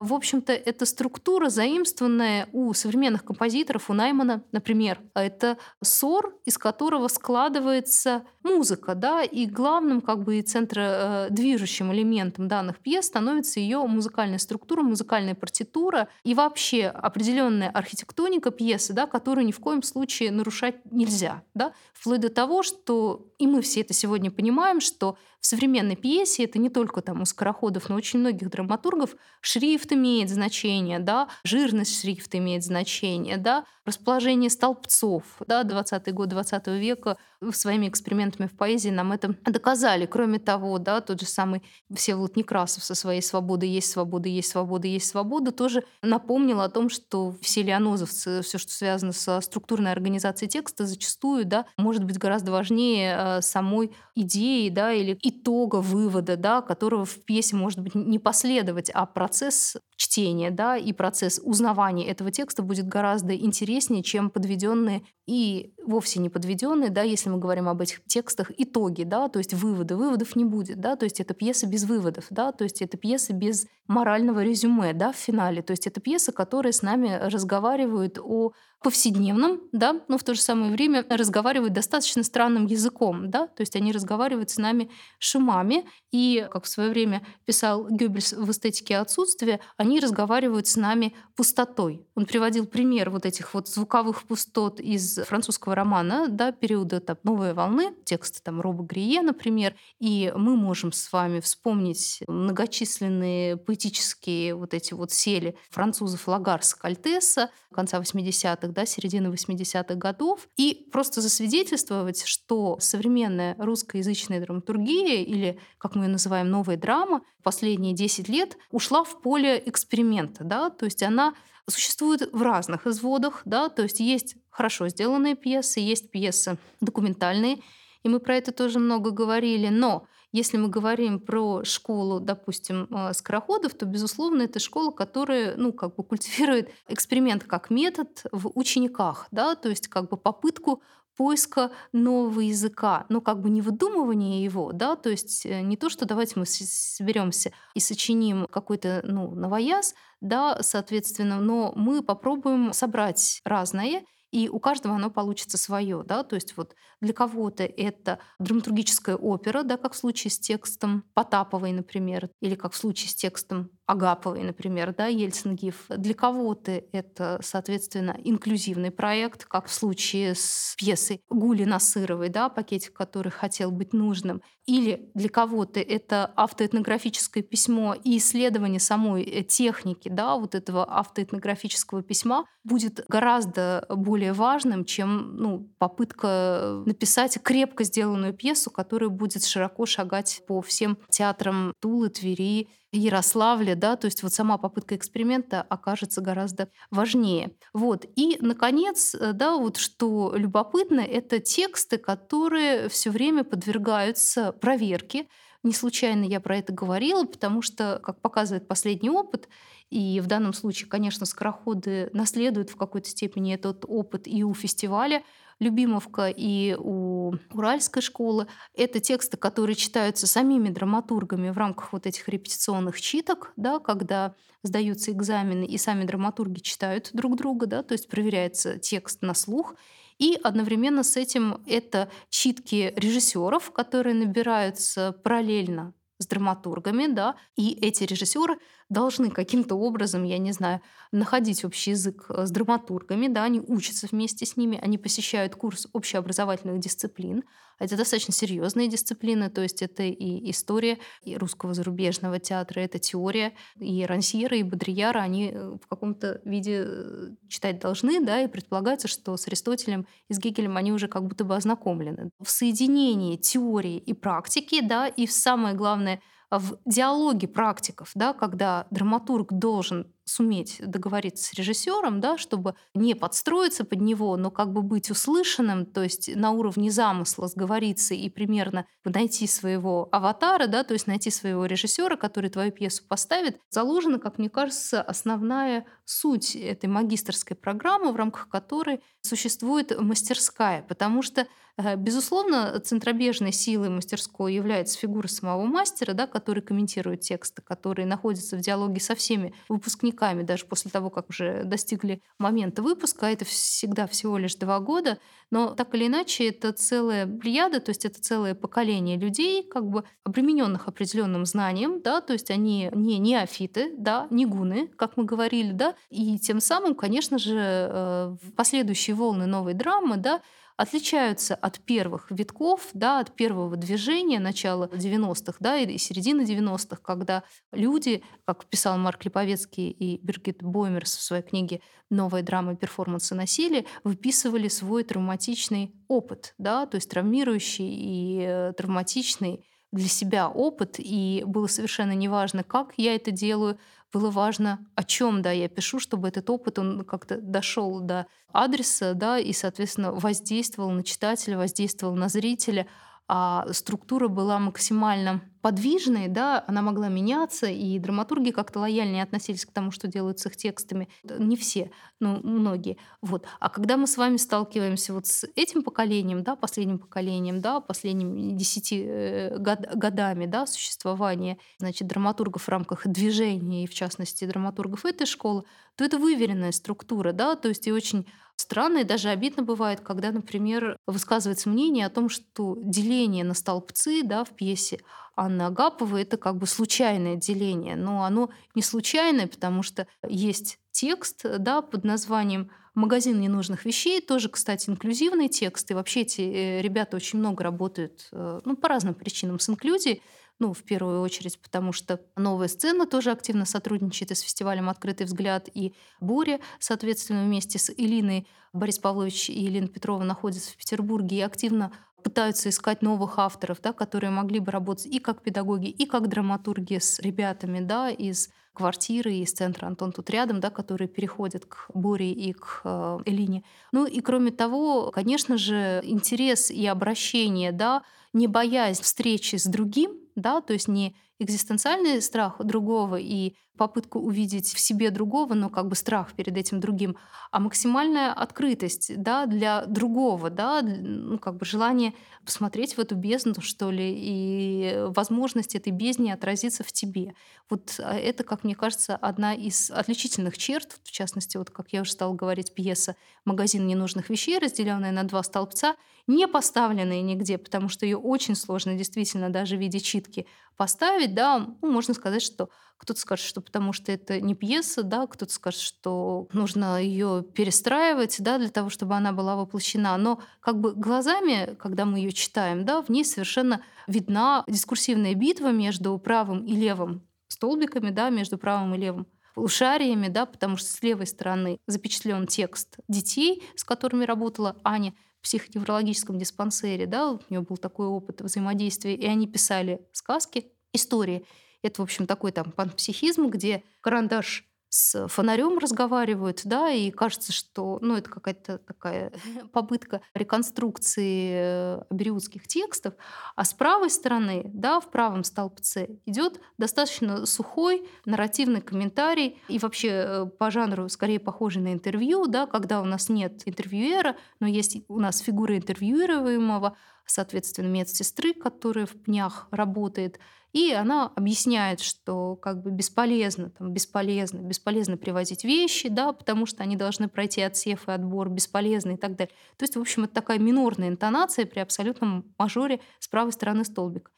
В 0.00 0.14
общем-то, 0.14 0.54
это 0.54 0.86
структура, 0.86 1.50
заимствованная 1.50 2.48
у 2.52 2.72
современных 2.72 3.22
композиторов, 3.22 3.90
у 3.90 3.92
Наймана, 3.92 4.42
например. 4.50 4.98
А 5.12 5.22
Это 5.22 5.58
ссор, 5.82 6.34
из 6.46 6.56
которого 6.56 7.08
складывается 7.08 8.24
музыка, 8.42 8.94
да, 8.94 9.22
и 9.22 9.44
главным 9.44 10.00
как 10.00 10.24
бы 10.24 10.38
и 10.38 10.42
центродвижущим 10.42 11.92
элементом 11.92 12.48
данных 12.48 12.78
пьес 12.78 13.04
становится 13.04 13.60
ее 13.60 13.86
музыкальная 13.86 14.38
структура, 14.38 14.82
музыкальная 14.82 15.34
партитура 15.34 16.08
и 16.24 16.32
вообще 16.34 16.86
определенная 16.86 17.68
архитектоника 17.68 18.50
пьесы, 18.50 18.94
да, 18.94 19.06
которую 19.06 19.44
ни 19.44 19.52
в 19.52 19.60
коем 19.60 19.82
случае 19.82 20.30
нарушать 20.30 20.76
нельзя, 20.90 21.42
да, 21.52 21.74
вплоть 21.92 22.20
до 22.20 22.30
того, 22.30 22.62
что 22.62 23.26
и 23.36 23.46
мы 23.46 23.60
все 23.60 23.82
это 23.82 23.92
сегодня 23.92 24.30
понимаем, 24.30 24.80
что 24.80 25.18
в 25.40 25.46
современной 25.46 25.96
пьесе 25.96 26.44
это 26.44 26.58
не 26.58 26.68
только 26.68 27.00
там 27.00 27.22
у 27.22 27.24
скороходов, 27.24 27.88
но 27.88 27.96
очень 27.96 28.20
многих 28.20 28.50
драматургов 28.50 29.16
шрифт 29.40 29.92
имеет 29.92 30.28
значение, 30.28 30.98
да, 30.98 31.28
жирность 31.44 32.00
шрифта 32.00 32.38
имеет 32.38 32.62
значение, 32.62 33.38
да, 33.38 33.64
расположение 33.84 34.50
столбцов, 34.50 35.24
да, 35.46 35.62
20-й 35.62 36.12
год 36.12 36.28
20 36.28 36.66
века 36.68 37.16
своими 37.52 37.88
экспериментами 37.88 38.46
в 38.46 38.56
поэзии 38.56 38.90
нам 38.90 39.12
это 39.12 39.34
доказали. 39.44 40.06
Кроме 40.06 40.38
того, 40.38 40.78
да, 40.78 41.00
тот 41.00 41.20
же 41.20 41.26
самый 41.26 41.62
Всеволод 41.92 42.36
Некрасов 42.36 42.84
со 42.84 42.94
своей 42.94 43.22
«Свобода 43.22 43.64
есть 43.64 43.90
свобода, 43.90 44.28
есть 44.28 44.50
свобода, 44.50 44.86
есть 44.86 45.08
свобода» 45.08 45.50
тоже 45.50 45.84
напомнил 46.02 46.60
о 46.60 46.68
том, 46.68 46.90
что 46.90 47.34
все 47.40 47.62
леонозовцы, 47.62 48.42
все, 48.42 48.58
что 48.58 48.70
связано 48.70 49.12
со 49.12 49.40
структурной 49.40 49.92
организацией 49.92 50.50
текста, 50.50 50.86
зачастую 50.86 51.46
да, 51.46 51.64
может 51.78 52.04
быть 52.04 52.18
гораздо 52.18 52.52
важнее 52.52 53.16
э, 53.18 53.40
самой 53.40 53.92
идеи 54.14 54.68
да, 54.68 54.92
или 54.92 55.14
итога, 55.30 55.76
вывода, 55.76 56.36
да, 56.36 56.60
которого 56.60 57.04
в 57.04 57.24
пьесе 57.24 57.56
может 57.56 57.78
быть 57.78 57.94
не 57.94 58.18
последовать, 58.18 58.90
а 58.92 59.06
процесс 59.06 59.76
чтения 59.96 60.50
да, 60.50 60.76
и 60.76 60.92
процесс 60.92 61.40
узнавания 61.42 62.06
этого 62.06 62.30
текста 62.30 62.62
будет 62.62 62.88
гораздо 62.88 63.34
интереснее, 63.34 64.02
чем 64.02 64.30
подведенные 64.30 65.02
и 65.26 65.74
вовсе 65.86 66.18
не 66.20 66.28
подведенные, 66.28 66.90
да, 66.90 67.02
если 67.02 67.28
мы 67.28 67.38
говорим 67.38 67.68
об 67.68 67.80
этих 67.80 68.02
текстах, 68.04 68.50
итоги, 68.56 69.04
да, 69.04 69.28
то 69.28 69.38
есть 69.38 69.54
выводы. 69.54 69.96
Выводов 69.96 70.34
не 70.34 70.44
будет, 70.44 70.80
да, 70.80 70.96
то 70.96 71.04
есть 71.04 71.20
это 71.20 71.34
пьеса 71.34 71.66
без 71.66 71.84
выводов, 71.84 72.26
да, 72.30 72.50
то 72.50 72.64
есть 72.64 72.82
это 72.82 72.96
пьеса 72.96 73.32
без 73.32 73.66
морального 73.86 74.42
резюме, 74.42 74.92
да, 74.92 75.12
в 75.12 75.16
финале. 75.16 75.62
То 75.62 75.72
есть 75.72 75.86
это 75.86 76.00
пьеса, 76.00 76.32
которая 76.32 76.72
с 76.72 76.82
нами 76.82 77.18
разговаривает 77.22 78.18
о 78.18 78.52
повседневном, 78.82 79.60
да, 79.72 80.00
но 80.08 80.16
в 80.16 80.24
то 80.24 80.34
же 80.34 80.40
самое 80.40 80.72
время 80.72 81.04
разговаривают 81.08 81.74
достаточно 81.74 82.22
странным 82.22 82.66
языком, 82.66 83.30
да, 83.30 83.46
то 83.46 83.60
есть 83.60 83.76
они 83.76 83.92
разговаривают 83.92 84.50
с 84.50 84.56
нами 84.56 84.90
шумами, 85.20 85.86
и, 86.10 86.48
как 86.50 86.64
в 86.64 86.68
свое 86.68 86.90
время 86.90 87.24
писал 87.44 87.86
Гёббельс 87.88 88.32
в 88.32 88.50
«Эстетике 88.50 88.96
отсутствия», 88.96 89.60
они 89.76 90.00
разговаривают 90.00 90.66
с 90.66 90.76
нами 90.76 91.14
пустотой. 91.36 92.04
Он 92.16 92.26
приводил 92.26 92.66
пример 92.66 93.10
вот 93.10 93.26
этих 93.26 93.54
вот 93.54 93.68
звуковых 93.68 94.24
пустот 94.24 94.80
из 94.80 95.16
французского 95.26 95.74
романа, 95.74 96.26
да, 96.28 96.50
периода 96.50 97.00
там, 97.00 97.18
«Новой 97.22 97.54
волны», 97.54 97.94
текста 98.04 98.42
там 98.42 98.60
Роба 98.60 98.82
Грие, 98.82 99.22
например, 99.22 99.76
и 100.00 100.32
мы 100.34 100.56
можем 100.56 100.90
с 100.92 101.12
вами 101.12 101.40
вспомнить 101.40 102.22
многочисленные 102.26 103.56
поэтические 103.56 104.54
вот 104.54 104.74
эти 104.74 104.94
вот 104.94 105.12
сели 105.12 105.56
французов 105.70 106.26
Лагарса, 106.26 106.76
Кальтеса 106.76 107.50
конца 107.72 108.00
80-х, 108.00 108.68
да, 108.68 108.86
середины 108.86 109.28
80-х 109.28 109.94
годов, 109.94 110.48
и 110.56 110.88
просто 110.90 111.20
засвидетельствовать, 111.20 112.24
что 112.24 112.78
современная 112.80 113.54
русскоязычная 113.58 114.40
драматургия, 114.40 115.09
или, 115.16 115.58
как 115.78 115.94
мы 115.94 116.04
ее 116.04 116.10
называем, 116.10 116.50
новая 116.50 116.76
драма, 116.76 117.22
последние 117.42 117.94
10 117.94 118.28
лет 118.28 118.56
ушла 118.70 119.04
в 119.04 119.20
поле 119.20 119.62
эксперимента, 119.64 120.44
да, 120.44 120.70
то 120.70 120.84
есть 120.84 121.02
она 121.02 121.34
существует 121.68 122.28
в 122.32 122.42
разных 122.42 122.86
изводах, 122.86 123.42
да, 123.44 123.68
то 123.68 123.82
есть 123.82 124.00
есть 124.00 124.36
хорошо 124.50 124.88
сделанные 124.88 125.36
пьесы, 125.36 125.80
есть 125.80 126.10
пьесы 126.10 126.58
документальные, 126.80 127.58
и 128.02 128.08
мы 128.08 128.18
про 128.18 128.36
это 128.36 128.52
тоже 128.52 128.78
много 128.78 129.10
говорили, 129.10 129.68
но 129.68 130.06
если 130.32 130.58
мы 130.58 130.68
говорим 130.68 131.18
про 131.18 131.64
школу, 131.64 132.20
допустим, 132.20 132.86
э, 132.90 133.12
скороходов, 133.14 133.74
то, 133.74 133.84
безусловно, 133.84 134.42
это 134.42 134.60
школа, 134.60 134.92
которая 134.92 135.56
ну, 135.56 135.72
как 135.72 135.96
бы 135.96 136.04
культивирует 136.04 136.70
эксперимент 136.88 137.44
как 137.44 137.70
метод 137.70 138.24
в 138.30 138.52
учениках, 138.54 139.26
да, 139.32 139.54
то 139.56 139.68
есть 139.68 139.88
как 139.88 140.08
бы 140.08 140.16
попытку 140.16 140.82
поиска 141.20 141.70
нового 141.92 142.40
языка, 142.40 143.04
но 143.10 143.20
как 143.20 143.42
бы 143.42 143.50
не 143.50 143.60
выдумывание 143.60 144.42
его, 144.42 144.72
да, 144.72 144.96
то 144.96 145.10
есть 145.10 145.44
э, 145.44 145.60
не 145.60 145.76
то, 145.76 145.90
что 145.90 146.06
давайте 146.06 146.40
мы 146.40 146.46
соберемся 146.46 147.52
и 147.74 147.80
сочиним 147.80 148.46
какой-то 148.50 149.02
ну, 149.04 149.30
новояз, 149.34 149.94
да, 150.22 150.62
соответственно, 150.62 151.38
но 151.38 151.74
мы 151.76 152.02
попробуем 152.02 152.72
собрать 152.72 153.42
разное 153.44 154.02
и 154.30 154.48
у 154.48 154.60
каждого 154.60 154.94
оно 154.94 155.10
получится 155.10 155.58
свое, 155.58 156.04
да, 156.06 156.22
то 156.22 156.36
есть 156.36 156.56
вот 156.56 156.74
для 157.00 157.12
кого-то 157.12 157.64
это 157.64 158.18
драматургическая 158.38 159.16
опера, 159.16 159.62
да, 159.62 159.76
как 159.76 159.92
в 159.92 159.96
случае 159.96 160.30
с 160.30 160.38
текстом 160.38 161.04
Потаповой, 161.14 161.72
например, 161.72 162.30
или 162.40 162.54
как 162.54 162.72
в 162.72 162.76
случае 162.76 163.10
с 163.10 163.14
текстом 163.14 163.70
Агаповой, 163.90 164.44
например, 164.44 164.94
да, 164.96 165.06
Ельцин 165.06 165.56
Гиф. 165.56 165.86
Для 165.88 166.14
кого-то 166.14 166.82
это, 166.92 167.40
соответственно, 167.42 168.16
инклюзивный 168.22 168.92
проект, 168.92 169.46
как 169.46 169.66
в 169.66 169.72
случае 169.72 170.36
с 170.36 170.74
пьесой 170.78 171.22
Гули 171.28 171.64
Насыровой, 171.64 172.28
да, 172.28 172.48
пакетик, 172.48 172.92
который 172.92 173.32
хотел 173.32 173.72
быть 173.72 173.92
нужным. 173.92 174.42
Или 174.66 175.10
для 175.14 175.28
кого-то 175.28 175.80
это 175.80 176.26
автоэтнографическое 176.36 177.42
письмо 177.42 177.94
и 177.94 178.18
исследование 178.18 178.78
самой 178.78 179.24
э, 179.24 179.42
техники, 179.42 180.08
да, 180.08 180.36
вот 180.36 180.54
этого 180.54 180.84
автоэтнографического 180.84 182.04
письма 182.04 182.44
будет 182.62 183.04
гораздо 183.08 183.86
более 183.88 184.32
важным, 184.32 184.84
чем 184.84 185.36
ну, 185.36 185.68
попытка 185.78 186.82
написать 186.86 187.42
крепко 187.42 187.82
сделанную 187.82 188.34
пьесу, 188.34 188.70
которая 188.70 189.10
будет 189.10 189.44
широко 189.44 189.86
шагать 189.86 190.42
по 190.46 190.60
всем 190.60 190.98
театрам 191.08 191.72
Тулы, 191.80 192.10
Твери, 192.10 192.68
Ярославля, 192.92 193.76
да, 193.76 193.94
то 193.94 194.06
есть 194.06 194.22
вот 194.24 194.32
сама 194.32 194.58
попытка 194.58 194.96
эксперимента 194.96 195.62
окажется 195.62 196.20
гораздо 196.20 196.70
важнее. 196.90 197.52
Вот. 197.72 198.04
И, 198.16 198.36
наконец, 198.40 199.14
э, 199.14 199.32
да, 199.32 199.56
вот 199.56 199.76
что 199.76 200.32
любопытно, 200.34 201.00
это 201.00 201.38
тексты, 201.38 201.98
которые 201.98 202.88
все 202.88 203.10
время 203.10 203.44
подвергаются 203.44 204.52
проверке. 204.52 205.28
Не 205.62 205.72
случайно 205.72 206.24
я 206.24 206.40
про 206.40 206.56
это 206.58 206.72
говорила, 206.72 207.24
потому 207.24 207.62
что, 207.62 208.00
как 208.02 208.20
показывает 208.22 208.66
последний 208.66 209.10
опыт, 209.10 209.48
и 209.90 210.20
в 210.20 210.26
данном 210.26 210.52
случае, 210.52 210.88
конечно, 210.88 211.26
скороходы 211.26 212.10
наследуют 212.12 212.70
в 212.70 212.76
какой-то 212.76 213.08
степени 213.08 213.54
этот 213.54 213.84
опыт 213.86 214.26
и 214.26 214.42
у 214.42 214.52
фестиваля 214.54 215.22
Любимовка 215.60 216.28
и 216.34 216.74
у 216.78 217.34
Уральской 217.52 218.00
школы. 218.00 218.46
Это 218.74 218.98
тексты, 218.98 219.36
которые 219.36 219.76
читаются 219.76 220.26
самими 220.26 220.70
драматургами 220.70 221.50
в 221.50 221.58
рамках 221.58 221.92
вот 221.92 222.06
этих 222.06 222.28
репетиционных 222.28 222.98
читок, 223.00 223.52
да, 223.56 223.78
когда 223.78 224.34
сдаются 224.62 225.12
экзамены, 225.12 225.64
и 225.66 225.76
сами 225.76 226.04
драматурги 226.04 226.60
читают 226.60 227.10
друг 227.12 227.36
друга, 227.36 227.66
да, 227.66 227.82
то 227.82 227.92
есть 227.92 228.08
проверяется 228.08 228.78
текст 228.78 229.20
на 229.22 229.34
слух. 229.34 229.74
И 230.18 230.38
одновременно 230.42 231.02
с 231.02 231.16
этим 231.16 231.62
это 231.66 232.10
читки 232.30 232.92
режиссеров, 232.96 233.70
которые 233.70 234.14
набираются 234.14 235.12
параллельно 235.12 235.94
с 236.18 236.26
драматургами, 236.26 237.06
да, 237.06 237.36
и 237.56 237.72
эти 237.80 238.04
режиссеры 238.04 238.58
должны 238.90 239.30
каким-то 239.30 239.76
образом, 239.76 240.24
я 240.24 240.36
не 240.38 240.52
знаю, 240.52 240.82
находить 241.12 241.64
общий 241.64 241.92
язык 241.92 242.26
э, 242.28 242.44
с 242.44 242.50
драматургами, 242.50 243.28
да, 243.28 243.44
они 243.44 243.60
учатся 243.60 244.08
вместе 244.10 244.44
с 244.44 244.56
ними, 244.56 244.78
они 244.82 244.98
посещают 244.98 245.54
курс 245.54 245.86
общеобразовательных 245.92 246.80
дисциплин. 246.80 247.44
Это 247.78 247.96
достаточно 247.96 248.34
серьезные 248.34 248.88
дисциплины, 248.88 249.48
то 249.48 249.62
есть 249.62 249.80
это 249.80 250.02
и 250.02 250.50
история 250.50 250.98
и 251.22 251.36
русского 251.36 251.72
зарубежного 251.72 252.38
театра, 252.38 252.80
это 252.80 252.98
теория. 252.98 253.54
И 253.78 254.04
Рансьера, 254.04 254.56
и 254.56 254.64
Бодрияра, 254.64 255.20
они 255.20 255.52
э, 255.54 255.76
в 255.82 255.86
каком-то 255.86 256.40
виде 256.44 256.84
э, 256.84 257.28
читать 257.48 257.78
должны, 257.78 258.20
да, 258.24 258.42
и 258.42 258.48
предполагается, 258.48 259.06
что 259.06 259.36
с 259.36 259.46
Аристотелем 259.46 260.06
и 260.28 260.34
с 260.34 260.38
Гегелем 260.38 260.76
они 260.76 260.92
уже 260.92 261.06
как 261.06 261.24
будто 261.26 261.44
бы 261.44 261.54
ознакомлены. 261.54 262.30
В 262.40 262.50
соединении 262.50 263.36
теории 263.36 263.98
и 263.98 264.14
практики, 264.14 264.80
да, 264.82 265.06
и 265.06 265.28
самое 265.28 265.76
главное— 265.76 266.20
в 266.50 266.78
диалоге 266.84 267.46
практиков, 267.48 268.10
да, 268.14 268.32
когда 268.32 268.86
драматург 268.90 269.52
должен 269.52 270.12
суметь 270.30 270.80
договориться 270.80 271.44
с 271.44 271.54
режиссером, 271.54 272.20
да, 272.20 272.38
чтобы 272.38 272.74
не 272.94 273.14
подстроиться 273.14 273.84
под 273.84 274.00
него, 274.00 274.36
но 274.36 274.50
как 274.50 274.72
бы 274.72 274.82
быть 274.82 275.10
услышанным, 275.10 275.86
то 275.86 276.02
есть 276.02 276.34
на 276.34 276.52
уровне 276.52 276.90
замысла 276.90 277.48
сговориться 277.48 278.14
и 278.14 278.28
примерно 278.30 278.86
найти 279.04 279.46
своего 279.46 280.08
аватара, 280.12 280.66
да, 280.66 280.84
то 280.84 280.94
есть 280.94 281.06
найти 281.06 281.30
своего 281.30 281.66
режиссера, 281.66 282.16
который 282.16 282.50
твою 282.50 282.70
пьесу 282.70 283.02
поставит, 283.06 283.60
заложена, 283.70 284.18
как 284.18 284.38
мне 284.38 284.48
кажется, 284.48 285.02
основная 285.02 285.86
суть 286.04 286.54
этой 286.56 286.86
магистрской 286.86 287.56
программы, 287.56 288.12
в 288.12 288.16
рамках 288.16 288.48
которой 288.48 289.00
существует 289.22 289.98
мастерская, 290.00 290.82
потому 290.82 291.22
что 291.22 291.46
Э, 291.82 291.96
безусловно, 291.96 292.78
центробежной 292.80 293.52
силой 293.52 293.88
мастерской 293.88 294.54
является 294.54 294.98
фигура 294.98 295.28
самого 295.28 295.64
мастера, 295.64 296.12
да, 296.12 296.26
который 296.26 296.62
комментирует 296.62 297.20
тексты, 297.20 297.62
который 297.62 298.04
находится 298.04 298.56
в 298.56 298.60
диалоге 298.60 299.00
со 299.00 299.14
всеми 299.14 299.54
выпускниками, 299.68 300.19
даже 300.20 300.66
после 300.66 300.90
того, 300.90 301.10
как 301.10 301.30
уже 301.30 301.64
достигли 301.64 302.22
момента 302.38 302.82
выпуска. 302.82 303.26
Это 303.26 303.44
всегда 303.44 304.06
всего 304.06 304.38
лишь 304.38 304.54
два 304.54 304.80
года. 304.80 305.18
Но 305.50 305.74
так 305.74 305.94
или 305.94 306.06
иначе, 306.06 306.48
это 306.48 306.72
целая 306.72 307.26
плеяда, 307.26 307.80
то 307.80 307.90
есть 307.90 308.04
это 308.04 308.20
целое 308.20 308.54
поколение 308.54 309.16
людей, 309.16 309.64
как 309.64 309.88
бы 309.88 310.04
обремененных 310.24 310.86
определенным 310.86 311.44
знанием, 311.44 312.00
да, 312.02 312.20
то 312.20 312.32
есть 312.32 312.50
они 312.50 312.90
не 312.94 313.18
неофиты, 313.18 313.94
да, 313.96 314.28
не 314.30 314.46
гуны, 314.46 314.86
как 314.96 315.16
мы 315.16 315.24
говорили, 315.24 315.72
да, 315.72 315.94
и 316.08 316.38
тем 316.38 316.60
самым, 316.60 316.94
конечно 316.94 317.38
же, 317.38 317.56
э, 317.56 318.36
последующие 318.56 319.16
волны 319.16 319.46
новой 319.46 319.74
драмы, 319.74 320.16
да, 320.16 320.40
отличаются 320.76 321.54
от 321.54 321.80
первых 321.80 322.30
витков, 322.30 322.88
да, 322.94 323.20
от 323.20 323.34
первого 323.34 323.76
движения 323.76 324.38
начала 324.40 324.86
90-х 324.86 325.56
да, 325.60 325.78
и 325.78 325.98
середины 325.98 326.42
90-х, 326.42 327.00
когда 327.02 327.42
люди, 327.72 328.22
как 328.46 328.64
писал 328.66 328.98
Марк 328.98 329.24
Липовецкий 329.24 329.90
и 329.90 330.18
Бергит 330.22 330.62
Боймерс 330.62 331.16
в 331.16 331.22
своей 331.22 331.42
книге 331.42 331.80
«Новая 332.10 332.42
драма 332.42 332.76
перформанса 332.76 333.34
насилия», 333.34 333.84
выписывали 334.04 334.68
свой 334.68 335.04
травматичный 335.04 335.94
опыт, 336.08 336.54
да, 336.58 336.86
то 336.86 336.96
есть 336.96 337.10
травмирующий 337.10 337.88
и 337.88 338.44
э, 338.46 338.72
травматичный 338.76 339.64
для 339.92 340.08
себя 340.08 340.48
опыт, 340.48 340.96
и 340.98 341.42
было 341.46 341.66
совершенно 341.66 342.12
неважно, 342.12 342.62
как 342.62 342.92
я 342.96 343.14
это 343.14 343.30
делаю, 343.30 343.78
было 344.12 344.30
важно, 344.30 344.84
о 344.94 345.04
чем 345.04 345.42
да, 345.42 345.52
я 345.52 345.68
пишу, 345.68 345.98
чтобы 345.98 346.28
этот 346.28 346.48
опыт 346.50 346.78
он 346.78 347.04
как-то 347.04 347.40
дошел 347.40 348.00
до 348.00 348.26
адреса, 348.52 349.14
да, 349.14 349.38
и, 349.38 349.52
соответственно, 349.52 350.12
воздействовал 350.12 350.90
на 350.90 351.02
читателя, 351.02 351.56
воздействовал 351.56 352.14
на 352.14 352.28
зрителя, 352.28 352.86
а 353.28 353.66
структура 353.72 354.28
была 354.28 354.58
максимально 354.58 355.42
подвижной, 355.60 356.28
да, 356.28 356.64
она 356.66 356.82
могла 356.82 357.08
меняться, 357.08 357.66
и 357.66 357.98
драматурги 357.98 358.50
как-то 358.50 358.80
лояльнее 358.80 359.22
относились 359.22 359.66
к 359.66 359.72
тому, 359.72 359.90
что 359.90 360.08
делают 360.08 360.38
с 360.38 360.46
их 360.46 360.56
текстами. 360.56 361.08
Не 361.24 361.56
все, 361.56 361.90
но 362.18 362.40
многие. 362.42 362.96
Вот. 363.20 363.46
А 363.58 363.68
когда 363.68 363.96
мы 363.96 364.06
с 364.06 364.16
вами 364.16 364.36
сталкиваемся 364.36 365.14
вот 365.14 365.26
с 365.26 365.46
этим 365.56 365.82
поколением, 365.82 366.42
да, 366.42 366.56
последним 366.56 366.98
поколением, 366.98 367.60
да, 367.60 367.80
последними 367.80 368.52
десяти 368.52 369.04
э, 369.06 369.58
год, 369.58 369.80
годами 369.94 370.46
да, 370.46 370.66
существования 370.66 371.58
значит, 371.78 372.08
драматургов 372.08 372.62
в 372.62 372.68
рамках 372.68 373.06
движения, 373.06 373.84
и 373.84 373.86
в 373.86 373.94
частности 373.94 374.44
драматургов 374.44 375.04
этой 375.04 375.26
школы, 375.26 375.64
то 375.96 376.04
это 376.04 376.18
выверенная 376.18 376.72
структура, 376.72 377.32
да, 377.32 377.56
то 377.56 377.68
есть 377.68 377.86
и 377.86 377.92
очень 377.92 378.26
Странно 378.60 378.98
и 378.98 379.04
даже 379.04 379.30
обидно 379.30 379.62
бывает, 379.62 380.00
когда, 380.02 380.30
например, 380.32 380.98
высказывается 381.06 381.70
мнение 381.70 382.04
о 382.04 382.10
том, 382.10 382.28
что 382.28 382.76
деление 382.82 383.42
на 383.42 383.54
столбцы 383.54 384.22
да, 384.22 384.44
в 384.44 384.50
пьесе 384.50 385.00
Анны 385.34 385.62
Агаповой— 385.62 386.22
это 386.24 386.36
как 386.36 386.58
бы 386.58 386.66
случайное 386.66 387.36
деление. 387.36 387.96
Но 387.96 388.22
оно 388.22 388.50
не 388.74 388.82
случайное, 388.82 389.46
потому 389.46 389.82
что 389.82 390.06
есть 390.28 390.78
текст 390.90 391.46
да, 391.58 391.80
под 391.80 392.04
названием 392.04 392.70
«Магазин 392.92 393.40
ненужных 393.40 393.86
вещей», 393.86 394.20
тоже, 394.20 394.50
кстати, 394.50 394.90
инклюзивный 394.90 395.48
текст. 395.48 395.90
И 395.90 395.94
вообще 395.94 396.20
эти 396.20 396.42
э, 396.42 396.82
ребята 396.82 397.16
очень 397.16 397.38
много 397.38 397.64
работают 397.64 398.28
э, 398.30 398.60
ну, 398.62 398.76
по 398.76 398.88
разным 398.88 399.14
причинам 399.14 399.58
с 399.58 399.70
инклюзией. 399.70 400.22
Ну, 400.60 400.74
в 400.74 400.82
первую 400.82 401.22
очередь, 401.22 401.58
потому 401.58 401.92
что 401.92 402.20
новая 402.36 402.68
сцена 402.68 403.06
тоже 403.06 403.30
активно 403.30 403.64
сотрудничает 403.64 404.30
и 404.30 404.34
с 404.34 404.40
фестивалем 404.40 404.90
«Открытый 404.90 405.24
взгляд», 405.26 405.70
и 405.72 405.94
«Буря», 406.20 406.60
соответственно, 406.78 407.44
вместе 407.44 407.78
с 407.78 407.90
Илиной 407.90 408.46
Борис 408.74 408.98
Павлович 408.98 409.48
и 409.48 409.58
Елена 409.58 409.88
Петрова 409.88 410.22
находятся 410.22 410.72
в 410.72 410.76
Петербурге 410.76 411.38
и 411.38 411.40
активно 411.40 411.92
пытаются 412.22 412.68
искать 412.68 413.00
новых 413.00 413.38
авторов, 413.38 413.80
да, 413.82 413.94
которые 413.94 414.30
могли 414.30 414.60
бы 414.60 414.70
работать 414.70 415.06
и 415.06 415.18
как 415.18 415.42
педагоги, 415.42 415.88
и 415.88 416.04
как 416.04 416.28
драматурги 416.28 416.98
с 416.98 417.18
ребятами 417.20 417.80
да, 417.80 418.10
из 418.10 418.50
квартиры, 418.74 419.32
из 419.32 419.52
центра 419.52 419.86
Антон 419.86 420.12
тут 420.12 420.28
рядом, 420.28 420.60
да, 420.60 420.68
которые 420.68 421.08
переходят 421.08 421.64
к 421.64 421.86
Боре 421.94 422.32
и 422.32 422.52
к 422.52 422.82
э, 422.84 423.18
Элине. 423.24 423.64
Ну 423.92 424.06
и 424.06 424.20
кроме 424.20 424.50
того, 424.50 425.10
конечно 425.10 425.56
же, 425.56 426.02
интерес 426.04 426.70
и 426.70 426.86
обращение, 426.86 427.72
да, 427.72 428.02
не 428.32 428.46
боясь 428.46 429.00
встречи 429.00 429.56
с 429.56 429.64
другим, 429.64 430.12
да, 430.40 430.60
то 430.60 430.72
есть 430.72 430.88
не 430.88 431.16
экзистенциальный 431.38 432.20
страх 432.20 432.56
другого 432.62 433.16
и 433.16 433.54
попытку 433.80 434.20
увидеть 434.20 434.74
в 434.74 434.78
себе 434.78 435.10
другого, 435.10 435.54
но 435.54 435.70
как 435.70 435.88
бы 435.88 435.96
страх 435.96 436.34
перед 436.34 436.54
этим 436.54 436.80
другим, 436.80 437.16
а 437.50 437.60
максимальная 437.60 438.30
открытость 438.30 439.14
да, 439.16 439.46
для 439.46 439.86
другого, 439.86 440.50
да, 440.50 440.82
ну, 440.82 441.38
как 441.38 441.56
бы 441.56 441.64
желание 441.64 442.12
посмотреть 442.44 442.98
в 442.98 443.00
эту 443.00 443.14
бездну, 443.14 443.54
что 443.60 443.90
ли, 443.90 444.14
и 444.14 445.04
возможность 445.16 445.74
этой 445.74 445.92
бездни 445.94 446.30
отразиться 446.30 446.84
в 446.84 446.92
тебе. 446.92 447.32
Вот 447.70 447.98
а, 447.98 448.18
это, 448.18 448.44
как 448.44 448.64
мне 448.64 448.74
кажется, 448.74 449.16
одна 449.16 449.54
из 449.54 449.90
отличительных 449.90 450.58
черт, 450.58 451.00
в 451.02 451.10
частности, 451.10 451.56
вот 451.56 451.70
как 451.70 451.90
я 451.94 452.02
уже 452.02 452.12
стала 452.12 452.34
говорить, 452.34 452.74
пьеса 452.74 453.16
«Магазин 453.46 453.86
ненужных 453.86 454.28
вещей», 454.28 454.58
разделенная 454.58 455.12
на 455.12 455.24
два 455.24 455.42
столбца, 455.42 455.96
не 456.26 456.46
поставленная 456.46 457.22
нигде, 457.22 457.56
потому 457.56 457.88
что 457.88 458.04
ее 458.04 458.18
очень 458.18 458.54
сложно 458.54 458.94
действительно 458.94 459.48
даже 459.48 459.76
в 459.76 459.80
виде 459.80 460.00
читки 460.30 460.46
поставить, 460.76 461.34
да, 461.34 461.58
ну, 461.58 461.90
можно 461.90 462.14
сказать, 462.14 462.42
что 462.42 462.70
кто-то 462.96 463.20
скажет, 463.20 463.44
что 463.44 463.60
потому 463.60 463.92
что 463.92 464.12
это 464.12 464.40
не 464.40 464.54
пьеса, 464.54 465.02
да, 465.02 465.26
кто-то 465.26 465.52
скажет, 465.52 465.80
что 465.80 466.48
нужно 466.52 467.02
ее 467.02 467.44
перестраивать, 467.54 468.36
да, 468.40 468.58
для 468.58 468.68
того, 468.68 468.90
чтобы 468.90 469.14
она 469.14 469.32
была 469.32 469.56
воплощена. 469.56 470.16
Но 470.16 470.40
как 470.60 470.80
бы 470.80 470.94
глазами, 470.94 471.74
когда 471.78 472.04
мы 472.04 472.18
ее 472.18 472.32
читаем, 472.32 472.84
да, 472.84 473.02
в 473.02 473.08
ней 473.08 473.24
совершенно 473.24 473.82
видна 474.06 474.64
дискурсивная 474.68 475.34
битва 475.34 475.72
между 475.72 476.18
правым 476.18 476.64
и 476.64 476.74
левым 476.74 477.26
столбиками, 477.48 478.10
да, 478.10 478.30
между 478.30 478.58
правым 478.58 478.94
и 478.94 478.98
левым 478.98 479.26
полушариями, 479.54 480.28
да, 480.28 480.46
потому 480.46 480.76
что 480.76 480.90
с 480.90 481.02
левой 481.02 481.26
стороны 481.26 481.78
запечатлен 481.86 482.46
текст 482.46 482.96
детей, 483.08 483.62
с 483.76 483.84
которыми 483.84 484.24
работала 484.24 484.76
Аня 484.84 485.14
психоневрологическом 485.42 486.38
диспансере, 486.38 487.06
да, 487.06 487.32
у 487.32 487.40
нее 487.48 487.60
был 487.62 487.76
такой 487.76 488.06
опыт 488.06 488.40
взаимодействия, 488.40 489.14
и 489.14 489.26
они 489.26 489.46
писали 489.46 490.06
сказки, 490.12 490.72
истории. 490.92 491.44
Это, 491.82 492.02
в 492.02 492.04
общем, 492.04 492.26
такой 492.26 492.52
там 492.52 492.72
панпсихизм, 492.72 493.48
где 493.48 493.82
карандаш 494.00 494.69
с 494.90 495.28
фонарем 495.28 495.78
разговаривают, 495.78 496.62
да, 496.64 496.90
и 496.90 497.12
кажется, 497.12 497.52
что, 497.52 497.98
ну, 498.02 498.16
это 498.16 498.28
какая-то 498.28 498.78
такая 498.78 499.32
попытка 499.72 500.20
реконструкции 500.34 502.02
абериутских 502.12 502.66
текстов, 502.66 503.14
а 503.54 503.64
с 503.64 503.72
правой 503.72 504.10
стороны, 504.10 504.62
да, 504.74 504.98
в 504.98 505.10
правом 505.10 505.44
столбце 505.44 506.18
идет 506.26 506.60
достаточно 506.76 507.46
сухой 507.46 508.08
нарративный 508.24 508.80
комментарий. 508.80 509.60
И 509.68 509.78
вообще 509.78 510.08
э, 510.08 510.46
по 510.46 510.72
жанру 510.72 511.08
скорее 511.08 511.38
похожий 511.38 511.80
на 511.82 511.92
интервью, 511.92 512.46
да, 512.46 512.66
когда 512.66 513.00
у 513.00 513.04
нас 513.04 513.28
нет 513.28 513.62
интервьюера, 513.66 514.36
но 514.58 514.66
есть 514.66 514.98
у 515.06 515.20
нас 515.20 515.38
фигура 515.38 515.76
интервьюируемого, 515.76 516.96
соответственно, 517.26 517.86
медсестры, 517.86 518.54
которая 518.54 519.06
в 519.06 519.12
пнях 519.22 519.68
работает, 519.70 520.40
и 520.72 520.92
она 520.92 521.32
объясняет, 521.34 522.00
что 522.00 522.56
как 522.56 522.82
бы 522.82 522.90
бесполезно, 522.90 523.70
там, 523.70 523.92
бесполезно, 523.92 524.58
бесполезно 524.58 525.16
привозить 525.16 525.64
вещи, 525.64 526.08
да, 526.08 526.32
потому 526.32 526.66
что 526.66 526.82
они 526.82 526.96
должны 526.96 527.28
пройти 527.28 527.62
отсев 527.62 528.08
и 528.08 528.12
отбор, 528.12 528.48
бесполезно 528.48 529.12
и 529.12 529.16
так 529.16 529.36
далее. 529.36 529.54
То 529.76 529.84
есть, 529.84 529.96
в 529.96 530.00
общем, 530.00 530.24
это 530.24 530.34
такая 530.34 530.58
минорная 530.58 531.08
интонация 531.08 531.66
при 531.66 531.80
абсолютном 531.80 532.54
мажоре 532.58 533.00
с 533.18 533.28
правой 533.28 533.52
стороны 533.52 533.84
столбика. 533.84 534.30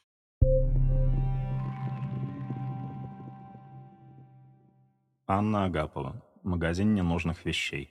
Анна 5.27 5.65
Агапова. 5.65 6.23
Магазин 6.43 6.95
ненужных 6.95 7.45
вещей. 7.45 7.91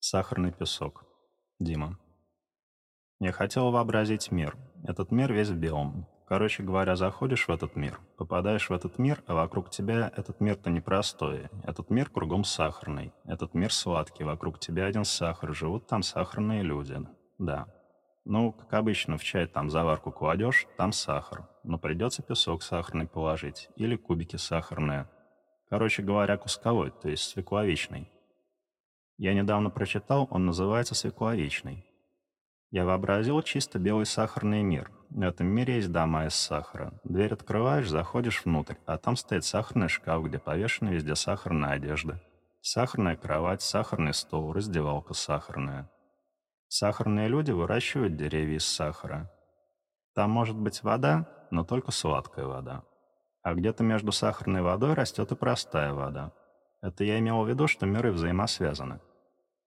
Сахарный 0.00 0.52
песок. 0.52 1.04
Дима. 1.58 1.98
Я 3.20 3.32
хотел 3.32 3.70
вообразить 3.70 4.30
мир. 4.30 4.56
Этот 4.84 5.10
мир 5.10 5.32
весь 5.32 5.48
в 5.48 5.56
белом. 5.56 6.06
Короче 6.28 6.64
говоря, 6.64 6.96
заходишь 6.96 7.46
в 7.46 7.52
этот 7.52 7.76
мир, 7.76 8.00
попадаешь 8.16 8.68
в 8.68 8.72
этот 8.72 8.98
мир, 8.98 9.22
а 9.28 9.34
вокруг 9.34 9.70
тебя 9.70 10.12
этот 10.16 10.40
мир-то 10.40 10.70
непростой. 10.70 11.48
Этот 11.62 11.88
мир 11.88 12.10
кругом 12.10 12.42
сахарный. 12.42 13.12
Этот 13.24 13.54
мир 13.54 13.72
сладкий, 13.72 14.24
вокруг 14.24 14.58
тебя 14.58 14.86
один 14.86 15.04
сахар, 15.04 15.54
живут 15.54 15.86
там 15.86 16.02
сахарные 16.02 16.62
люди. 16.62 16.98
Да. 17.38 17.68
Ну, 18.24 18.50
как 18.50 18.74
обычно, 18.74 19.18
в 19.18 19.22
чай 19.22 19.46
там 19.46 19.70
заварку 19.70 20.10
кладешь, 20.10 20.66
там 20.76 20.90
сахар. 20.90 21.48
Но 21.62 21.78
придется 21.78 22.24
песок 22.24 22.64
сахарный 22.64 23.06
положить 23.06 23.68
или 23.76 23.94
кубики 23.94 24.34
сахарные. 24.34 25.08
Короче 25.70 26.02
говоря, 26.02 26.36
кусковой, 26.36 26.90
то 26.90 27.08
есть 27.08 27.22
свекловичный. 27.22 28.10
Я 29.16 29.32
недавно 29.32 29.70
прочитал, 29.70 30.26
он 30.32 30.44
называется 30.44 30.96
свекловичный. 30.96 31.86
Я 32.70 32.84
вообразил 32.84 33.40
чисто 33.42 33.78
белый 33.78 34.06
сахарный 34.06 34.62
мир. 34.62 34.90
В 35.10 35.20
этом 35.22 35.46
мире 35.46 35.76
есть 35.76 35.92
дома 35.92 36.26
из 36.26 36.34
сахара. 36.34 36.92
Дверь 37.04 37.32
открываешь, 37.32 37.88
заходишь 37.88 38.44
внутрь, 38.44 38.74
а 38.86 38.98
там 38.98 39.16
стоит 39.16 39.44
сахарный 39.44 39.88
шкаф, 39.88 40.24
где 40.24 40.38
повешена 40.38 40.90
везде 40.90 41.14
сахарная 41.14 41.72
одежда. 41.72 42.20
Сахарная 42.60 43.16
кровать, 43.16 43.62
сахарный 43.62 44.12
стол, 44.12 44.52
раздевалка 44.52 45.14
сахарная. 45.14 45.88
Сахарные 46.66 47.28
люди 47.28 47.52
выращивают 47.52 48.16
деревья 48.16 48.56
из 48.56 48.66
сахара. 48.66 49.30
Там 50.16 50.30
может 50.30 50.56
быть 50.56 50.82
вода, 50.82 51.28
но 51.52 51.62
только 51.62 51.92
сладкая 51.92 52.46
вода. 52.46 52.82
А 53.42 53.54
где-то 53.54 53.84
между 53.84 54.10
сахарной 54.10 54.62
водой 54.62 54.94
растет 54.94 55.30
и 55.30 55.36
простая 55.36 55.92
вода. 55.92 56.32
Это 56.82 57.04
я 57.04 57.20
имел 57.20 57.44
в 57.44 57.48
виду, 57.48 57.68
что 57.68 57.86
миры 57.86 58.10
взаимосвязаны. 58.10 59.00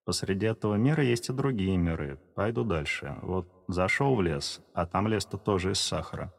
Посреди 0.10 0.48
этого 0.48 0.74
мира 0.74 1.04
есть 1.04 1.30
и 1.30 1.34
другие 1.34 1.78
миры. 1.78 2.18
Пойду 2.34 2.64
дальше. 2.64 3.16
Вот 3.22 3.48
зашел 3.68 4.16
в 4.16 4.24
лес, 4.24 4.60
а 4.74 4.88
там 4.88 5.08
лес-то 5.08 5.38
тоже 5.38 5.74
из 5.74 5.80
сахара. 5.80 6.34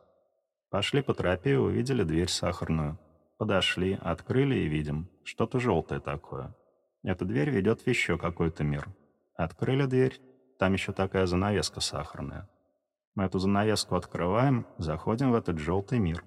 Пошли 0.70 1.02
по 1.02 1.14
тропе 1.14 1.52
и 1.52 1.54
увидели 1.54 2.02
дверь 2.02 2.28
сахарную. 2.28 2.98
Подошли, 3.38 3.96
открыли 4.02 4.56
и 4.56 4.66
видим. 4.66 5.08
Что-то 5.22 5.60
желтое 5.60 6.00
такое. 6.00 6.52
Эта 7.04 7.24
дверь 7.24 7.50
ведет 7.50 7.82
в 7.82 7.86
еще 7.86 8.18
какой-то 8.18 8.64
мир. 8.64 8.88
Открыли 9.36 9.86
дверь, 9.86 10.20
там 10.58 10.72
еще 10.72 10.90
такая 10.90 11.26
занавеска 11.26 11.78
сахарная. 11.80 12.50
Мы 13.14 13.22
эту 13.22 13.38
занавеску 13.38 13.94
открываем, 13.94 14.66
заходим 14.78 15.30
в 15.30 15.36
этот 15.36 15.60
желтый 15.60 16.00
мир. 16.00 16.24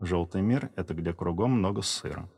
Желтый 0.00 0.42
мир— 0.42 0.72
это 0.74 0.92
где 0.92 1.12
кругом 1.12 1.52
много 1.52 1.82
сыра. 1.82 2.28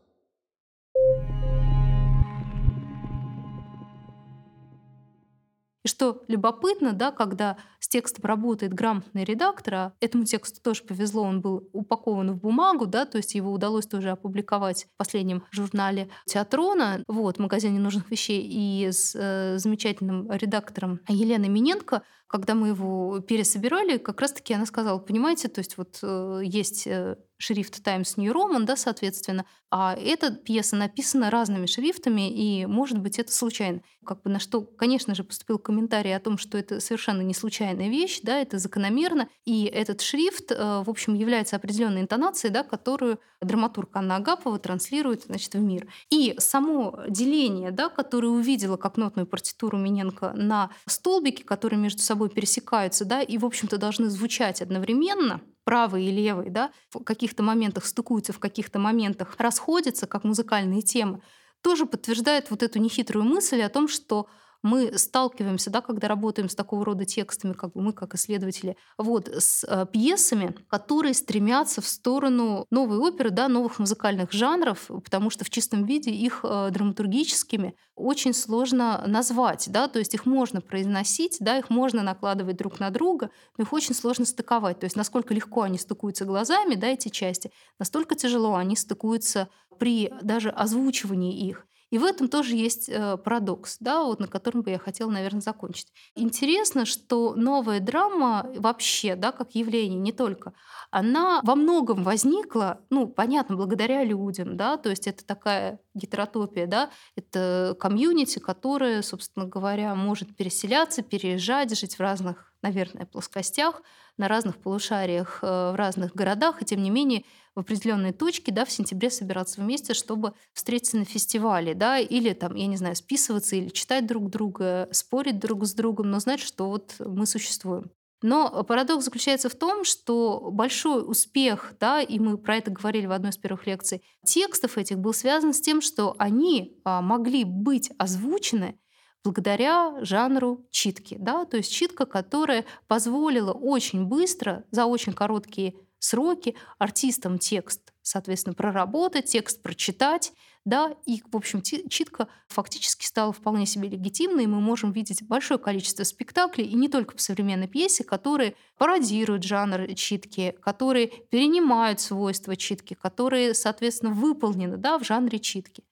И 5.87 5.89
что 5.89 6.25
любопытно, 6.27 6.95
да, 6.95 7.13
когда 7.13 7.59
с 7.79 7.87
текстом 7.87 8.25
работает 8.25 8.75
грамотный 8.75 9.23
редактор, 9.23 9.75
а 9.75 9.93
этому 10.01 10.25
тексту 10.25 10.61
тоже 10.61 10.83
повезло, 10.83 11.23
он 11.23 11.41
был 11.41 11.71
упакован 11.73 12.33
в 12.33 12.41
бумагу, 12.41 12.87
да, 12.87 13.07
то 13.07 13.19
есть 13.19 13.37
его 13.37 13.53
удалось 13.53 13.87
тоже 13.87 14.11
опубликовать 14.11 14.89
в 14.93 14.97
последнем 14.97 15.45
журнале 15.53 16.09
Театрона, 16.25 17.05
вот, 17.07 17.39
магазин 17.39 17.73
ненужных 17.73 18.11
вещей, 18.11 18.43
и 18.43 18.91
с 18.91 19.15
э, 19.15 19.59
замечательным 19.59 20.29
редактором 20.33 20.99
Еленой 21.07 21.51
Миненко. 21.51 22.03
Когда 22.27 22.57
мы 22.57 22.67
его 22.67 23.21
пересобирали, 23.21 23.99
как 23.99 24.21
раз-таки 24.21 24.55
она 24.55 24.67
сказала, 24.67 24.99
понимаете, 24.99 25.47
то 25.47 25.61
есть 25.61 25.77
вот 25.77 26.01
э, 26.03 26.41
есть 26.43 26.89
э, 26.89 27.15
шрифт 27.39 27.83
Times 27.83 28.17
New 28.17 28.33
Roman, 28.33 28.65
да, 28.65 28.77
соответственно, 28.77 29.45
а 29.71 29.95
эта 29.95 30.31
пьеса 30.31 30.77
написана 30.77 31.31
разными 31.31 31.67
шрифтами, 31.67 32.31
и, 32.31 32.67
может 32.67 32.99
быть, 32.99 33.19
это 33.19 33.33
случайно. 33.33 33.83
Как 34.05 34.23
бы 34.23 34.31
на 34.31 34.39
что, 34.39 34.63
конечно 34.63 35.15
же, 35.15 35.25
поступил 35.25 35.59
комментарий 35.59 36.15
о 36.15 36.21
том, 36.21 36.39
что 36.39 36.57
это 36.57 36.79
совершенно 36.81 37.23
не 37.23 37.35
случайная 37.35 37.89
вещь, 37.89 38.21
да, 38.23 38.41
это 38.41 38.59
закономерно, 38.59 39.29
и 39.45 39.65
этот 39.65 40.01
шрифт, 40.01 40.53
э, 40.53 40.83
в 40.85 40.89
общем, 40.89 41.15
является 41.15 41.57
определенной 41.57 42.03
интонацией, 42.03 42.53
да, 42.53 42.63
которую 42.63 43.19
драматург 43.41 43.91
Анна 43.97 44.17
Агапова 44.17 44.59
транслирует, 44.59 45.25
значит, 45.25 45.55
в 45.55 45.61
мир. 45.61 45.89
И 46.11 46.35
само 46.39 47.01
деление, 47.09 47.73
да, 47.73 47.89
которое 47.89 48.29
увидела 48.29 48.77
как 48.77 48.97
нотную 48.97 49.27
партитуру 49.27 49.77
Миненко 49.77 50.33
на 50.35 50.71
столбики, 50.87 51.43
которые 51.43 51.81
между 51.81 52.03
собой 52.03 52.31
пересекаются, 52.31 53.05
да, 53.05 53.21
и, 53.21 53.37
в 53.37 53.45
общем-то, 53.45 53.79
должны 53.79 54.09
звучать 54.11 54.63
одновременно, 54.63 55.41
правый 55.67 56.05
и 56.05 56.13
левый, 56.13 56.49
да, 56.49 56.71
в 56.91 57.03
каких-то 57.03 57.43
моментах 57.43 57.87
стыкуются, 57.87 58.33
в 58.33 58.39
каких-то 58.39 58.79
моментах 58.79 59.35
расходятся, 59.37 60.07
как 60.07 60.23
музыкальные 60.23 60.83
темы, 60.83 61.21
тоже 61.61 61.87
подтверждает 61.87 62.51
вот 62.51 62.63
эту 62.63 62.79
нехитрую 62.79 63.25
мысль 63.25 63.61
о 63.63 63.69
том, 63.69 63.89
что 63.89 64.29
мы 64.63 64.97
сталкиваемся, 64.99 65.71
да, 65.71 65.81
когда 65.81 66.09
работаем 66.09 66.49
с 66.49 66.55
такого 66.55 66.85
рода 66.85 67.05
текстами, 67.05 67.53
как 67.53 67.75
мы, 67.75 67.93
как 67.93 68.15
исследователи, 68.15 68.77
вот, 68.99 69.29
с 69.29 69.65
э, 69.65 69.87
пьесами, 69.91 70.55
которые 70.69 71.15
стремятся 71.15 71.81
в 71.81 71.87
сторону 71.87 72.67
новой 72.71 72.99
оперы, 72.99 73.31
да, 73.31 73.49
новых 73.49 73.79
музыкальных 73.79 74.33
жанров, 74.33 74.87
потому 74.89 75.31
что 75.31 75.45
в 75.45 75.51
чистом 75.51 75.85
виде 75.85 76.11
их 76.11 76.41
э, 76.43 76.71
драматургическими 76.71 77.75
очень 77.95 78.35
сложно 78.35 79.03
назвать, 79.07 79.69
да, 79.71 79.89
то 79.89 79.99
есть 79.99 80.15
их 80.15 80.27
можно 80.27 80.61
произносить, 80.61 81.39
да, 81.41 81.59
их 81.59 81.71
можно 81.71 82.03
накладывать 82.03 82.57
друг 82.57 82.81
на 82.81 82.91
друга, 82.91 83.31
но 83.57 83.65
их 83.65 83.73
очень 83.73 83.95
сложно 83.95 84.25
стыковать. 84.25 84.81
То 84.81 84.85
есть 84.85 84.97
насколько 84.97 85.33
легко 85.33 85.63
они 85.63 85.79
стыкуются 85.79 86.25
глазами, 86.25 86.75
да, 86.75 86.89
эти 86.89 87.09
части, 87.09 87.51
настолько 87.79 88.15
тяжело 88.15 88.55
они 88.55 88.77
стыкуются 88.77 89.49
при 89.79 90.13
даже 90.23 90.51
озвучивании 90.51 91.47
их. 91.47 91.67
И 91.91 91.99
в 91.99 92.05
этом 92.05 92.29
тоже 92.29 92.57
есть 92.57 92.89
э, 92.89 93.17
парадокс, 93.17 93.77
да, 93.81 94.03
вот 94.03 94.21
на 94.21 94.27
котором 94.27 94.63
бы 94.63 94.71
я 94.71 94.79
хотела, 94.79 95.11
наверное, 95.11 95.41
закончить. 95.41 95.93
Интересно, 96.15 96.85
что 96.85 97.35
новая 97.35 97.81
драма 97.81 98.51
вообще, 98.57 99.15
да, 99.15 99.33
как 99.33 99.55
явление, 99.55 100.01
не 100.01 100.13
только, 100.13 100.53
она 100.91 101.41
во 101.45 101.55
многом 101.55 102.03
возникла, 102.03 102.81
ну, 102.91 103.07
понятно, 103.07 103.57
благодаря 103.57 104.05
людям, 104.05 104.57
да, 104.57 104.77
то 104.77 104.91
есть 104.91 105.07
это 105.07 105.25
такая 105.25 105.79
гетеротопия, 105.97 106.67
да, 106.67 106.91
это 107.17 107.77
комьюнити, 107.81 108.39
которое, 108.39 109.03
собственно 109.03 109.47
говоря, 109.47 109.95
может 109.95 110.37
переселяться, 110.37 111.03
переезжать, 111.03 111.77
жить 111.77 111.97
в 111.97 112.01
разных, 112.01 112.53
наверное, 112.63 113.07
плоскостях, 113.07 113.83
на 114.17 114.29
разных 114.29 114.57
полушариях, 114.59 115.41
э, 115.43 115.73
в 115.73 115.75
разных 115.77 116.15
городах, 116.15 116.63
и 116.63 116.65
тем 116.65 116.83
не 116.83 116.91
менее 116.91 117.25
в 117.55 117.61
определенные 117.61 118.13
точки, 118.13 118.51
да, 118.51 118.65
в 118.65 118.71
сентябре 118.71 119.11
собираться 119.11 119.61
вместе, 119.61 119.95
чтобы 119.95 120.35
встретиться 120.53 120.97
на 120.97 121.05
фестивале, 121.05 121.75
да, 121.75 121.99
или 121.99 122.33
там, 122.33 122.55
я 122.55 122.67
не 122.67 122.77
знаю, 122.77 122.97
списываться 122.97 123.57
или 123.57 123.69
читать 123.69 124.07
друг 124.07 124.31
друга, 124.31 124.89
спорить 124.93 125.39
друг 125.39 125.65
с 125.65 125.75
другом, 125.75 126.11
но 126.11 126.21
знать, 126.21 126.41
что 126.41 126.69
вот 126.69 126.95
мы 126.99 127.27
существуем. 127.27 127.91
Но 128.23 128.65
парадокс 128.65 129.05
заключается 129.05 129.49
в 129.49 129.55
том, 129.55 129.85
что 129.85 130.51
большой 130.51 131.09
успех, 131.09 131.75
да, 131.79 132.01
и 132.01 132.19
мы 132.19 132.39
про 132.39 132.57
это 132.57 132.71
говорили 132.71 133.07
в 133.07 133.13
одной 133.13 133.31
из 133.31 133.37
первых 133.37 133.67
лекций, 133.67 134.03
текстов 134.25 134.79
этих 134.79 134.99
был 134.99 135.13
связан 135.13 135.53
с 135.53 135.61
тем, 135.61 135.81
что 135.81 136.15
они 136.19 136.81
а, 136.85 137.03
могли 137.03 137.45
быть 137.45 137.91
озвучены 137.99 138.79
благодаря 139.23 139.97
жанру 140.03 140.67
читки. 140.71 141.17
Да? 141.19 141.45
То 141.45 141.57
есть 141.57 141.73
читка, 141.73 142.07
которая 142.07 142.65
позволила 142.87 143.53
очень 143.53 144.07
быстро, 144.07 144.65
за 144.71 144.87
очень 144.87 145.13
короткие 145.13 145.75
сроки 145.99 146.55
артистам 146.79 147.39
текст, 147.39 147.93
соответственно, 148.03 148.55
проработать, 148.55 149.27
текст 149.27 149.63
прочитать, 149.63 150.33
да, 150.67 150.97
и, 151.07 151.23
в 151.31 151.37
общем, 151.37 151.63
читка 151.63 152.27
фактически 152.49 153.07
стала 153.07 153.33
вполне 153.33 153.67
себе 153.67 153.89
легитимной, 153.89 154.45
и 154.45 154.49
мы 154.49 154.61
можем 154.61 154.91
видеть 154.91 155.23
большое 155.23 155.61
количество 155.61 156.03
спектаклей, 156.03 156.67
и 156.67 156.75
не 156.75 156.89
только 156.89 157.15
по 157.15 157.21
современной 157.23 157.69
пьесе, 157.69 158.03
которые 158.03 158.57
пародируют 158.77 159.45
жанр 159.45 159.95
читки, 159.95 160.57
которые 160.61 161.07
перенимают 161.31 162.01
свойства 162.01 162.57
читки, 162.57 162.95
которые, 162.95 163.55
соответственно, 163.55 164.13
выполнены 164.13 164.77
да, 164.77 164.99
в 164.99 165.05
жанре 165.05 165.39
читки. 165.39 165.85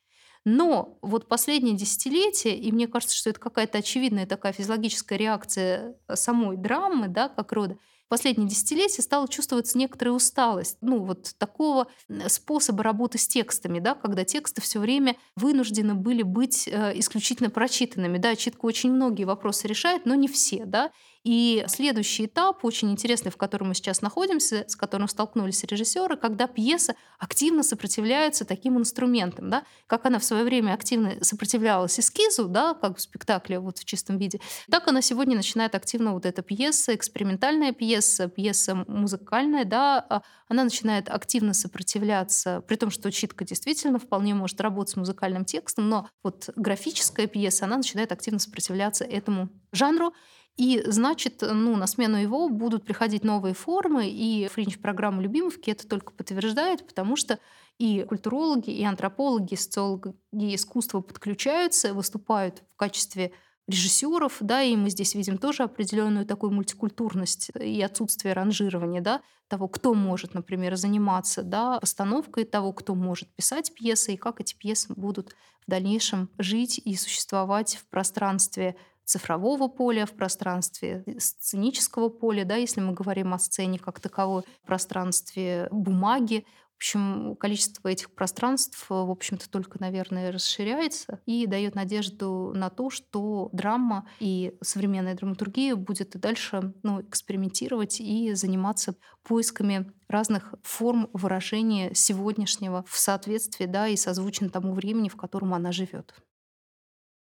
Но 0.45 0.99
вот 1.03 1.29
последнее 1.29 1.77
десятилетие, 1.77 2.59
и 2.59 2.73
мне 2.73 2.89
кажется, 2.89 3.17
что 3.17 3.31
это 3.31 3.39
какая-то 3.39 3.79
очевидная 3.79 4.27
такая 4.27 4.53
физиологическая 4.53 5.17
реакция 5.17 5.97
самой 6.13 6.57
драмы, 6.57 7.07
да, 7.07 7.29
как 7.29 7.53
рода, 7.53 7.79
последние 8.15 8.49
десятилетия 8.49 9.03
стала 9.03 9.27
чувствоваться 9.27 9.77
некоторая 9.77 10.15
усталость, 10.15 10.77
ну, 10.81 11.03
вот 11.03 11.35
такого 11.37 11.89
способа 12.29 12.85
работы 12.85 13.19
с 13.19 13.27
текстами, 13.27 13.81
да, 13.81 13.97
когда 13.97 14.23
тексты 14.23 14.61
все 14.61 14.79
время 14.79 15.17
вынуждены 15.35 15.95
были 15.95 16.23
быть 16.23 16.69
э, 16.69 16.93
исключительно 16.95 17.51
прочитанными. 17.51 18.19
Да, 18.19 18.37
читка 18.37 18.67
очень 18.67 18.93
многие 18.93 19.25
вопросы 19.25 19.67
решает, 19.67 20.07
но 20.07 20.15
не 20.15 20.29
все, 20.29 20.65
да. 20.65 20.93
И 21.25 21.65
следующий 21.69 22.27
этап, 22.27 22.67
очень 22.67 22.91
интересный, 22.91 23.31
в 23.31 23.39
котором 23.39 23.69
мы 23.69 23.75
сейчас 23.75 24.03
находимся, 24.03 24.67
с 24.69 24.77
которым 24.77 25.09
столкнулись 25.09 25.65
режиссеры, 25.65 26.19
когда 26.19 26.47
пьеса 26.47 26.97
активно 27.19 27.63
сопротивляется 27.63 28.45
таким 28.45 28.79
инструментам, 28.79 29.49
да, 29.49 29.65
как 29.87 30.05
она 30.05 30.19
в 30.19 30.25
свое 30.25 30.45
время 30.45 30.75
активно 30.75 31.15
сопротивлялась 31.23 31.99
эскизу, 31.99 32.47
да, 32.49 32.75
как 32.75 32.99
в 32.99 33.01
спектакле 33.01 33.59
вот 33.59 33.79
в 33.79 33.87
чистом 33.87 34.19
виде, 34.19 34.39
так 34.71 34.87
она 34.87 35.01
сегодня 35.01 35.35
начинает 35.35 35.75
активно 35.75 36.13
вот 36.13 36.27
эта 36.27 36.43
пьеса, 36.43 36.95
экспериментальная 36.95 37.73
пьеса, 37.73 38.29
пьеса 38.29 38.85
музыкальная, 38.87 39.65
да, 39.65 40.05
а 40.11 40.23
она 40.49 40.65
начинает 40.65 41.09
активно 41.09 41.55
сопротивляться, 41.55 42.63
при 42.69 42.77
том, 42.77 42.91
что 42.91 43.11
читка 43.11 43.47
действительно 43.47 43.99
вполне 43.99 44.35
может 44.35 44.61
работать 44.61 44.93
с 44.93 44.97
музыкальным 44.97 45.47
текстом, 45.47 45.89
но 45.89 46.07
вот 46.23 46.51
графическая 46.55 47.27
пьеса, 47.27 47.65
она 47.65 47.79
начинает 47.79 48.13
активно 48.13 48.39
сопротивляться 48.39 49.05
этому 49.05 49.49
жанру, 49.73 50.13
и 50.57 50.83
значит, 50.87 51.43
ну, 51.43 51.77
на 51.77 51.87
смену 51.87 52.17
его 52.17 52.49
будут 52.49 52.85
приходить 52.85 53.25
новые 53.25 53.55
формы, 53.55 54.09
и 54.09 54.47
фринж-программа 54.49 55.23
Любимовки 55.23 55.71
это 55.71 55.87
только 55.89 56.13
подтверждает, 56.13 56.87
потому 56.87 57.17
что 57.17 57.41
и 57.79 58.05
культурологи, 58.05 58.71
и 58.71 58.85
антропологи, 58.85 59.55
и 59.55 59.57
социологи 59.57 60.15
искусства 60.33 61.01
подключаются, 61.01 61.93
выступают 61.93 62.63
в 62.73 62.77
качестве 62.77 63.33
режиссеров, 63.67 64.37
да, 64.41 64.63
и 64.63 64.77
мы 64.77 64.91
здесь 64.91 65.15
видим 65.15 65.39
тоже 65.39 65.63
определенную 65.63 66.27
такую 66.27 66.53
мультикультурность 66.53 67.51
и 67.59 67.81
отсутствие 67.83 68.35
ранжирования, 68.35 69.01
да, 69.01 69.23
того, 69.49 69.69
кто 69.69 69.95
может, 69.95 70.35
например, 70.35 70.77
заниматься, 70.77 71.43
да, 71.43 71.79
постановкой 71.81 72.45
того, 72.45 72.73
кто 72.73 72.95
может 72.95 73.35
писать 73.35 73.73
пьесы 73.75 74.15
и 74.15 74.17
как 74.19 74.41
эти 74.41 74.55
пьесы 74.55 74.93
будут 74.95 75.35
в 75.67 75.71
дальнейшем 75.71 76.31
жить 76.39 76.79
и 76.85 76.95
существовать 76.95 77.77
в 77.77 77.89
пространстве 77.89 78.77
цифрового 79.05 79.69
поля, 79.69 80.07
в 80.07 80.13
пространстве 80.13 81.05
сценического 81.19 82.09
поля, 82.09 82.45
да, 82.45 82.57
если 82.57 82.81
мы 82.81 82.93
говорим 82.93 83.35
о 83.35 83.39
сцене 83.39 83.79
как 83.79 84.01
таковой, 84.01 84.43
в 84.63 84.67
пространстве 84.67 85.69
бумаги, 85.71 86.45
в 86.75 86.77
общем, 86.79 87.37
количество 87.37 87.89
этих 87.89 88.13
пространств, 88.15 88.87
в 88.91 89.11
общем-то, 89.11 89.49
только, 89.49 89.81
наверное, 89.81 90.33
расширяется 90.33 91.21
и 91.25 91.47
дает 91.47 91.77
надежду 91.77 92.53
на 92.55 92.69
то, 92.69 92.91
что 92.91 93.49
драма 93.53 94.09
и 94.19 94.57
современная 94.61 95.15
драматургия 95.15 95.77
будет 95.77 96.17
и 96.17 96.19
дальше 96.19 96.75
ну, 96.83 97.01
экспериментировать 97.01 98.01
и 98.01 98.35
заниматься 98.35 98.97
поисками 99.23 99.93
разных 100.09 100.55
форм 100.63 101.09
выражения 101.13 101.95
сегодняшнего 101.95 102.85
в 102.89 102.99
соответствии 102.99 103.67
да, 103.67 103.87
и 103.87 103.97
созвучно 103.97 104.51
тому 104.51 104.75
времени, 104.75 105.09
в 105.09 105.17
котором 105.17 105.55
она 105.55 105.71
живет. 105.71 106.13